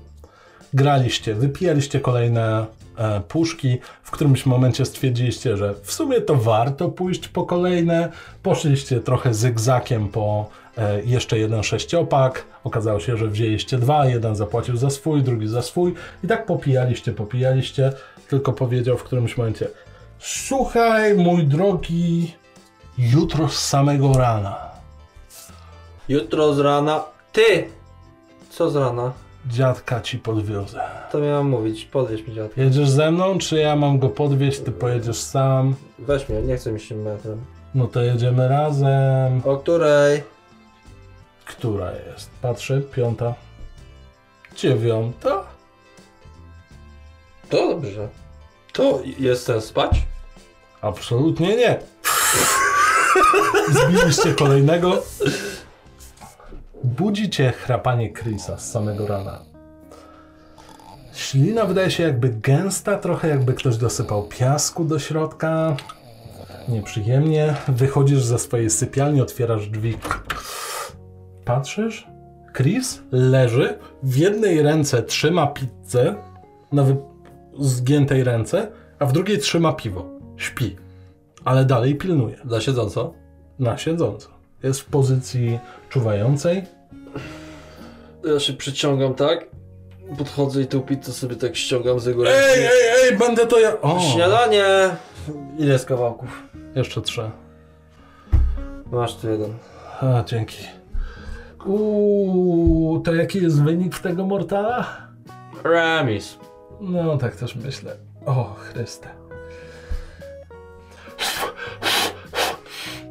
Graliście, 0.73 1.35
wypijaliście 1.35 2.01
kolejne 2.01 2.67
e, 2.97 3.21
puszki. 3.21 3.79
W 4.03 4.11
którymś 4.11 4.47
momencie 4.47 4.85
stwierdziliście, 4.85 5.57
że 5.57 5.75
w 5.83 5.93
sumie 5.93 6.21
to 6.21 6.35
warto 6.35 6.89
pójść 6.89 7.29
po 7.29 7.45
kolejne. 7.45 8.13
Poszliście 8.43 9.01
trochę 9.01 9.35
zygzakiem 9.35 10.09
po 10.09 10.51
e, 10.79 11.03
jeszcze 11.03 11.39
jeden 11.39 11.63
sześciopak. 11.63 12.45
Okazało 12.65 13.01
się, 13.01 13.17
że 13.17 13.29
wzięliście 13.29 13.79
dwa. 13.79 14.07
Jeden 14.07 14.37
zapłacił 14.37 14.77
za 14.77 14.91
swój, 14.91 15.23
drugi 15.23 15.49
za 15.49 15.63
swój. 15.63 15.95
I 16.25 16.27
tak 16.27 16.47
popijaliście, 16.47 17.13
popijaliście. 17.13 17.93
Tylko 18.29 18.53
powiedział 18.53 18.99
w 18.99 19.05
którymś 19.05 19.37
momencie 19.37 19.69
Słuchaj, 20.27 21.15
mój 21.15 21.47
drogi, 21.47 22.35
jutro 22.99 23.49
z 23.49 23.59
samego 23.59 24.13
rana. 24.13 24.71
Jutro 26.09 26.55
z 26.55 26.59
rana... 26.59 27.05
Ty! 27.33 27.69
Co 28.51 28.71
z 28.71 28.77
rana? 28.77 29.13
Dziadka 29.47 30.01
ci 30.01 30.19
podwiozę. 30.19 30.81
To 31.13 31.19
miałem 31.19 31.49
mówić, 31.49 31.85
podwieź 31.85 32.27
mi 32.27 32.35
dziadka. 32.35 32.63
Jedziesz 32.63 32.89
ze 32.91 33.11
mną, 33.11 33.39
czy 33.39 33.57
ja 33.57 33.77
mam 33.77 33.99
go 33.99 34.09
podwieźć, 34.09 34.61
ty 34.61 34.73
pojedziesz 34.73 35.17
sam? 35.17 35.75
Weź 35.99 36.29
mnie, 36.29 36.43
nie 36.43 36.57
chcę 36.57 36.73
mi 36.73 36.81
się 36.81 36.95
metrem. 36.95 37.45
No 37.75 37.87
to 37.87 38.03
jedziemy 38.03 38.49
razem. 38.49 39.43
O 39.45 39.57
której? 39.57 40.23
Która 41.45 41.93
jest? 41.93 42.31
Patrzę, 42.43 42.81
piąta. 42.81 43.35
Dziewiąta? 44.57 45.45
To 47.51 47.69
dobrze. 47.69 48.09
To 48.73 49.01
jest 49.19 49.47
sens 49.47 49.65
spać? 49.65 50.03
Absolutnie 50.85 51.57
nie. 51.57 51.79
Zbiliście 53.69 54.35
kolejnego. 54.35 55.03
Budzi 56.85 57.31
cię 57.31 57.53
chrapanie 57.53 58.13
Chrisa 58.13 58.59
z 58.59 58.71
samego 58.71 59.07
rana. 59.07 59.39
Ślina 61.15 61.65
wydaje 61.65 61.91
się 61.91 62.03
jakby 62.03 62.29
gęsta, 62.29 62.99
trochę 62.99 63.29
jakby 63.29 63.55
ktoś 63.55 63.77
dosypał 63.77 64.23
piasku 64.23 64.85
do 64.85 64.99
środka. 64.99 65.77
Nieprzyjemnie. 66.69 67.55
Wychodzisz 67.69 68.25
ze 68.25 68.39
swojej 68.39 68.71
sypialni, 68.71 69.21
otwierasz 69.21 69.69
drzwi. 69.69 69.99
Patrzysz? 71.45 72.07
Chris 72.57 73.01
leży, 73.13 73.79
w 74.03 74.17
jednej 74.17 74.63
ręce 74.63 75.03
trzyma 75.03 75.47
pizzę 75.47 76.15
na 76.73 76.85
zgiętej 77.59 78.25
ręce, 78.25 78.69
a 78.99 79.07
w 79.07 79.13
drugiej 79.13 79.39
trzyma 79.39 79.73
piwo. 79.73 80.14
Śpi, 80.37 80.77
ale 81.45 81.65
dalej 81.65 81.95
pilnuje. 81.95 82.37
Za 82.51 82.61
siedząco? 82.61 83.15
Na 83.59 83.79
siedząco. 83.79 84.29
Jest 84.63 84.81
w 84.81 84.85
pozycji 84.85 85.59
czuwającej. 85.89 86.63
Ja 88.25 88.41
się 88.41 88.53
przyciągam 88.53 89.15
tak, 89.15 89.47
podchodzę 90.19 90.63
i 90.63 90.67
tą 90.67 90.81
pizzę 90.81 91.13
sobie 91.13 91.37
tak 91.37 91.57
ściągam 91.57 92.01
z 92.01 92.07
jego 92.07 92.29
Ej, 92.29 92.65
ej, 92.65 93.11
ej, 93.11 93.19
będę 93.19 93.47
to 93.47 93.59
ja. 93.59 93.81
O, 93.81 94.01
Śniadanie! 94.01 94.65
Ile 95.59 95.73
jest 95.73 95.87
kawałków? 95.87 96.43
jeszcze 96.75 97.03
trzy. 97.03 97.31
Masz 98.93 99.17
tu 99.17 99.31
jeden. 99.31 99.53
A, 100.01 100.23
dzięki. 100.27 100.65
Uuu, 101.67 103.01
to 103.01 103.15
jaki 103.15 103.43
jest 103.43 103.63
wynik 103.63 103.99
tego 103.99 104.27
mortala? 104.27 104.87
Remis. 105.65 106.39
No, 106.81 107.17
tak 107.19 107.37
też 107.37 107.57
myślę. 107.57 107.97
O, 108.27 108.55
Chryste. 108.55 109.09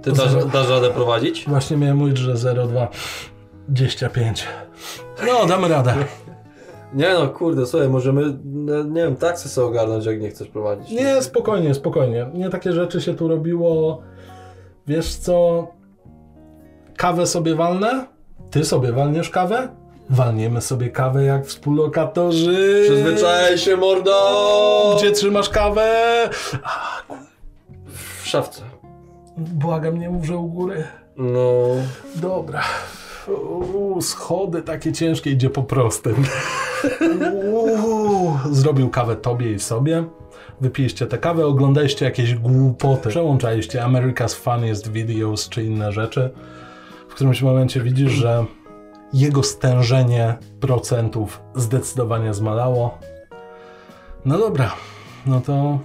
Ty 0.04 0.12
dasz, 0.12 0.46
dasz 0.54 0.70
radę 0.70 0.90
prowadzić? 0.90 1.46
Właśnie 1.48 1.78
miałem 1.78 1.98
mówić, 1.98 2.18
że 2.18 2.34
0,2. 2.34 2.88
25. 3.68 4.48
No, 5.28 5.46
damy 5.46 5.68
radę. 5.68 5.96
Nie 6.94 7.14
no, 7.14 7.30
kurde, 7.30 7.66
słuchaj, 7.66 7.90
możemy, 7.90 8.38
no, 8.46 8.84
nie 8.84 9.04
wiem, 9.04 9.16
taksy 9.16 9.50
sobie 9.50 9.68
ogarnąć, 9.68 10.06
jak 10.06 10.22
nie 10.22 10.30
chcesz 10.30 10.48
prowadzić. 10.48 10.92
Nie, 10.92 11.22
spokojnie, 11.22 11.74
spokojnie. 11.74 12.28
Nie 12.34 12.50
takie 12.50 12.72
rzeczy 12.72 13.02
się 13.02 13.14
tu 13.14 13.28
robiło. 13.28 14.02
Wiesz 14.88 15.16
co? 15.16 15.68
Kawę 16.98 17.28
sobie 17.28 17.56
walnę? 17.56 18.06
Ty 18.52 18.66
sobie 18.66 18.92
walniesz 18.92 19.30
kawę? 19.30 19.68
Walniemy 20.10 20.62
sobie 20.62 20.90
kawę 20.90 21.24
jak 21.24 21.46
współlokatorzy. 21.46 22.82
Przyzwyczaj 22.84 23.58
się, 23.58 23.78
mordo! 23.78 24.96
Gdzie 24.98 25.12
trzymasz 25.12 25.50
kawę? 25.50 26.30
W 28.22 28.28
szafce. 28.28 28.62
Błagam, 29.38 30.00
nie 30.00 30.10
mów, 30.10 30.26
że 30.26 30.38
u 30.38 30.48
góry. 30.48 30.84
No, 31.18 31.66
Dobra. 32.16 32.64
Uuu, 33.28 34.02
schody 34.02 34.62
takie 34.62 34.92
ciężkie, 34.94 35.32
idzie 35.32 35.50
po 35.50 35.64
prostym. 35.64 36.16
Uuu, 37.84 38.38
zrobił 38.52 38.90
kawę 38.90 39.16
tobie 39.16 39.54
i 39.54 39.60
sobie. 39.60 40.04
Wypiliście 40.62 41.08
tę 41.08 41.18
kawę, 41.18 41.46
oglądaliście 41.46 42.06
jakieś 42.06 42.36
głupoty. 42.36 43.10
Przełączaliście 43.10 43.82
America's 43.82 44.36
Funniest 44.36 44.92
Videos 44.92 45.50
czy 45.50 45.64
inne 45.64 45.92
rzeczy. 45.92 46.32
W 47.10 47.14
którymś 47.14 47.42
momencie 47.42 47.82
widzisz, 47.82 48.12
że 48.12 48.46
jego 49.14 49.44
stężenie 49.44 50.38
procentów 50.60 51.42
zdecydowanie 51.56 52.34
zmalało. 52.34 52.98
No 54.26 54.38
dobra, 54.38 54.72
no 55.26 55.42
to 55.42 55.80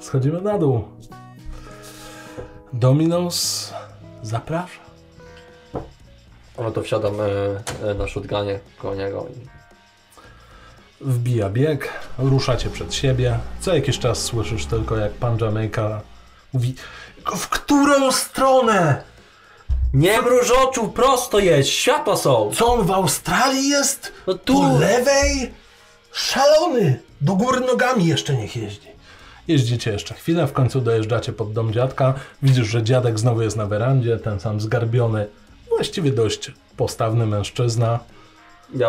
schodzimy 0.00 0.40
na 0.40 0.58
dół. 0.58 0.84
Dominos 2.74 3.70
zaprasza. 4.22 4.80
no 6.58 6.70
to 6.70 6.82
wsiadam 6.82 7.14
e, 7.20 7.24
e, 7.90 7.94
na 7.94 8.08
shotgunie 8.08 8.60
koło 8.78 8.94
niego 8.94 9.26
i 9.28 9.48
Wbija 11.00 11.50
bieg, 11.50 11.92
ruszacie 12.18 12.70
przed 12.70 12.94
siebie. 12.94 13.38
Co 13.60 13.74
jakiś 13.74 13.98
czas 13.98 14.22
słyszysz 14.22 14.66
tylko, 14.66 14.96
jak 14.96 15.12
pan 15.12 15.38
Jamaica 15.40 16.00
mówi 16.52 16.74
w 17.36 17.48
którą 17.48 18.12
stronę? 18.12 19.02
Nie 19.92 20.22
mruż 20.22 20.50
oczu, 20.50 20.88
prosto 20.88 21.38
jedź, 21.38 21.68
światła 21.68 22.16
są! 22.16 22.50
Co 22.54 22.72
on 22.72 22.86
w 22.86 22.90
Australii 22.90 23.68
jest? 23.68 24.12
No 24.26 24.34
tu! 24.34 24.54
Po 24.54 24.78
lewej? 24.78 25.52
Szalony! 26.12 27.00
Do 27.20 27.34
góry 27.34 27.60
nogami 27.60 28.06
jeszcze 28.06 28.36
niech 28.36 28.56
jeździ. 28.56 28.93
Jeździcie 29.48 29.92
jeszcze 29.92 30.14
chwilę, 30.14 30.46
w 30.46 30.52
końcu 30.52 30.80
dojeżdżacie 30.80 31.32
pod 31.32 31.52
dom 31.52 31.72
dziadka. 31.72 32.14
Widzisz, 32.42 32.66
że 32.66 32.82
dziadek 32.82 33.18
znowu 33.18 33.42
jest 33.42 33.56
na 33.56 33.66
werandzie, 33.66 34.18
ten 34.18 34.40
sam 34.40 34.60
zgarbiony, 34.60 35.26
właściwie 35.68 36.10
dość 36.10 36.52
postawny 36.76 37.26
mężczyzna. 37.26 38.00
Ja 38.74 38.88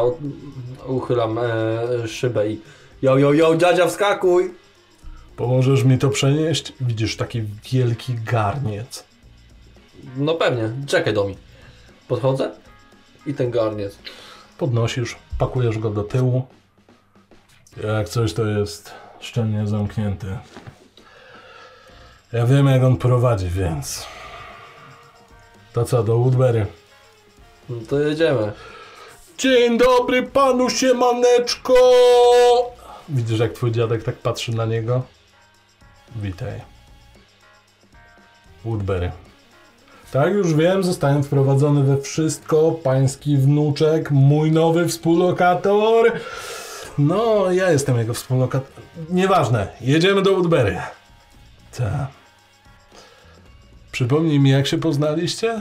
uchylam 0.88 1.38
e, 1.38 2.08
szybę 2.08 2.49
i 2.49 2.62
yo, 3.01 3.18
yo, 3.18 3.34
yo, 3.34 3.56
dziadzia 3.56 3.88
wskakuj! 3.88 4.53
Pomożesz 5.36 5.84
mi 5.84 5.97
to 5.97 6.10
przenieść? 6.10 6.74
Widzisz 6.82 7.18
taki 7.18 7.43
wielki 7.72 8.16
garniec. 8.26 9.03
No 10.18 10.36
pewnie, 10.36 10.70
czekaj 10.88 11.14
do 11.14 11.28
mi. 11.28 11.38
Podchodzę 12.08 12.51
i 13.26 13.34
ten 13.34 13.51
garniec. 13.51 13.97
Podnosisz, 14.58 15.16
pakujesz 15.39 15.78
go 15.78 15.89
do 15.89 16.03
tyłu. 16.03 16.45
Jak 17.84 18.10
coś 18.10 18.34
to 18.34 18.45
jest 18.45 18.91
szczelnie 19.26 19.67
zamknięty. 19.67 20.38
Ja 22.34 22.45
wiem 22.45 22.67
jak 22.67 22.84
on 22.84 22.97
prowadzi, 22.97 23.49
więc... 23.49 24.07
To 25.73 25.86
co, 25.86 26.03
do 26.03 26.17
Woodbury? 26.17 26.65
No 27.69 27.76
to 27.89 27.99
jedziemy. 27.99 28.51
Dzień 29.38 29.78
dobry 29.78 30.23
panu 30.23 30.69
siemaneczko! 30.69 31.73
Widzisz 33.09 33.39
jak 33.39 33.53
twój 33.53 33.71
dziadek 33.71 34.03
tak 34.03 34.15
patrzy 34.15 34.51
na 34.51 34.65
niego? 34.65 35.01
Witaj. 36.15 36.61
Woodbury. 38.65 39.11
Tak, 40.11 40.34
już 40.34 40.53
wiem, 40.53 40.84
zostałem 40.84 41.23
wprowadzony 41.23 41.84
we 41.84 42.01
wszystko. 42.01 42.71
Pański 42.71 43.38
wnuczek, 43.38 44.11
mój 44.11 44.51
nowy 44.51 44.88
współlokator. 44.88 46.11
No, 46.98 47.52
ja 47.52 47.72
jestem 47.72 47.98
jego 47.98 48.14
współlokator. 48.14 48.84
Nieważne, 49.10 49.68
jedziemy 49.82 50.22
do 50.22 50.34
Woodbury. 50.34 50.78
Tak. 51.78 52.08
Przypomnij 53.91 54.39
mi, 54.39 54.50
jak 54.50 54.68
się 54.68 54.78
poznaliście? 54.78 55.60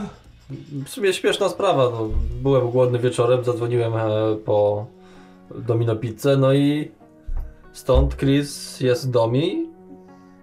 W 0.85 0.89
sumie 0.89 1.13
śmieszna 1.13 1.49
sprawa. 1.49 1.83
No, 1.83 2.09
byłem 2.41 2.71
głodny 2.71 2.99
wieczorem, 2.99 3.43
zadzwoniłem 3.43 3.95
e, 3.95 4.35
po 4.45 4.85
Domino 5.55 5.95
Pizzę, 5.95 6.37
no 6.37 6.53
i 6.53 6.91
stąd 7.73 8.15
Chris 8.15 8.79
jest 8.79 9.11
Domi. 9.11 9.65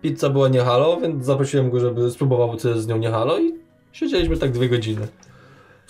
Pizza 0.03 0.30
była 0.30 0.49
nie 0.49 0.61
halo, 0.61 1.01
więc 1.01 1.24
zaprosiłem 1.24 1.70
go, 1.70 1.80
żeby 1.80 2.11
spróbował 2.11 2.57
co 2.57 2.68
jest 2.68 2.82
z 2.82 2.86
nią 2.86 2.97
nie 2.97 3.11
halo 3.11 3.38
i 3.38 3.55
siedzieliśmy 3.93 4.36
tak 4.36 4.53
dwie 4.53 4.68
godziny. 4.68 5.09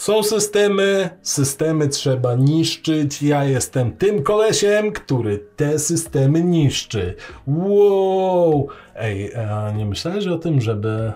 Są 0.03 0.23
systemy, 0.23 1.11
systemy 1.23 1.89
trzeba 1.89 2.35
niszczyć. 2.35 3.23
Ja 3.23 3.45
jestem 3.45 3.93
tym 3.97 4.23
kolesiem, 4.23 4.93
który 4.93 5.39
te 5.57 5.79
systemy 5.79 6.45
niszczy. 6.45 7.15
Wow! 7.47 8.69
Ej, 8.95 9.33
nie 9.75 9.87
myślałeś 9.87 10.27
o 10.27 10.39
tym, 10.39 10.61
żeby 10.61 11.13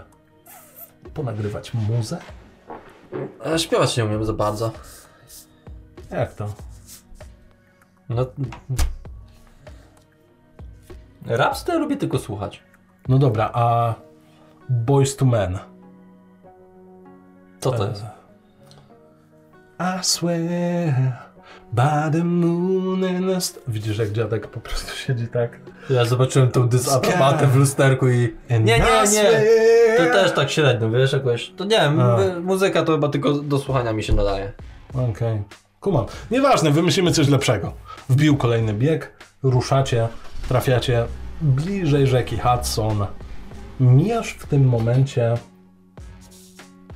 ponagrywać 1.14 1.74
muzę? 1.74 2.18
A 3.44 3.58
śpiewać 3.58 3.96
nie 3.96 4.04
umiem 4.04 4.24
za 4.24 4.32
bardzo. 4.32 4.72
Jak 6.10 6.34
to? 6.34 6.54
No, 8.08 8.26
Raps 11.26 11.64
to 11.64 11.72
ja 11.72 11.78
lubię 11.78 11.96
tylko 11.96 12.18
słuchać. 12.18 12.62
No 13.08 13.18
dobra, 13.18 13.50
a 13.52 13.94
Boys 14.68 15.16
to 15.16 15.24
Men? 15.24 15.58
Co 17.60 17.70
to 17.70 17.86
E, 17.86 17.88
jest? 17.88 18.15
I 19.78 20.04
swear 20.04 21.12
by 21.72 22.10
the 22.18 22.24
moon 22.24 23.04
and 23.04 23.26
the 23.26 23.40
st- 23.40 23.60
Widzisz 23.68 23.98
jak 23.98 24.12
dziadek 24.12 24.46
po 24.46 24.60
prostu 24.60 24.96
siedzi 25.06 25.28
tak? 25.28 25.60
Ja 25.90 26.04
zobaczyłem 26.04 26.50
tą 26.50 26.68
dysaprobatę 26.68 27.46
w 27.46 27.56
lusterku 27.56 28.08
i... 28.08 28.34
Nie, 28.50 28.58
nie, 28.60 28.78
nie. 29.12 29.44
To 29.96 30.04
też 30.04 30.32
tak 30.32 30.50
średnio, 30.50 30.90
wiesz, 30.90 31.12
jakoś... 31.12 31.50
To 31.56 31.64
nie 31.64 31.80
wiem, 31.80 32.00
A. 32.00 32.16
muzyka 32.42 32.82
to 32.82 32.92
chyba 32.92 33.08
tylko 33.08 33.32
do 33.32 33.58
słuchania 33.58 33.92
mi 33.92 34.02
się 34.02 34.12
nadaje. 34.12 34.52
Okej. 35.10 35.42
Kumam. 35.80 36.04
Nieważne, 36.30 36.70
wymyślimy 36.70 37.12
coś 37.12 37.28
lepszego. 37.28 37.72
Wbił 38.08 38.36
kolejny 38.36 38.74
bieg, 38.74 39.12
ruszacie, 39.42 40.08
trafiacie 40.48 41.06
bliżej 41.40 42.06
rzeki 42.06 42.38
Hudson. 42.38 43.06
Mijasz 43.80 44.30
w 44.30 44.46
tym 44.46 44.64
momencie 44.68 45.34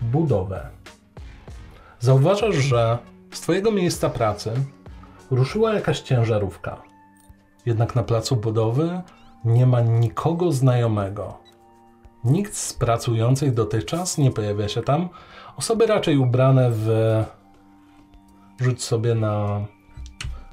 budowę. 0.02 0.66
Zauważasz, 2.01 2.55
że 2.55 2.98
z 3.32 3.40
twojego 3.40 3.70
miejsca 3.70 4.11
pracy 4.11 4.53
ruszyła 5.30 5.74
jakaś 5.74 6.01
ciężarówka. 6.01 6.82
Jednak 7.66 7.94
na 7.96 8.03
placu 8.03 8.36
budowy 8.36 9.03
nie 9.44 9.66
ma 9.66 9.80
nikogo 9.80 10.53
znajomego. 10.53 11.38
Nikt 12.24 12.57
z 12.57 12.72
pracujących 12.74 13.55
dotychczas 13.55 14.18
nie 14.18 14.30
pojawia 14.30 14.68
się 14.68 14.82
tam. 14.82 15.09
Osoby 15.57 15.86
raczej 15.86 16.18
ubrane 16.18 16.70
w 16.70 16.88
Rzuć 18.61 18.82
sobie 18.82 19.14
na 19.14 19.66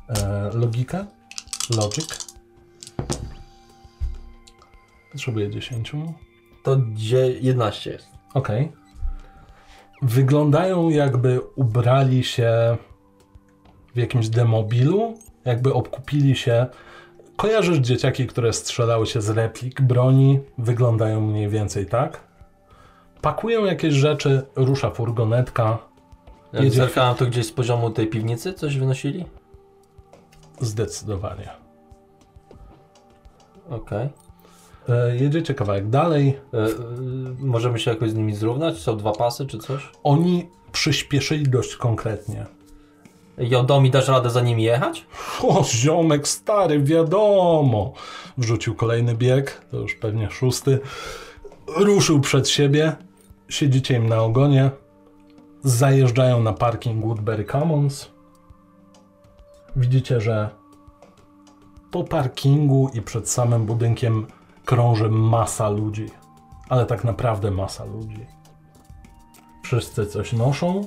e, 0.09 0.49
logikę. 0.53 1.05
Logic. 1.77 2.35
Potrzebuję 5.11 5.49
10. 5.49 5.91
To 6.63 6.75
gdzie 6.77 7.31
11 7.31 7.91
jest. 7.91 8.07
Okej. 8.33 8.71
Wyglądają 10.01 10.89
jakby 10.89 11.41
ubrali 11.55 12.23
się 12.23 12.77
w 13.95 13.97
jakimś 13.97 14.29
demobilu, 14.29 15.13
jakby 15.45 15.73
obkupili 15.73 16.35
się. 16.35 16.65
Kojarzysz 17.35 17.77
dzieciaki, 17.77 18.27
które 18.27 18.53
strzelały 18.53 19.05
się 19.07 19.21
z 19.21 19.29
replik 19.29 19.81
broni? 19.81 20.39
Wyglądają 20.57 21.21
mniej 21.21 21.49
więcej 21.49 21.85
tak. 21.85 22.19
Pakują 23.21 23.65
jakieś 23.65 23.93
rzeczy, 23.93 24.41
rusza 24.55 24.89
furgonetka. 24.91 25.77
Jak 26.53 26.63
Jedzie- 26.63 26.75
zerkałem 26.75 27.15
to 27.15 27.25
gdzieś 27.25 27.45
z 27.45 27.51
poziomu 27.51 27.89
tej 27.89 28.07
piwnicy 28.07 28.53
coś 28.53 28.77
wynosili? 28.77 29.25
Zdecydowanie. 30.59 31.49
Okej. 33.69 34.05
E, 34.05 34.09
jedziecie 35.19 35.53
kawałek 35.53 35.89
dalej. 35.89 36.39
E, 36.53 36.57
e, 36.57 36.67
możemy 37.39 37.79
się 37.79 37.91
jakoś 37.91 38.09
z 38.11 38.15
nimi 38.15 38.35
zrównać? 38.35 38.77
Są 38.77 38.97
dwa 38.97 39.11
pasy 39.11 39.45
czy 39.45 39.57
coś? 39.57 39.89
Oni 40.03 40.49
przyspieszyli 40.71 41.43
dość 41.43 41.75
konkretnie. 41.75 42.45
Jodomi 43.37 43.91
dasz 43.91 44.07
radę 44.07 44.29
za 44.29 44.41
nimi 44.41 44.63
jechać? 44.63 45.05
O, 45.43 45.63
ziomek 45.63 46.27
stary, 46.27 46.83
wiadomo. 46.83 47.93
Wrzucił 48.37 48.75
kolejny 48.75 49.15
bieg, 49.15 49.65
to 49.71 49.77
już 49.77 49.95
pewnie 49.95 50.29
szósty. 50.31 50.79
Ruszył 51.77 52.19
przed 52.19 52.49
siebie. 52.49 52.95
Siedzicie 53.49 53.95
im 53.95 54.09
na 54.09 54.23
ogonie. 54.23 54.71
Zajeżdżają 55.63 56.43
na 56.43 56.53
parking 56.53 57.05
Woodbury 57.05 57.45
Commons. 57.45 58.11
Widzicie, 59.75 60.21
że 60.21 60.49
po 61.91 62.03
parkingu 62.03 62.89
i 62.93 63.01
przed 63.01 63.29
samym 63.29 63.65
budynkiem 63.65 64.27
krąży 64.67 65.09
masa 65.09 65.69
ludzi. 65.69 66.09
Ale 66.69 66.85
tak 66.85 67.03
naprawdę 67.03 67.51
masa 67.51 67.85
ludzi. 67.85 68.25
Wszyscy 69.63 70.05
coś 70.05 70.33
noszą. 70.33 70.85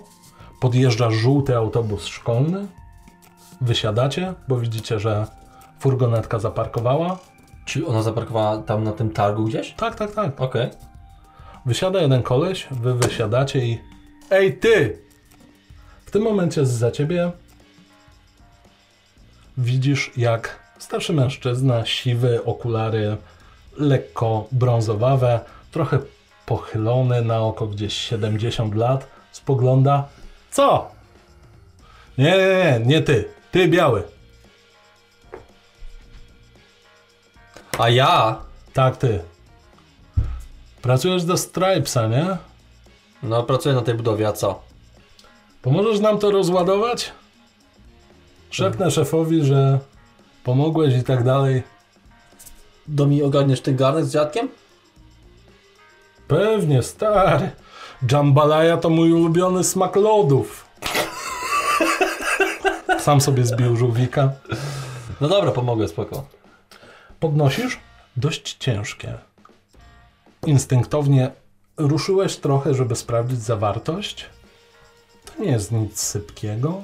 Podjeżdża 0.60 1.10
żółty 1.10 1.56
autobus 1.56 2.06
szkolny. 2.06 2.66
Wysiadacie, 3.60 4.34
bo 4.48 4.56
widzicie, 4.56 5.00
że 5.00 5.26
furgonetka 5.78 6.38
zaparkowała. 6.38 7.18
Czy 7.64 7.86
ona 7.86 8.02
zaparkowała 8.02 8.58
tam 8.58 8.84
na 8.84 8.92
tym 8.92 9.10
targu 9.10 9.44
gdzieś? 9.44 9.72
Tak, 9.72 9.94
tak, 9.94 10.12
tak. 10.12 10.40
Okej. 10.40 10.70
Wysiada 11.66 12.00
jeden 12.00 12.22
koleś, 12.22 12.66
wy 12.70 12.94
wysiadacie 12.94 13.66
i... 13.66 13.78
Ej, 14.30 14.58
ty! 14.58 14.98
W 16.06 16.10
tym 16.10 16.22
momencie 16.22 16.66
za 16.66 16.90
ciebie 16.90 17.32
widzisz, 19.58 20.12
jak 20.16 20.60
starszy 20.78 21.12
mężczyzna, 21.12 21.86
siwy, 21.86 22.44
okulary 22.44 23.16
lekko 23.80 24.46
brązowawe, 24.52 25.40
trochę 25.70 25.98
pochylony 26.46 27.22
na 27.22 27.40
oko 27.40 27.66
gdzieś 27.66 27.94
70 27.94 28.74
lat, 28.74 29.06
spogląda. 29.32 30.08
Co? 30.50 30.90
Nie, 32.18 32.30
nie, 32.30 32.80
nie, 32.80 32.86
nie 32.86 33.02
ty. 33.02 33.28
Ty 33.50 33.68
biały. 33.68 34.02
A 37.78 37.88
ja? 37.88 38.38
Tak, 38.72 38.96
ty. 38.96 39.22
Pracujesz 40.82 41.24
do 41.24 41.36
Stripesa, 41.36 42.06
nie? 42.06 42.36
No 43.22 43.42
pracuję 43.42 43.74
na 43.74 43.82
tej 43.82 43.94
budowie, 43.94 44.28
a 44.28 44.32
co? 44.32 44.62
Pomożesz 45.62 46.00
nam 46.00 46.18
to 46.18 46.30
rozładować? 46.30 47.12
Szepnę 48.50 48.90
szefowi, 48.90 49.44
że 49.44 49.78
pomogłeś 50.44 50.94
i 50.94 51.04
tak 51.04 51.24
dalej. 51.24 51.62
Do 52.90 53.06
mi 53.06 53.22
ogarniesz 53.22 53.60
ten 53.60 53.76
garnek 53.76 54.04
z 54.04 54.12
dziadkiem? 54.12 54.48
Pewnie, 56.28 56.82
stary. 56.82 57.50
Jambalaya 58.12 58.76
to 58.76 58.90
mój 58.90 59.12
ulubiony 59.12 59.64
smak 59.64 59.96
lodów. 59.96 60.66
Sam 62.98 63.20
sobie 63.20 63.44
zbił 63.44 63.76
żółwika. 63.76 64.32
No 65.20 65.28
dobra, 65.28 65.52
pomogę, 65.52 65.88
spoko. 65.88 66.26
Podnosisz? 67.20 67.78
Dość 68.16 68.54
ciężkie. 68.54 69.18
Instynktownie 70.46 71.30
ruszyłeś 71.76 72.36
trochę, 72.36 72.74
żeby 72.74 72.96
sprawdzić 72.96 73.40
zawartość. 73.42 74.26
To 75.24 75.42
nie 75.42 75.50
jest 75.50 75.72
nic 75.72 76.00
sypkiego. 76.00 76.82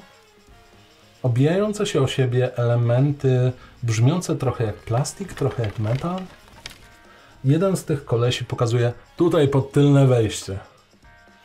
Obijające 1.27 1.87
się 1.87 2.03
o 2.03 2.07
siebie 2.07 2.57
elementy, 2.57 3.53
brzmiące 3.83 4.37
trochę 4.37 4.65
jak 4.65 4.75
plastik, 4.75 5.33
trochę 5.35 5.63
jak 5.63 5.79
metal. 5.79 6.19
Jeden 7.45 7.77
z 7.77 7.85
tych 7.85 8.05
kolesi 8.05 8.45
pokazuje 8.45 8.93
tutaj 9.17 9.49
pod 9.49 9.73
tylne 9.73 10.07
wejście. 10.07 10.59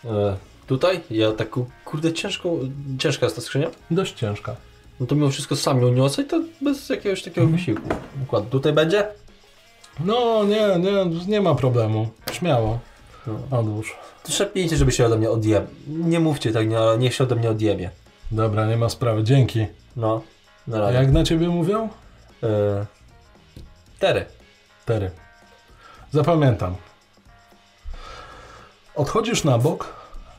E, 0.05 0.37
tutaj? 0.67 1.01
Ja 1.11 1.31
tak 1.31 1.49
ku- 1.49 1.65
kurde 1.85 2.13
ciężko, 2.13 2.49
ciężka 2.99 3.25
jest 3.25 3.35
ta 3.35 3.41
skrzynia? 3.41 3.67
Dość 3.91 4.13
ciężka. 4.13 4.55
No 4.99 5.05
to 5.05 5.15
mimo 5.15 5.29
wszystko 5.29 5.55
sam 5.55 5.81
ją 5.81 5.89
niosę 5.91 6.21
i 6.21 6.25
to 6.25 6.41
bez 6.61 6.89
jakiegoś 6.89 7.23
takiego 7.23 7.47
wysiłku. 7.47 7.89
Układ 8.23 8.49
tutaj 8.49 8.73
będzie? 8.73 9.07
No, 9.99 10.43
nie, 10.43 10.79
nie, 10.79 11.05
nie 11.27 11.41
ma 11.41 11.55
problemu. 11.55 12.09
Śmiało. 12.31 12.79
No. 13.27 13.57
Odłóż. 13.59 13.95
To 14.23 14.31
szepnijcie, 14.31 14.77
żeby 14.77 14.91
się 14.91 15.05
ode 15.05 15.17
mnie 15.17 15.29
odjeb... 15.29 15.65
Nie 15.87 16.19
mówcie 16.19 16.51
tak, 16.51 16.67
nie, 16.69 16.77
niech 16.99 17.13
się 17.13 17.23
ode 17.23 17.35
mnie 17.35 17.49
odjebie. 17.49 17.89
Dobra, 18.31 18.65
nie 18.65 18.77
ma 18.77 18.89
sprawy. 18.89 19.23
Dzięki. 19.23 19.67
No, 19.95 20.21
na 20.67 20.77
A 20.77 20.79
razie. 20.79 20.97
jak 20.97 21.11
na 21.11 21.23
ciebie 21.23 21.47
mówią? 21.47 21.89
E, 22.43 22.85
Tery. 23.99 24.25
Tery. 24.85 25.11
Zapamiętam. 26.11 26.75
Odchodzisz 28.95 29.43
na 29.43 29.57
bok, 29.57 29.93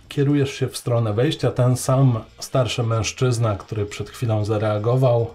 kierujesz 0.09 0.53
się 0.55 0.69
w 0.69 0.77
stronę 0.77 1.13
wejścia. 1.13 1.51
Ten 1.51 1.77
sam 1.77 2.25
starszy 2.39 2.83
mężczyzna, 2.83 3.57
który 3.57 3.87
przed 3.87 4.11
chwilą 4.11 4.45
zareagował, 4.45 5.31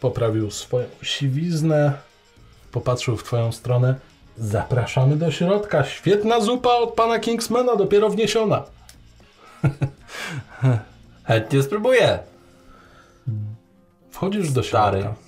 poprawił 0.00 0.50
swoją 0.50 0.86
siwiznę, 1.02 1.92
popatrzył 2.72 3.16
w 3.16 3.24
twoją 3.24 3.52
stronę. 3.52 3.94
Zapraszamy 4.38 5.16
do 5.16 5.30
środka. 5.30 5.84
Świetna 5.84 6.40
zupa 6.40 6.70
od 6.70 6.94
pana 6.94 7.18
Kingsmana, 7.18 7.76
dopiero 7.76 8.10
wniesiona. 8.10 8.62
Chętnie 11.28 11.62
spróbuję. 11.62 12.18
Wchodzisz 14.10 14.52
do 14.52 14.62
Stary. 14.62 15.00
środka. 15.00 15.20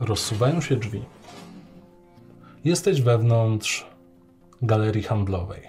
Rozsuwają 0.00 0.60
się 0.60 0.76
drzwi. 0.76 1.04
Jesteś 2.64 3.02
wewnątrz 3.02 3.86
galerii 4.62 5.02
handlowej. 5.02 5.62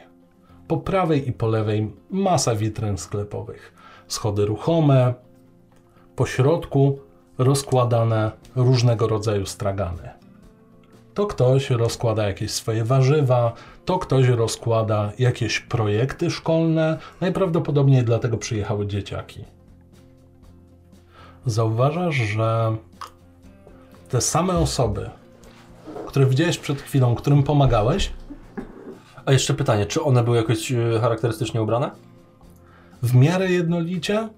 Po 0.68 0.78
prawej 0.78 1.30
i 1.30 1.34
po 1.34 1.48
lewej 1.48 1.92
masa 2.10 2.56
witryn 2.56 2.98
sklepowych. 2.98 3.74
Schody 4.08 4.46
ruchome. 4.46 5.14
Po 6.16 6.26
środku 6.26 7.00
rozkładane 7.38 8.32
różnego 8.56 9.08
rodzaju 9.08 9.46
stragany. 9.46 10.17
To 11.18 11.26
ktoś 11.28 11.70
rozkłada 11.70 12.28
jakieś 12.28 12.52
swoje 12.52 12.84
warzywa, 12.84 13.54
to 13.86 14.00
ktoś 14.00 14.28
rozkłada 14.28 15.12
jakieś 15.20 15.60
projekty 15.60 16.32
szkolne. 16.32 16.98
Najprawdopodobniej 17.22 18.04
dlatego 18.04 18.38
przyjechały 18.38 18.88
dzieciaki 18.88 19.46
zauważasz, 21.46 22.16
że 22.16 22.76
te 24.10 24.22
same 24.22 24.58
osoby, 24.58 25.10
które 26.08 26.26
widziałeś 26.26 26.58
przed 26.58 26.82
chwilą, 26.82 27.16
którym 27.16 27.44
pomagałeś, 27.44 28.14
A 29.26 29.32
jeszcze 29.32 29.54
pytanie, 29.54 29.86
czy 29.86 30.04
one 30.04 30.24
były 30.24 30.38
jakoś 30.38 30.72
e, 30.72 31.00
charakterystycznie 31.02 31.62
ubrane? 31.62 31.92
w 33.04 33.16
miarę 33.16 33.52
jednolicie. 33.52 34.30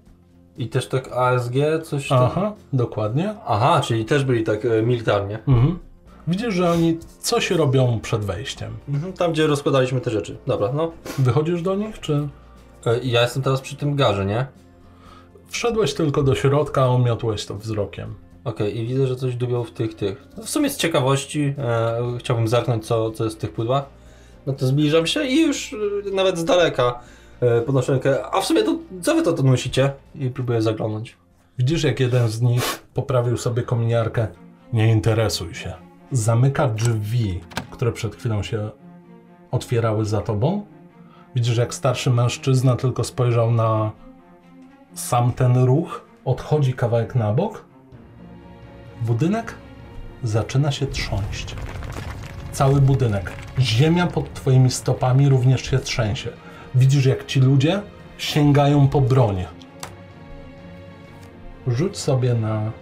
I 0.56 0.68
też 0.68 0.88
tak 0.88 1.12
ASG, 1.12 1.54
coś 1.82 2.08
tam? 2.08 2.22
Aha, 2.22 2.52
dokładnie. 2.72 3.34
Aha, 3.46 3.80
czyli 3.84 4.04
też 4.04 4.24
byli 4.24 4.44
tak 4.44 4.64
e, 4.64 4.82
militarnie. 4.82 5.38
Mhm. 5.48 5.89
Widzisz, 6.28 6.54
że 6.54 6.70
oni 6.70 6.98
coś 7.18 7.50
robią 7.50 8.00
przed 8.02 8.24
wejściem. 8.24 8.76
Mhm, 8.88 9.12
tam, 9.12 9.32
gdzie 9.32 9.46
rozkładaliśmy 9.46 10.00
te 10.00 10.10
rzeczy. 10.10 10.36
Dobra, 10.46 10.72
no. 10.72 10.92
Wychodzisz 11.18 11.62
do 11.62 11.74
nich, 11.74 12.00
czy 12.00 12.28
E, 12.86 12.98
ja 13.02 13.22
jestem 13.22 13.42
teraz 13.42 13.60
przy 13.60 13.76
tym 13.76 13.96
garze, 13.96 14.26
nie? 14.26 14.46
wszedłeś 15.48 15.94
tylko 15.94 16.22
do 16.22 16.34
środka, 16.34 16.82
a 16.82 16.86
omiotłeś 16.86 17.46
to 17.46 17.54
wzrokiem? 17.54 18.14
Okej, 18.44 18.78
i 18.78 18.86
widzę, 18.86 19.06
że 19.06 19.16
coś 19.16 19.36
dubią 19.36 19.64
w 19.64 19.70
tych, 19.70 19.94
tych. 19.94 20.28
No 20.36 20.42
w 20.42 20.50
sumie 20.50 20.70
z 20.70 20.76
ciekawości 20.76 21.54
e, 21.58 22.18
chciałbym 22.18 22.48
zerknąć, 22.48 22.86
co, 22.86 23.10
co 23.10 23.24
jest 23.24 23.36
w 23.36 23.40
tych 23.40 23.52
pudłach. 23.52 23.84
No 24.46 24.52
to 24.52 24.66
zbliżam 24.66 25.06
się 25.06 25.24
i 25.24 25.40
już 25.46 25.72
e, 26.06 26.10
nawet 26.10 26.38
z 26.38 26.44
daleka 26.44 27.00
e, 27.40 27.60
podnoszę 27.60 27.92
rękę. 27.92 28.26
A 28.26 28.40
w 28.40 28.44
sumie 28.44 28.62
to 28.62 28.78
co 29.02 29.14
wy 29.14 29.22
to, 29.22 29.32
to 29.32 29.42
nosicie? 29.42 29.92
I 30.14 30.30
próbuję 30.30 30.62
zaglądnąć. 30.62 31.16
Widzisz, 31.58 31.82
jak 31.84 32.00
jeden 32.00 32.28
z 32.28 32.40
nich 32.40 32.82
poprawił 32.94 33.36
sobie 33.36 33.62
kominiarkę. 33.62 34.28
Nie 34.72 34.92
interesuj 34.92 35.54
się. 35.54 35.89
Zamyka 36.12 36.68
drzwi, 36.68 37.40
które 37.70 37.92
przed 37.92 38.16
chwilą 38.16 38.42
się 38.42 38.70
otwierały 39.50 40.04
za 40.04 40.20
tobą. 40.20 40.66
Widzisz, 41.34 41.56
jak 41.56 41.74
starszy 41.74 42.10
mężczyzna 42.10 42.76
tylko 42.76 43.04
spojrzał 43.04 43.50
na 43.50 43.90
sam 44.94 45.32
ten 45.32 45.56
ruch, 45.64 46.04
odchodzi 46.24 46.74
kawałek 46.74 47.14
na 47.14 47.32
bok. 47.32 47.64
Budynek 49.02 49.54
zaczyna 50.22 50.72
się 50.72 50.86
trząść. 50.86 51.56
Cały 52.52 52.80
budynek. 52.80 53.32
Ziemia 53.58 54.06
pod 54.06 54.34
twoimi 54.34 54.70
stopami 54.70 55.28
również 55.28 55.70
się 55.70 55.78
trzęsie. 55.78 56.30
Widzisz, 56.74 57.06
jak 57.06 57.26
ci 57.26 57.40
ludzie 57.40 57.82
sięgają 58.18 58.88
po 58.88 59.00
broń. 59.00 59.44
Rzuć 61.66 61.96
sobie 61.98 62.34
na 62.34 62.72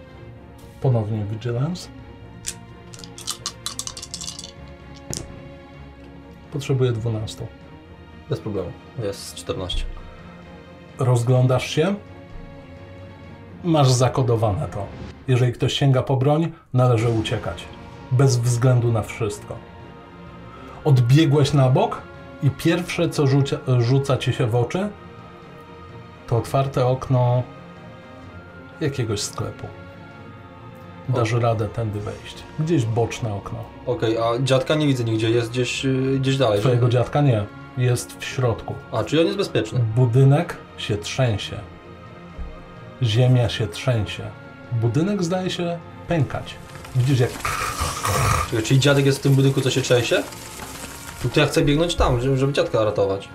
ponownie 0.81 1.25
Vigilance. 1.25 1.98
Potrzebuję 6.53 6.91
12. 6.91 7.47
Bez 8.29 8.39
problemu. 8.39 8.71
Jest 9.03 9.35
14. 9.35 9.85
Rozglądasz 10.99 11.69
się. 11.69 11.95
Masz 13.63 13.91
zakodowane 13.91 14.67
to. 14.67 14.85
Jeżeli 15.27 15.53
ktoś 15.53 15.73
sięga 15.73 16.03
po 16.03 16.17
broń, 16.17 16.51
należy 16.73 17.09
uciekać. 17.09 17.65
Bez 18.11 18.37
względu 18.37 18.91
na 18.91 19.01
wszystko. 19.01 19.55
Odbiegłeś 20.83 21.53
na 21.53 21.69
bok 21.69 22.01
i 22.43 22.49
pierwsze, 22.49 23.09
co 23.09 23.27
rzucia, 23.27 23.57
rzuca 23.79 24.17
ci 24.17 24.33
się 24.33 24.47
w 24.47 24.55
oczy, 24.55 24.89
to 26.27 26.37
otwarte 26.37 26.85
okno 26.85 27.43
jakiegoś 28.81 29.21
sklepu. 29.21 29.67
Dasz 31.09 31.31
radę 31.31 31.67
tędy 31.67 31.99
wejść. 31.99 32.43
Gdzieś 32.59 32.85
boczne 32.85 33.33
okno. 33.33 33.59
Okej, 33.85 34.17
a 34.17 34.23
dziadka 34.43 34.75
nie 34.75 34.87
widzę 34.87 35.03
nigdzie, 35.03 35.29
jest 35.29 35.49
gdzieś, 35.51 35.85
e, 35.85 35.89
gdzieś 36.19 36.37
dalej. 36.37 36.59
Twojego 36.59 36.89
dziadka 36.89 37.21
nie. 37.21 37.45
Jest 37.77 38.17
w 38.19 38.25
środku. 38.25 38.75
A, 38.91 39.03
czyli 39.03 39.19
on 39.21 39.25
jest 39.25 39.37
bezpieczny. 39.37 39.79
Budynek 39.95 40.57
się 40.77 40.97
trzęsie. 40.97 41.57
Ziemia 43.03 43.49
się 43.49 43.67
trzęsie. 43.67 44.23
Budynek 44.71 45.23
zdaje 45.23 45.49
się 45.49 45.79
pękać. 46.07 46.55
Widzisz, 46.95 47.19
jak 47.19 47.29
Czyli 48.63 48.79
dziadek 48.79 49.05
jest 49.05 49.19
w 49.19 49.21
tym 49.21 49.33
budynku, 49.35 49.61
co 49.61 49.69
się 49.71 49.81
trzęsie? 49.81 50.23
To 51.33 51.39
ja 51.39 51.45
chcę 51.45 51.61
biegnąć 51.61 51.95
tam, 51.95 52.21
żeby, 52.21 52.37
żeby 52.37 52.53
dziadka 52.53 52.85
ratować. 52.85 53.29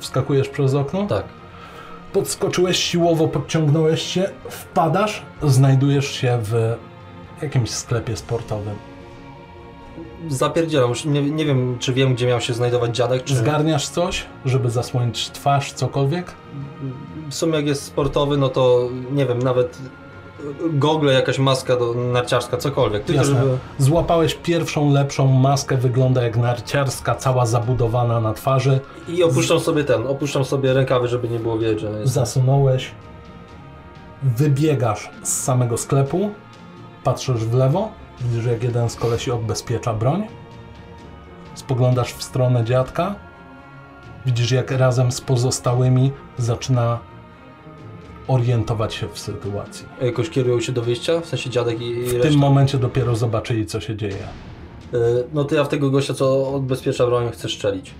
wskakujesz 0.00 0.48
przez 0.48 0.74
okno, 0.74 1.06
Tak. 1.06 1.24
podskoczyłeś 2.12 2.78
siłowo, 2.78 3.28
podciągnąłeś 3.28 4.02
się, 4.02 4.30
wpadasz, 4.50 5.22
znajdujesz 5.42 6.10
się 6.12 6.38
w 6.42 6.74
jakimś 7.42 7.70
sklepie 7.70 8.16
sportowym. 8.16 8.74
Zapierdzielam, 10.28 10.88
już 10.88 11.04
nie, 11.04 11.22
nie 11.22 11.46
wiem, 11.46 11.76
czy 11.78 11.92
wiem, 11.92 12.14
gdzie 12.14 12.26
miał 12.26 12.40
się 12.40 12.54
znajdować 12.54 12.96
dziadek, 12.96 13.24
czy... 13.24 13.36
Zgarniasz 13.36 13.88
coś, 13.88 14.26
żeby 14.44 14.70
zasłonić 14.70 15.30
twarz, 15.30 15.72
cokolwiek? 15.72 16.32
W 17.30 17.34
sumie 17.34 17.56
jak 17.56 17.66
jest 17.66 17.82
sportowy, 17.82 18.36
no 18.36 18.48
to 18.48 18.88
nie 19.12 19.26
wiem, 19.26 19.38
nawet 19.38 19.78
gogle, 20.72 21.12
jakaś 21.12 21.38
maska 21.38 21.76
do 21.76 21.94
narciarska, 21.94 22.56
cokolwiek. 22.56 23.04
Tylko 23.04 23.22
Jasne. 23.22 23.40
żeby... 23.40 23.58
Złapałeś 23.78 24.34
pierwszą, 24.34 24.92
lepszą 24.92 25.26
maskę, 25.26 25.76
wygląda 25.76 26.22
jak 26.22 26.36
narciarska, 26.36 27.14
cała 27.14 27.46
zabudowana 27.46 28.20
na 28.20 28.34
twarzy. 28.34 28.80
I 29.08 29.22
opuszczam 29.22 29.60
sobie 29.60 29.84
ten, 29.84 30.06
opuszczam 30.06 30.44
sobie 30.44 30.74
rękawy, 30.74 31.08
żeby 31.08 31.28
nie 31.28 31.38
było 31.38 31.58
widać, 31.58 31.80
że 31.80 31.90
jest... 31.90 32.12
Zasunąłeś, 32.12 32.90
wybiegasz 34.22 35.10
z 35.22 35.42
samego 35.42 35.76
sklepu, 35.76 36.30
patrzysz 37.04 37.44
w 37.44 37.54
lewo, 37.54 37.90
widzisz 38.20 38.44
jak 38.46 38.62
jeden 38.62 38.88
z 38.90 38.96
kolesi 38.96 39.30
odbezpiecza 39.30 39.94
broń, 39.94 40.26
spoglądasz 41.54 42.12
w 42.12 42.22
stronę 42.22 42.64
dziadka, 42.64 43.14
widzisz 44.26 44.50
jak 44.50 44.70
razem 44.70 45.12
z 45.12 45.20
pozostałymi 45.20 46.12
zaczyna 46.38 46.98
orientować 48.28 48.94
się 48.94 49.08
w 49.08 49.18
sytuacji. 49.18 49.86
Jakoś 50.02 50.30
kierują 50.30 50.60
się 50.60 50.72
do 50.72 50.82
wyjścia, 50.82 51.20
w 51.20 51.26
sensie 51.26 51.50
dziadek 51.50 51.80
i, 51.80 51.94
W 52.04 52.12
reszta. 52.12 52.28
tym 52.28 52.38
momencie 52.38 52.78
dopiero 52.78 53.16
zobaczyli 53.16 53.66
co 53.66 53.80
się 53.80 53.96
dzieje. 53.96 54.28
Y, 54.94 55.24
No 55.32 55.44
to 55.44 55.54
ja 55.54 55.64
w 55.64 55.68
tego 55.68 55.90
gościa, 55.90 56.14
co 56.14 56.54
odbezpiecza 56.54 57.06
broń, 57.06 57.30
chcę 57.32 57.48
strzelić. 57.48 57.94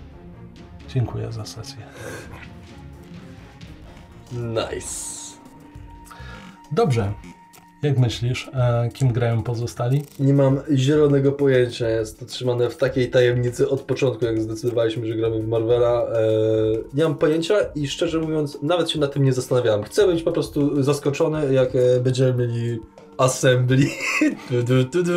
Dziękuję 0.88 1.32
za 1.32 1.44
sesję. 1.46 1.76
Nice. 4.32 5.18
Dobrze. 6.72 7.12
Jak 7.82 7.98
myślisz, 7.98 8.50
e, 8.54 8.88
kim 8.92 9.12
grają 9.12 9.42
pozostali? 9.42 10.02
Nie 10.18 10.34
mam 10.34 10.60
zielonego 10.74 11.32
pojęcia, 11.32 11.88
jest 11.88 12.20
to 12.20 12.26
trzymane 12.26 12.70
w 12.70 12.76
takiej 12.76 13.10
tajemnicy 13.10 13.68
od 13.68 13.80
początku, 13.80 14.24
jak 14.24 14.40
zdecydowaliśmy, 14.40 15.06
że 15.06 15.14
gramy 15.14 15.42
w 15.42 15.48
Marvela. 15.48 16.02
Eee, 16.02 16.78
nie 16.94 17.04
mam 17.04 17.14
pojęcia 17.14 17.54
i 17.74 17.88
szczerze 17.88 18.18
mówiąc, 18.18 18.58
nawet 18.62 18.90
się 18.90 18.98
nad 18.98 19.12
tym 19.12 19.24
nie 19.24 19.32
zastanawiałem. 19.32 19.82
Chcę 19.82 20.06
być 20.06 20.22
po 20.22 20.32
prostu 20.32 20.82
zaskoczony, 20.82 21.54
jak 21.54 21.68
e, 21.76 22.00
będziemy 22.00 22.46
mieli 22.46 22.78
assembly. 23.18 23.86
du, 24.50 24.62
du, 24.62 24.84
du, 24.84 25.02
du. 25.02 25.12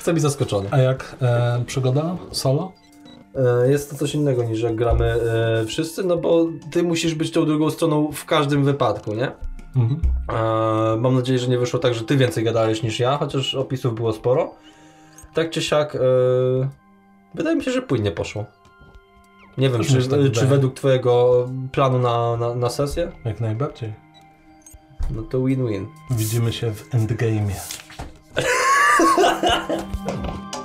Chcę 0.00 0.12
być 0.12 0.22
zaskoczony. 0.22 0.68
A 0.70 0.78
jak 0.78 1.16
e, 1.22 1.62
przygoda 1.66 2.16
solo? 2.30 2.72
E, 3.34 3.70
jest 3.70 3.90
to 3.90 3.96
coś 3.96 4.14
innego 4.14 4.44
niż 4.44 4.60
jak 4.62 4.76
gramy 4.76 5.04
e, 5.04 5.64
wszyscy, 5.66 6.04
no 6.04 6.16
bo 6.16 6.48
ty 6.70 6.82
musisz 6.82 7.14
być 7.14 7.30
tą 7.30 7.46
drugą 7.46 7.70
stroną 7.70 8.12
w 8.12 8.24
każdym 8.24 8.64
wypadku, 8.64 9.14
nie? 9.14 9.32
Mhm. 9.76 10.00
Eee, 10.28 11.00
mam 11.00 11.14
nadzieję, 11.14 11.38
że 11.38 11.48
nie 11.48 11.58
wyszło 11.58 11.80
tak, 11.80 11.94
że 11.94 12.04
ty 12.04 12.16
więcej 12.16 12.44
gadałeś 12.44 12.82
niż 12.82 13.00
ja, 13.00 13.16
chociaż 13.18 13.54
opisów 13.54 13.94
było 13.94 14.12
sporo. 14.12 14.54
Tak 15.34 15.50
czy 15.50 15.62
siak, 15.62 15.94
eee, 15.94 16.00
wydaje 17.34 17.56
mi 17.56 17.64
się, 17.64 17.70
że 17.70 17.82
płynnie 17.82 18.10
poszło. 18.10 18.44
Nie 19.58 19.68
wiem, 19.70 19.78
Też 19.78 19.86
czy, 19.86 19.92
się 20.02 20.08
tak 20.08 20.18
czy 20.18 20.22
wydaje. 20.22 20.46
według 20.46 20.74
twojego 20.74 21.46
planu 21.72 21.98
na, 21.98 22.36
na, 22.36 22.54
na 22.54 22.70
sesję? 22.70 23.12
Jak 23.24 23.40
najbardziej. 23.40 23.94
No 25.10 25.22
to 25.22 25.38
win-win. 25.38 25.86
Widzimy 26.10 26.52
się 26.52 26.74
w 26.74 26.90
endgame'ie. 26.90 27.78